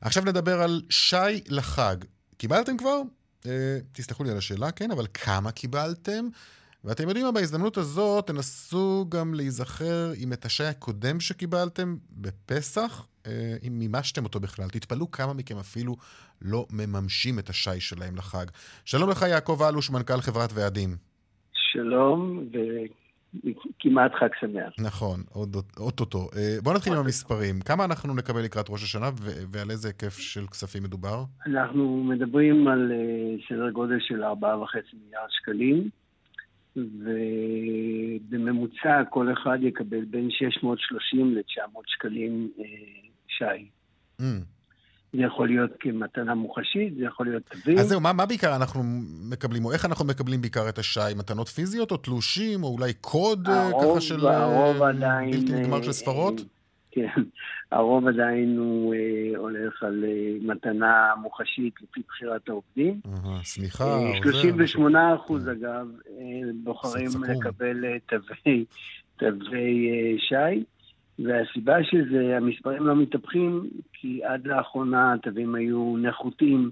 עכשיו 0.00 0.24
נדבר 0.24 0.62
על 0.62 0.82
שי 0.90 1.40
לחג. 1.48 1.96
קיבלתם 2.36 2.76
כבר? 2.76 3.00
Uh, 3.42 3.48
תסלחו 3.92 4.24
לי 4.24 4.30
על 4.30 4.36
השאלה, 4.36 4.70
כן, 4.70 4.90
אבל 4.90 5.06
כמה 5.14 5.50
קיבלתם? 5.50 6.24
ואתם 6.84 7.08
יודעים 7.08 7.26
מה, 7.26 7.32
בהזדמנות 7.32 7.76
הזאת 7.76 8.26
תנסו 8.26 9.06
גם 9.08 9.34
להיזכר 9.34 10.12
עם 10.16 10.32
את 10.32 10.44
השי 10.44 10.64
הקודם 10.64 11.20
שקיבלתם 11.20 11.96
בפסח, 12.10 13.06
uh, 13.24 13.28
אם 13.66 13.78
מימשתם 13.78 14.24
אותו 14.24 14.40
בכלל. 14.40 14.68
תתפלאו 14.68 15.10
כמה 15.10 15.32
מכם 15.32 15.58
אפילו 15.58 15.96
לא 16.42 16.66
מממשים 16.70 17.38
את 17.38 17.50
השי 17.50 17.80
שלהם 17.80 18.16
לחג. 18.16 18.46
שלום 18.84 19.10
לך, 19.10 19.22
יעקב 19.22 19.62
אלוש, 19.68 19.90
מנכ"ל 19.90 20.20
חברת 20.20 20.50
ועדים. 20.54 20.96
שלום, 21.52 22.48
וכמעט 23.34 24.12
חג 24.14 24.28
שמח. 24.40 24.72
נכון, 24.78 25.20
עוד- 25.32 25.56
אוטוטו. 25.80 26.28
Uh, 26.32 26.36
בואו 26.62 26.74
נתחיל 26.76 26.92
עם 26.92 26.98
המספרים. 26.98 27.60
כמה 27.60 27.84
אנחנו 27.84 28.14
נקבל 28.14 28.40
לקראת 28.44 28.66
ראש 28.70 28.82
השנה 28.82 29.10
ועל 29.50 29.70
איזה 29.70 29.88
היקף 29.88 30.18
של 30.18 30.46
כספים 30.46 30.82
מדובר? 30.82 31.24
אנחנו 31.46 32.04
מדברים 32.04 32.68
על 32.68 32.92
אה, 32.92 32.96
סדר 33.48 33.70
גודל 33.70 33.96
של 34.00 34.24
4.5 34.24 34.26
מיליארד 35.02 35.28
שקלים, 35.30 35.88
ובממוצע 38.30 39.02
כל 39.10 39.32
אחד 39.32 39.58
יקבל 39.62 40.04
בין 40.04 40.30
630 40.30 41.34
ל-900 41.34 41.80
שקלים 41.86 42.50
אה, 42.58 42.64
שי. 43.28 43.68
זה 45.12 45.22
יכול 45.22 45.48
להיות 45.48 45.70
כמתנה 45.80 46.34
מוחשית, 46.34 46.94
זה 46.98 47.04
יכול 47.04 47.26
להיות 47.26 47.42
תווים. 47.42 47.78
אז 47.78 47.86
זהו, 47.88 48.00
מה, 48.00 48.12
מה 48.12 48.26
בעיקר 48.26 48.56
אנחנו 48.56 48.82
מקבלים, 49.30 49.64
או 49.64 49.72
איך 49.72 49.84
אנחנו 49.84 50.04
מקבלים 50.04 50.40
בעיקר 50.40 50.68
את 50.68 50.78
השי? 50.78 51.00
מתנות 51.16 51.48
פיזיות, 51.48 51.90
או 51.90 51.96
תלושים, 51.96 52.62
או 52.62 52.68
אולי 52.68 52.92
קוד 53.00 53.48
אה, 53.48 53.68
הרוב- 53.68 53.92
ככה 53.92 54.00
של 54.00 54.26
אה, 54.26 54.42
הרוב 54.42 54.82
עדיין, 54.82 55.30
בלתי 55.30 55.52
נגמר 55.52 55.82
של 55.82 55.88
אה, 55.88 55.92
ספרות? 55.92 56.40
כן, 56.90 57.06
הרוב 57.72 58.06
עדיין 58.08 58.56
הוא 58.58 58.94
אה, 58.94 58.98
הולך 59.38 59.82
על 59.82 60.04
אה, 60.08 60.10
מתנה 60.54 61.14
מוחשית 61.22 61.74
לפי 61.82 62.00
בחירת 62.08 62.48
העובדים. 62.48 63.00
שמיכה, 63.42 63.84
אה, 63.84 63.94
עוזר, 64.18 64.22
38 64.40 65.14
אחוז 65.14 65.48
אגב 65.48 65.86
אה, 66.10 66.24
בוחרים 66.64 67.08
סכו"ם. 67.08 67.24
לקבל 67.24 67.84
תווי, 68.06 68.64
תווי 69.16 69.90
אה, 69.90 70.18
שי, 70.18 70.64
והסיבה 71.18 71.84
שזה, 71.84 72.36
המספרים 72.36 72.86
לא 72.86 72.96
מתהפכים, 72.96 73.70
כי 73.92 74.24
עד 74.24 74.46
לאחרונה 74.46 75.12
התווים 75.12 75.54
היו 75.54 75.96
נחותים 75.96 76.70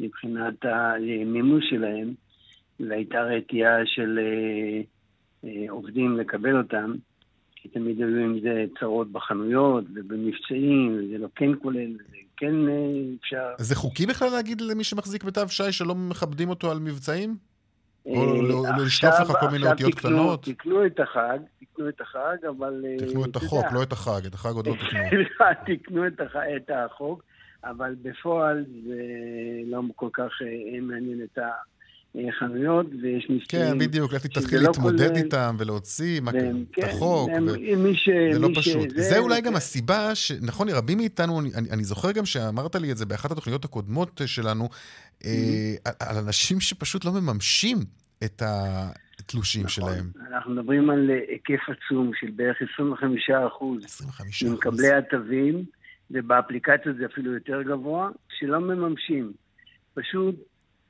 מבחינת 0.00 0.54
המימוש 0.64 1.64
שלהם, 1.70 2.14
והייתה 2.80 3.20
רתיעה 3.22 3.76
של 3.86 4.18
אה, 4.18 4.80
אה, 5.48 5.70
עובדים 5.70 6.16
לקבל 6.16 6.58
אותם, 6.58 6.92
כי 7.56 7.68
תמיד 7.68 7.98
היו 7.98 8.18
עם 8.24 8.40
זה 8.42 8.64
צרות 8.80 9.12
בחנויות 9.12 9.84
ובמבצעים, 9.94 10.98
וזה 10.98 11.18
לא 11.18 11.28
כן 11.36 11.50
כולל, 11.62 11.92
זה 12.10 12.16
כן 12.36 12.68
אה, 12.68 12.90
אפשר. 13.20 13.48
זה 13.58 13.76
חוקי 13.76 14.06
בכלל 14.06 14.28
להגיד 14.30 14.60
למי 14.60 14.84
שמחזיק 14.84 15.24
בתו 15.24 15.48
שי 15.48 15.72
שלא 15.72 15.94
מכבדים 15.94 16.48
אותו 16.48 16.70
על 16.70 16.78
מבצעים? 16.78 17.36
או 18.06 18.14
אה, 18.14 18.42
לא- 18.42 18.48
לא 18.48 18.68
עכשיו- 18.68 18.84
לשלוף 18.84 19.14
לך 19.20 19.30
כל 19.40 19.46
מיני 19.46 19.56
עכשיו 19.56 19.70
אותיות 19.70 19.94
קטנות? 19.94 20.42
תיקנו 20.42 20.86
את 20.86 21.00
החג, 21.00 21.38
תיקנו 21.74 21.88
את 21.88 22.00
החג, 22.00 22.36
אבל... 22.48 22.84
אה, 22.86 23.06
תקנו 23.06 23.24
את 23.24 23.36
החוק, 23.36 23.64
לא 23.72 23.82
את 23.82 23.92
החג. 23.92 24.26
את 24.26 24.34
החג 24.34 24.50
עוד 24.52 24.66
לא 24.66 24.72
תקנו. 24.74 24.88
סליחה, 25.10 25.44
תיקנו 25.66 26.06
את 26.06 26.20
הח- 26.20 26.36
את 26.56 26.70
החוק, 26.86 27.22
אבל 27.64 27.94
בפועל 28.02 28.64
זה 28.86 28.94
לא 29.66 29.80
כל 29.96 30.08
כך 30.12 30.30
אה, 30.42 30.80
מעניין 30.80 31.20
את 31.32 31.38
החנויות, 32.14 32.86
ויש 33.02 33.26
מבצעים... 33.30 33.62
כן, 33.72 33.78
בדיוק, 33.78 34.12
לך 34.12 34.26
תתחיל 34.26 34.58
לא 34.58 34.64
להתמודד 34.66 35.16
איתם 35.16 35.56
ולהוציא 35.58 36.20
והם- 36.24 36.64
את 36.70 36.74
כן, 36.74 36.88
החוק. 36.88 37.30
הם- 37.32 37.46
ו- 37.46 37.76
מי 37.82 37.94
ש... 37.94 38.08
זה 38.32 38.38
לא 38.38 38.48
פשוט. 38.56 38.88
זה 38.96 39.18
אולי 39.18 39.40
גם 39.40 39.56
הסיבה, 39.56 40.14
ש... 40.14 40.32
נכון, 40.42 40.68
רבים 40.68 40.98
מאיתנו, 40.98 41.40
אני, 41.70 41.84
זוכר 41.84 42.12
גם 42.12 42.26
שאמרת 42.26 42.76
לי 42.76 42.92
את 42.92 42.96
זה 42.96 43.06
באחת 43.06 43.30
התוכניות 43.30 43.64
הקודמות 43.64 44.20
שלנו, 44.26 44.68
אה, 45.24 45.30
על- 45.84 45.94
על 46.08 46.24
אנשים 46.24 46.60
שפשוט 46.60 47.04
לא 47.04 47.12
מממשים 47.12 47.78
את 48.24 48.42
התלושים 49.24 49.68
שלהם. 49.68 50.04
אנחנו 50.28 50.52
מדברים 50.52 50.90
על 50.90 51.10
אה, 51.10 51.20
היקף 51.28 51.62
עצום 51.68 52.10
של 52.20 52.30
בערך 52.36 52.56
25 52.74 53.30
אחוז 53.30 53.84
25 53.84 54.42
ממקבלי 54.42 54.92
התווים, 54.92 55.64
ובאפליקציות 56.10 56.96
זה 56.96 57.06
אפילו 57.06 57.32
יותר 57.32 57.62
גבוה, 57.62 58.10
שלא 58.28 58.60
מממשים. 58.60 59.32
פשוט 59.94 60.34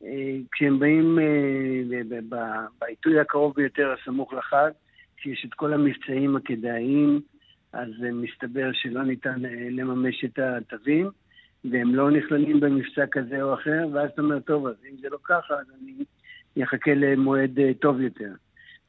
אה, 0.04 0.36
כשהם 0.52 0.78
באים 0.78 1.18
אה, 1.18 2.20
בעיתוי 2.78 3.20
הקרוב 3.20 3.54
ביותר, 3.56 3.94
הסמוך 4.00 4.32
לחג, 4.32 4.70
כשיש 5.16 5.46
את 5.48 5.54
כל 5.54 5.72
המבצעים 5.72 6.36
הכדאיים, 6.36 7.20
אז 7.72 7.88
מסתבר 8.12 8.70
שלא 8.72 9.04
ניתן 9.04 9.42
לממש 9.70 10.24
את 10.24 10.38
התווים, 10.38 11.10
והם 11.64 11.94
לא 11.94 12.10
נכללים 12.10 12.60
במבצע 12.60 13.06
כזה 13.10 13.42
או 13.42 13.54
אחר, 13.54 13.88
ואז 13.92 14.10
אתה 14.10 14.22
אומר, 14.22 14.40
טוב, 14.40 14.66
אז 14.66 14.74
אם 14.90 14.96
זה 15.00 15.08
לא 15.10 15.18
ככה, 15.24 15.54
אז 15.54 15.66
אני 15.82 16.04
אחכה 16.62 16.94
למועד 16.94 17.58
אה, 17.58 17.70
טוב 17.80 18.00
יותר. 18.00 18.30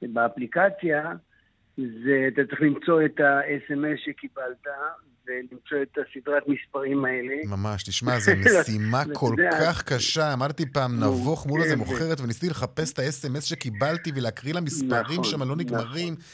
ובאפליקציה, 0.02 1.12
זה, 1.78 2.28
אתה 2.28 2.42
צריך 2.50 2.62
למצוא 2.62 3.06
את 3.06 3.20
ה-SMS 3.20 3.98
שקיבלת, 4.06 4.68
ולמצוא 5.28 5.78
את 5.82 5.98
הסדרת 5.98 6.44
מספרים 6.48 7.06
האלה. 7.06 7.34
ממש, 7.46 7.84
תשמע, 7.84 8.20
זו 8.26 8.32
משימה 8.36 9.04
כל 9.14 9.36
כך 9.52 9.84
קשה. 9.84 10.34
עמדתי 10.34 10.66
פעם 10.66 11.00
נבוך 11.04 11.48
מול 11.48 11.62
איזה 11.62 11.76
מוכרת 11.76 12.20
וניסיתי 12.22 12.50
לחפש 12.50 12.94
את 12.94 13.00
ה-SMS 13.00 13.42
שקיבלתי 13.42 14.12
ולהקריא 14.16 14.54
לה 14.54 14.62
מספרים 14.62 15.20
נכון, 15.20 15.24
שם 15.24 15.44
לא 15.44 15.56
נגמרים. 15.56 16.14
נכון. 16.14 16.26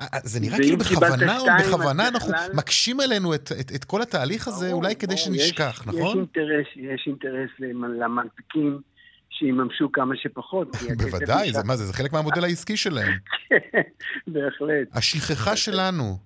אה, 0.00 0.18
זה 0.22 0.40
נראה 0.40 0.58
כאילו 0.58 0.78
בכוונה, 0.78 1.38
או 1.38 1.46
בכוונה 1.60 2.08
אנחנו 2.08 2.32
מקשים 2.54 3.00
עלינו 3.00 3.34
את, 3.34 3.52
את, 3.60 3.72
את 3.74 3.84
כל 3.84 4.02
התהליך 4.02 4.48
הזה, 4.48 4.72
אולי 4.72 4.96
כדי 4.96 5.16
שנשכח, 5.16 5.80
יש, 5.80 5.86
נכון? 5.86 6.00
יש 6.00 6.14
אינטרס, 6.16 6.66
יש 6.76 7.04
אינטרס 7.06 7.50
למ- 7.58 8.00
למנפיקים 8.00 8.80
שיממשו 9.42 9.92
כמה 9.92 10.16
שפחות. 10.16 10.76
בוודאי, 10.98 11.52
זה 11.52 11.62
מה 11.66 11.76
זה, 11.76 11.84
זה 11.84 11.92
חלק 11.92 12.12
מהמודל 12.12 12.44
העסקי 12.44 12.76
שלהם. 12.76 13.12
בהחלט. 14.32 14.88
השכחה 14.96 15.56
שלנו. 15.56 16.18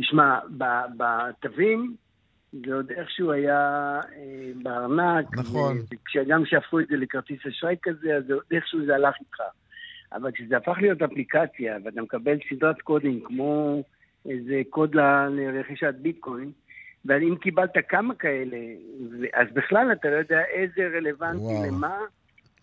תשמע, 0.00 0.38
בתווים 0.96 1.96
זה 2.66 2.74
עוד 2.74 2.90
איכשהו 2.90 3.32
היה 3.32 4.00
אה, 4.16 4.50
בארנק. 4.62 5.26
נכון. 5.36 5.76
וגם 6.16 6.44
כשהפכו 6.44 6.80
את 6.80 6.86
זה 6.90 6.96
לכרטיס 6.96 7.46
אשראי 7.46 7.76
כזה, 7.82 8.16
אז 8.16 8.24
איכשהו 8.50 8.86
זה 8.86 8.94
הלך 8.94 9.14
איתך. 9.20 9.40
אבל 10.12 10.30
כשזה 10.32 10.56
הפך 10.56 10.76
להיות 10.80 11.02
אפליקציה, 11.02 11.76
ואתה 11.84 12.02
מקבל 12.02 12.38
סדרת 12.50 12.80
קודים 12.80 13.20
כמו 13.24 13.82
איזה 14.28 14.62
קוד 14.70 14.94
לרכישת 15.30 15.94
ביטקוין, 16.02 16.52
ואם 17.04 17.34
קיבלת 17.40 17.70
כמה 17.88 18.14
כאלה, 18.14 18.56
אז 19.34 19.46
בכלל 19.54 19.92
אתה 19.92 20.08
לא 20.08 20.16
יודע 20.16 20.40
איזה 20.54 20.96
רלוונטי 20.96 21.38
וואו. 21.38 21.66
למה. 21.66 21.98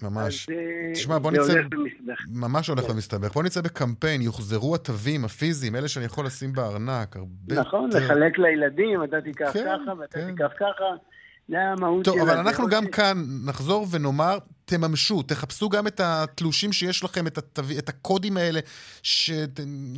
ממש. 0.03 0.49
אז, 0.49 0.55
אה, 0.55 0.93
תשמע, 0.93 1.17
בוא 1.19 1.31
זה 1.31 1.37
נצא... 1.37 1.51
הולך 1.51 1.65
ומסתבך. 1.71 2.25
ממש 2.33 2.67
הולך 2.67 2.89
ומסתבך. 2.89 3.33
בוא 3.33 3.43
נצא 3.43 3.61
בקמפיין, 3.61 4.21
יוחזרו 4.21 4.75
התווים 4.75 5.25
הפיזיים, 5.25 5.75
אלה 5.75 5.87
שאני 5.87 6.05
יכול 6.05 6.25
לשים 6.25 6.53
בארנק, 6.53 7.15
הרבה 7.15 7.55
נכון, 7.55 7.89
יותר... 7.93 8.05
לחלק 8.05 8.37
לילדים, 8.37 9.03
אתה 9.03 9.21
תיקח 9.21 9.51
כן, 9.53 9.65
ככה 9.65 9.93
ואתה 9.99 10.19
תיקח 10.27 10.51
ככה. 10.59 10.85
זה 11.49 11.57
המהות 11.61 12.05
טוב, 12.05 12.15
של 12.15 12.21
אבל 12.21 12.33
זה. 12.33 12.39
אנחנו 12.39 12.67
גם 12.67 12.83
ש- 12.85 12.87
כאן 12.95 13.25
נחזור 13.45 13.87
ונאמר, 13.91 14.37
תממשו, 14.65 15.21
תחפשו 15.21 15.69
גם 15.69 15.87
את 15.87 15.99
התלושים 15.99 16.73
שיש 16.73 17.03
לכם, 17.03 17.27
את, 17.27 17.37
התו... 17.37 17.61
את 17.77 17.89
הקודים 17.89 18.37
האלה, 18.37 18.59
ש... 19.03 19.31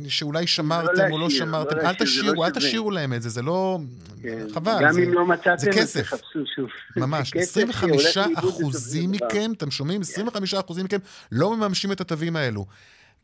שאולי 0.08 0.46
שמרתם 0.46 1.12
או 1.12 1.18
לא 1.18 1.24
להשאיר, 1.24 1.40
שמרתם. 1.44 1.76
לא 1.76 1.80
אל 1.82 1.86
להשאיר, 1.86 2.06
תשאירו, 2.06 2.34
לא 2.34 2.46
אל. 2.46 2.50
תשאירו 2.50 2.90
להם 2.90 3.12
את 3.12 3.22
זה, 3.22 3.28
זה 3.28 3.42
לא... 3.42 3.78
כן. 4.22 4.46
חבל. 4.54 4.78
גם 4.82 4.92
זה... 4.92 5.02
אם 5.02 5.12
לא 5.12 5.26
מצאתם, 5.26 5.58
זה 5.58 5.70
כסף. 5.72 6.02
תחפשו 6.02 6.40
שוב. 6.56 6.68
ממש, 6.96 7.30
זה 7.34 7.40
כסף 7.40 7.50
25 7.50 8.02
שהולך 8.02 8.16
לאיבוד 8.16 8.44
בסופו 8.44 8.60
אחוזים. 8.60 9.10
מכם, 9.10 9.52
אתם 9.56 9.70
שומעים? 9.70 10.00
25 10.00 10.54
אחוזים 10.54 10.84
מכם 10.84 10.98
לא 11.32 11.56
מממשים 11.56 11.92
את 11.92 12.00
התווים 12.00 12.36
האלו. 12.36 12.66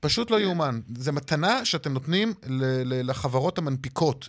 פשוט 0.01 0.31
לא. 0.31 0.41
יאומן. 0.41 0.75
זו 0.89 1.13
מתנה 1.13 1.65
שאתם 1.65 1.93
נותנים 1.93 2.29
לחברות 3.09 3.59
המנפיקות. 3.59 4.29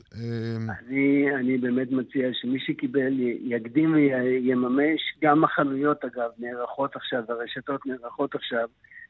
אני, 0.79 1.35
אני 1.35 1.57
באמת 1.57 1.91
מציע 1.91 2.27
שמי 2.33 2.59
שקיבל 2.59 3.13
יקדים 3.43 3.93
ויממש, 3.93 5.01
גם 5.21 5.43
החנויות 5.43 6.05
אגב 6.05 6.29
נערכות 6.39 6.95
עכשיו, 6.95 7.23
הרשתות 7.29 7.85
נערכות 7.85 8.35
עכשיו 8.35 8.67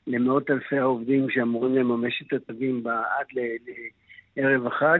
למאות 0.07 0.51
אלפי 0.51 0.77
העובדים 0.77 1.29
שאמורים 1.29 1.75
לממש 1.75 2.23
את 2.27 2.33
התווים 2.33 2.83
עד 2.87 3.25
לערב 4.37 4.67
החג, 4.67 4.99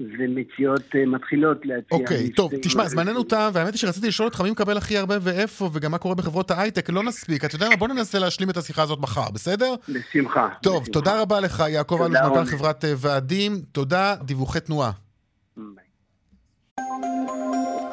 ומציעות 0.00 0.82
אה, 0.94 1.06
מתחילות 1.06 1.58
להציע... 1.64 1.98
אוקיי, 1.98 2.30
טוב, 2.30 2.46
מבצעים 2.46 2.62
תשמע. 2.62 2.88
זמננו 2.88 3.22
תם, 3.22 3.50
והאמת 3.52 3.72
היא 3.72 3.78
שרציתי 3.78 4.08
לשאול 4.08 4.28
אותך 4.28 4.40
מי 4.40 4.50
מקבל 4.50 4.76
הכי 4.76 4.98
הרבה 4.98 5.14
ואיפה, 5.20 5.70
וגם 5.72 5.90
מה 5.90 5.98
קורה 5.98 6.14
בחברות 6.14 6.50
ההייטק, 6.50 6.90
לא 6.90 7.02
נספיק. 7.02 7.44
אתה 7.44 7.54
יודע 7.54 7.68
מה, 7.68 7.76
בוא 7.76 7.88
ננסה 7.88 8.18
להשלים 8.18 8.50
את 8.50 8.56
השיחה 8.56 8.82
הזאת 8.82 8.98
מחר, 8.98 9.30
בסדר? 9.30 9.74
בשמחה. 9.88 10.48
טוב, 10.62 10.82
בשמחה. 10.82 10.92
תודה 10.92 11.22
רבה 11.22 11.40
לך, 11.40 11.64
יעקב 11.68 12.00
אלוף, 12.02 12.36
מנכ"ל. 12.36 12.50
חברת 12.50 12.84
אה, 12.84 12.92
ועדים. 12.96 13.62
תודה, 13.72 14.14
דיווחי 14.22 14.60
תנועה. 14.60 14.90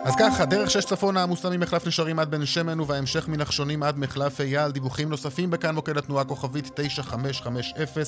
אז 0.05 0.15
ככה, 0.19 0.45
דרך 0.45 0.71
שש 0.71 0.85
צפונה 0.85 1.23
עמוסה 1.23 1.49
ממחלף 1.49 1.87
נשרים 1.87 2.19
עד 2.19 2.31
בן 2.31 2.45
שמן 2.45 2.79
ובהמשך 2.79 3.27
מנחשונים 3.27 3.83
עד 3.83 3.99
מחלף 3.99 4.41
אייל. 4.41 4.71
דיווחים 4.71 5.09
נוספים 5.09 5.51
בכאן 5.51 5.75
מוקד 5.75 5.97
התנועה 5.97 6.25
כוכבית 6.25 6.71
9550 6.75 8.03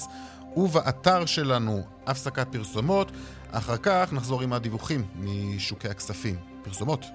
ובאתר 0.58 1.26
שלנו 1.26 1.82
הפסקת 2.08 2.48
פרסומות. 2.52 3.12
אחר 3.52 3.78
כך 3.78 4.14
נחזור 4.14 4.42
עם 4.42 4.54
הדיווחים 4.54 5.02
משוקי 5.16 5.88
הכספים. 5.88 6.36
פרסומות. 6.64 7.06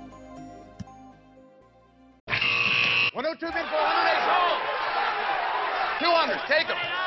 102 3.15 3.53
bid 3.53 3.57
for 3.57 3.77
108. 6.01 6.01
200, 6.01 6.39
take 6.49 6.69
them. 6.69 7.01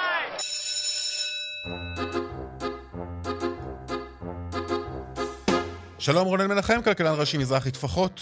שלום 6.00 6.28
רונן 6.28 6.48
מנחם, 6.48 6.82
כלכלן 6.84 7.20
ראשי 7.20 7.38
מזרחי 7.38 7.72
טפחות. 7.72 8.22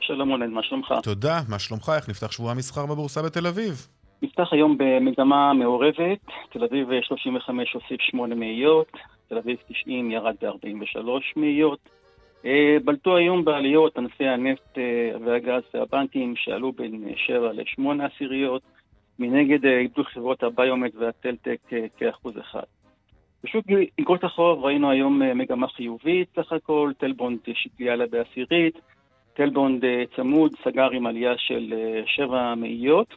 שלום 0.00 0.28
רונן, 0.28 0.50
מה 0.50 0.62
שלומך? 0.62 0.94
תודה, 1.02 1.40
מה 1.48 1.58
שלומך? 1.58 1.92
איך 1.96 2.08
נפתח 2.08 2.32
שבוע 2.32 2.50
המסחר 2.50 2.86
בבורסה 2.86 3.22
בתל 3.22 3.46
אביב? 3.46 3.88
נפתח 4.22 4.52
היום 4.52 4.78
במגמה 4.78 5.52
מעורבת, 5.52 6.18
תל 6.52 6.64
אביב 6.64 6.88
35 7.02 7.72
הוסיף 7.72 8.00
8 8.00 8.34
מאיות, 8.34 8.92
תל 9.28 9.38
אביב 9.38 9.56
90 9.68 10.10
ירד 10.10 10.34
ב-43 10.42 10.98
מאיות. 11.36 11.78
אה, 12.44 12.76
בלטו 12.84 13.16
היום 13.16 13.44
בעליות 13.44 13.98
ענפי 13.98 14.28
הנפט 14.28 14.78
אה, 14.78 15.10
והגז 15.24 15.62
והבנקים 15.74 16.36
שעלו 16.36 16.72
בין 16.72 17.04
7 17.16 17.52
ל-8 17.52 17.82
עשיריות, 18.02 18.62
מנגד 19.18 19.66
אה, 19.66 19.78
איבדו 19.78 20.04
חברות 20.04 20.42
הביומט 20.42 20.92
והטלטק 20.94 21.58
כאחוז 21.96 22.38
אחד. 22.38 22.62
בשוק 23.44 23.66
אגרות 24.00 24.24
החוב 24.24 24.64
ראינו 24.64 24.90
היום 24.90 25.22
מגמה 25.34 25.68
חיובית 25.68 26.28
סך 26.36 26.52
הכל, 26.52 26.92
תל 26.98 27.11
בונד 27.11 27.38
שקלי 27.54 27.90
עלה 27.90 28.06
בעשירית, 28.06 28.78
תל 29.36 29.52
בונד 29.52 29.84
צמוד 30.16 30.52
סגר 30.64 30.90
עם 30.90 31.06
עלייה 31.06 31.34
של 31.36 31.74
אה, 31.76 32.02
7 32.06 32.54
מאיות. 32.54 33.14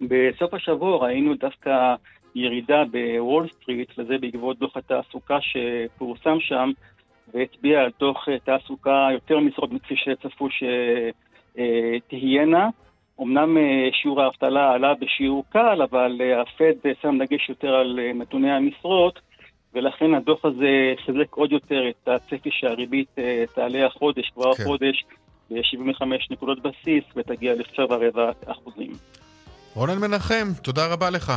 בסוף 0.00 0.54
השבוע 0.54 1.06
ראינו 1.06 1.34
דווקא 1.34 1.94
ירידה 2.36 2.82
בוול 2.90 3.48
סטריט, 3.48 3.98
וזה 3.98 4.18
בעקבות 4.20 4.58
דוח 4.58 4.76
התעסוקה 4.76 5.38
שפורסם 5.40 6.40
שם, 6.40 6.70
והצביע 7.34 7.80
על 7.80 7.90
דוח 8.00 8.28
אה, 8.28 8.38
תעסוקה 8.38 9.08
יותר 9.12 9.40
משרות 9.40 9.72
מכפי 9.72 9.94
שצפו 9.96 10.48
שתהיינה. 11.56 12.68
אמנם 13.22 13.56
אה, 13.58 13.88
שיעור 14.02 14.22
האבטלה 14.22 14.72
עלה 14.72 14.94
בשיעור 14.94 15.44
קל, 15.48 15.82
אבל 15.82 16.20
הפד 16.42 16.72
אה, 16.86 16.90
שם 17.02 17.18
דגש 17.18 17.48
יותר 17.48 17.74
על 17.74 17.98
נתוני 18.14 18.52
המשרות, 18.52 19.20
ולכן 19.74 20.14
הדוח 20.14 20.44
הזה 20.44 20.94
חיזק 21.04 21.34
עוד 21.34 21.52
יותר 21.52 21.88
את 21.88 22.08
הצפי 22.08 22.50
שהריבית 22.52 23.16
תעלה 23.54 23.86
החודש, 23.86 24.30
כבר 24.34 24.54
כן. 24.54 24.62
החודש, 24.62 25.04
ב-75 25.50 26.02
נקודות 26.30 26.58
בסיס, 26.62 27.04
ותגיע 27.16 27.54
ל-7.4 27.54 28.18
אחוזים. 28.52 28.92
רונן 29.74 29.98
מנחם, 29.98 30.46
תודה 30.62 30.92
רבה 30.92 31.10
לך. 31.10 31.32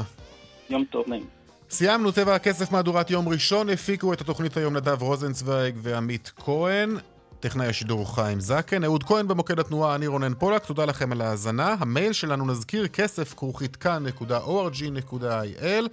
יום 0.70 0.86
טוב, 0.86 1.06
נעים. 1.08 1.26
סיימנו 1.70 2.12
צבע 2.12 2.36
הכסף 2.36 2.72
מהדורת 2.72 3.12
יום 3.12 3.30
ראשון, 3.30 3.70
הפיקו 3.70 4.14
את 4.14 4.22
התוכנית 4.22 4.58
היום 4.58 4.78
נדב 4.78 5.02
רוזנצוויג 5.02 5.76
ועמית 5.82 6.32
כהן. 6.36 6.98
טכנאי 7.40 7.68
השידור 7.68 8.16
חיים 8.16 8.40
זקן, 8.40 8.84
אהוד 8.84 9.04
כהן 9.04 9.28
במוקד 9.28 9.60
התנועה, 9.60 9.96
אני 9.96 10.08
רונן 10.08 10.34
פולק, 10.34 10.66
תודה 10.66 10.86
לכם 10.86 11.12
על 11.12 11.22
ההאזנה. 11.22 11.76
המייל 11.80 12.14
שלנו 12.14 12.46
נזכיר 12.46 12.88
כסף 12.88 13.34
כרוכית 13.34 13.76
כאן.org.il 13.76 15.90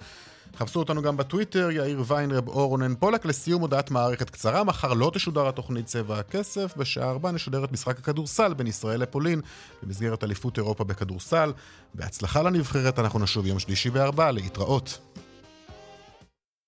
חפשו 0.57 0.79
אותנו 0.79 1.01
גם 1.01 1.17
בטוויטר, 1.17 1.71
יאיר 1.71 2.03
ויינרב 2.07 2.47
או 2.47 2.67
רונן 2.67 2.95
פולק. 2.95 3.25
לסיום 3.25 3.61
הודעת 3.61 3.91
מערכת 3.91 4.29
קצרה, 4.29 4.63
מחר 4.63 4.93
לא 4.93 5.11
תשודר 5.13 5.47
התוכנית 5.47 5.85
צבע 5.85 6.19
הכסף, 6.19 6.73
בשעה 6.77 7.09
4 7.09 7.31
נשדר 7.31 7.63
את 7.63 7.71
משחק 7.71 7.99
הכדורסל 7.99 8.53
בין 8.53 8.67
ישראל 8.67 8.99
לפולין 8.99 9.41
במסגרת 9.83 10.23
אליפות 10.23 10.57
אירופה 10.57 10.83
בכדורסל. 10.83 11.53
בהצלחה 11.93 12.41
לנבחרת, 12.41 12.99
אנחנו 12.99 13.19
נשוב 13.19 13.45
יום 13.45 13.59
שלישי 13.59 13.89
בארבע, 13.89 14.31
להתראות. 14.31 14.99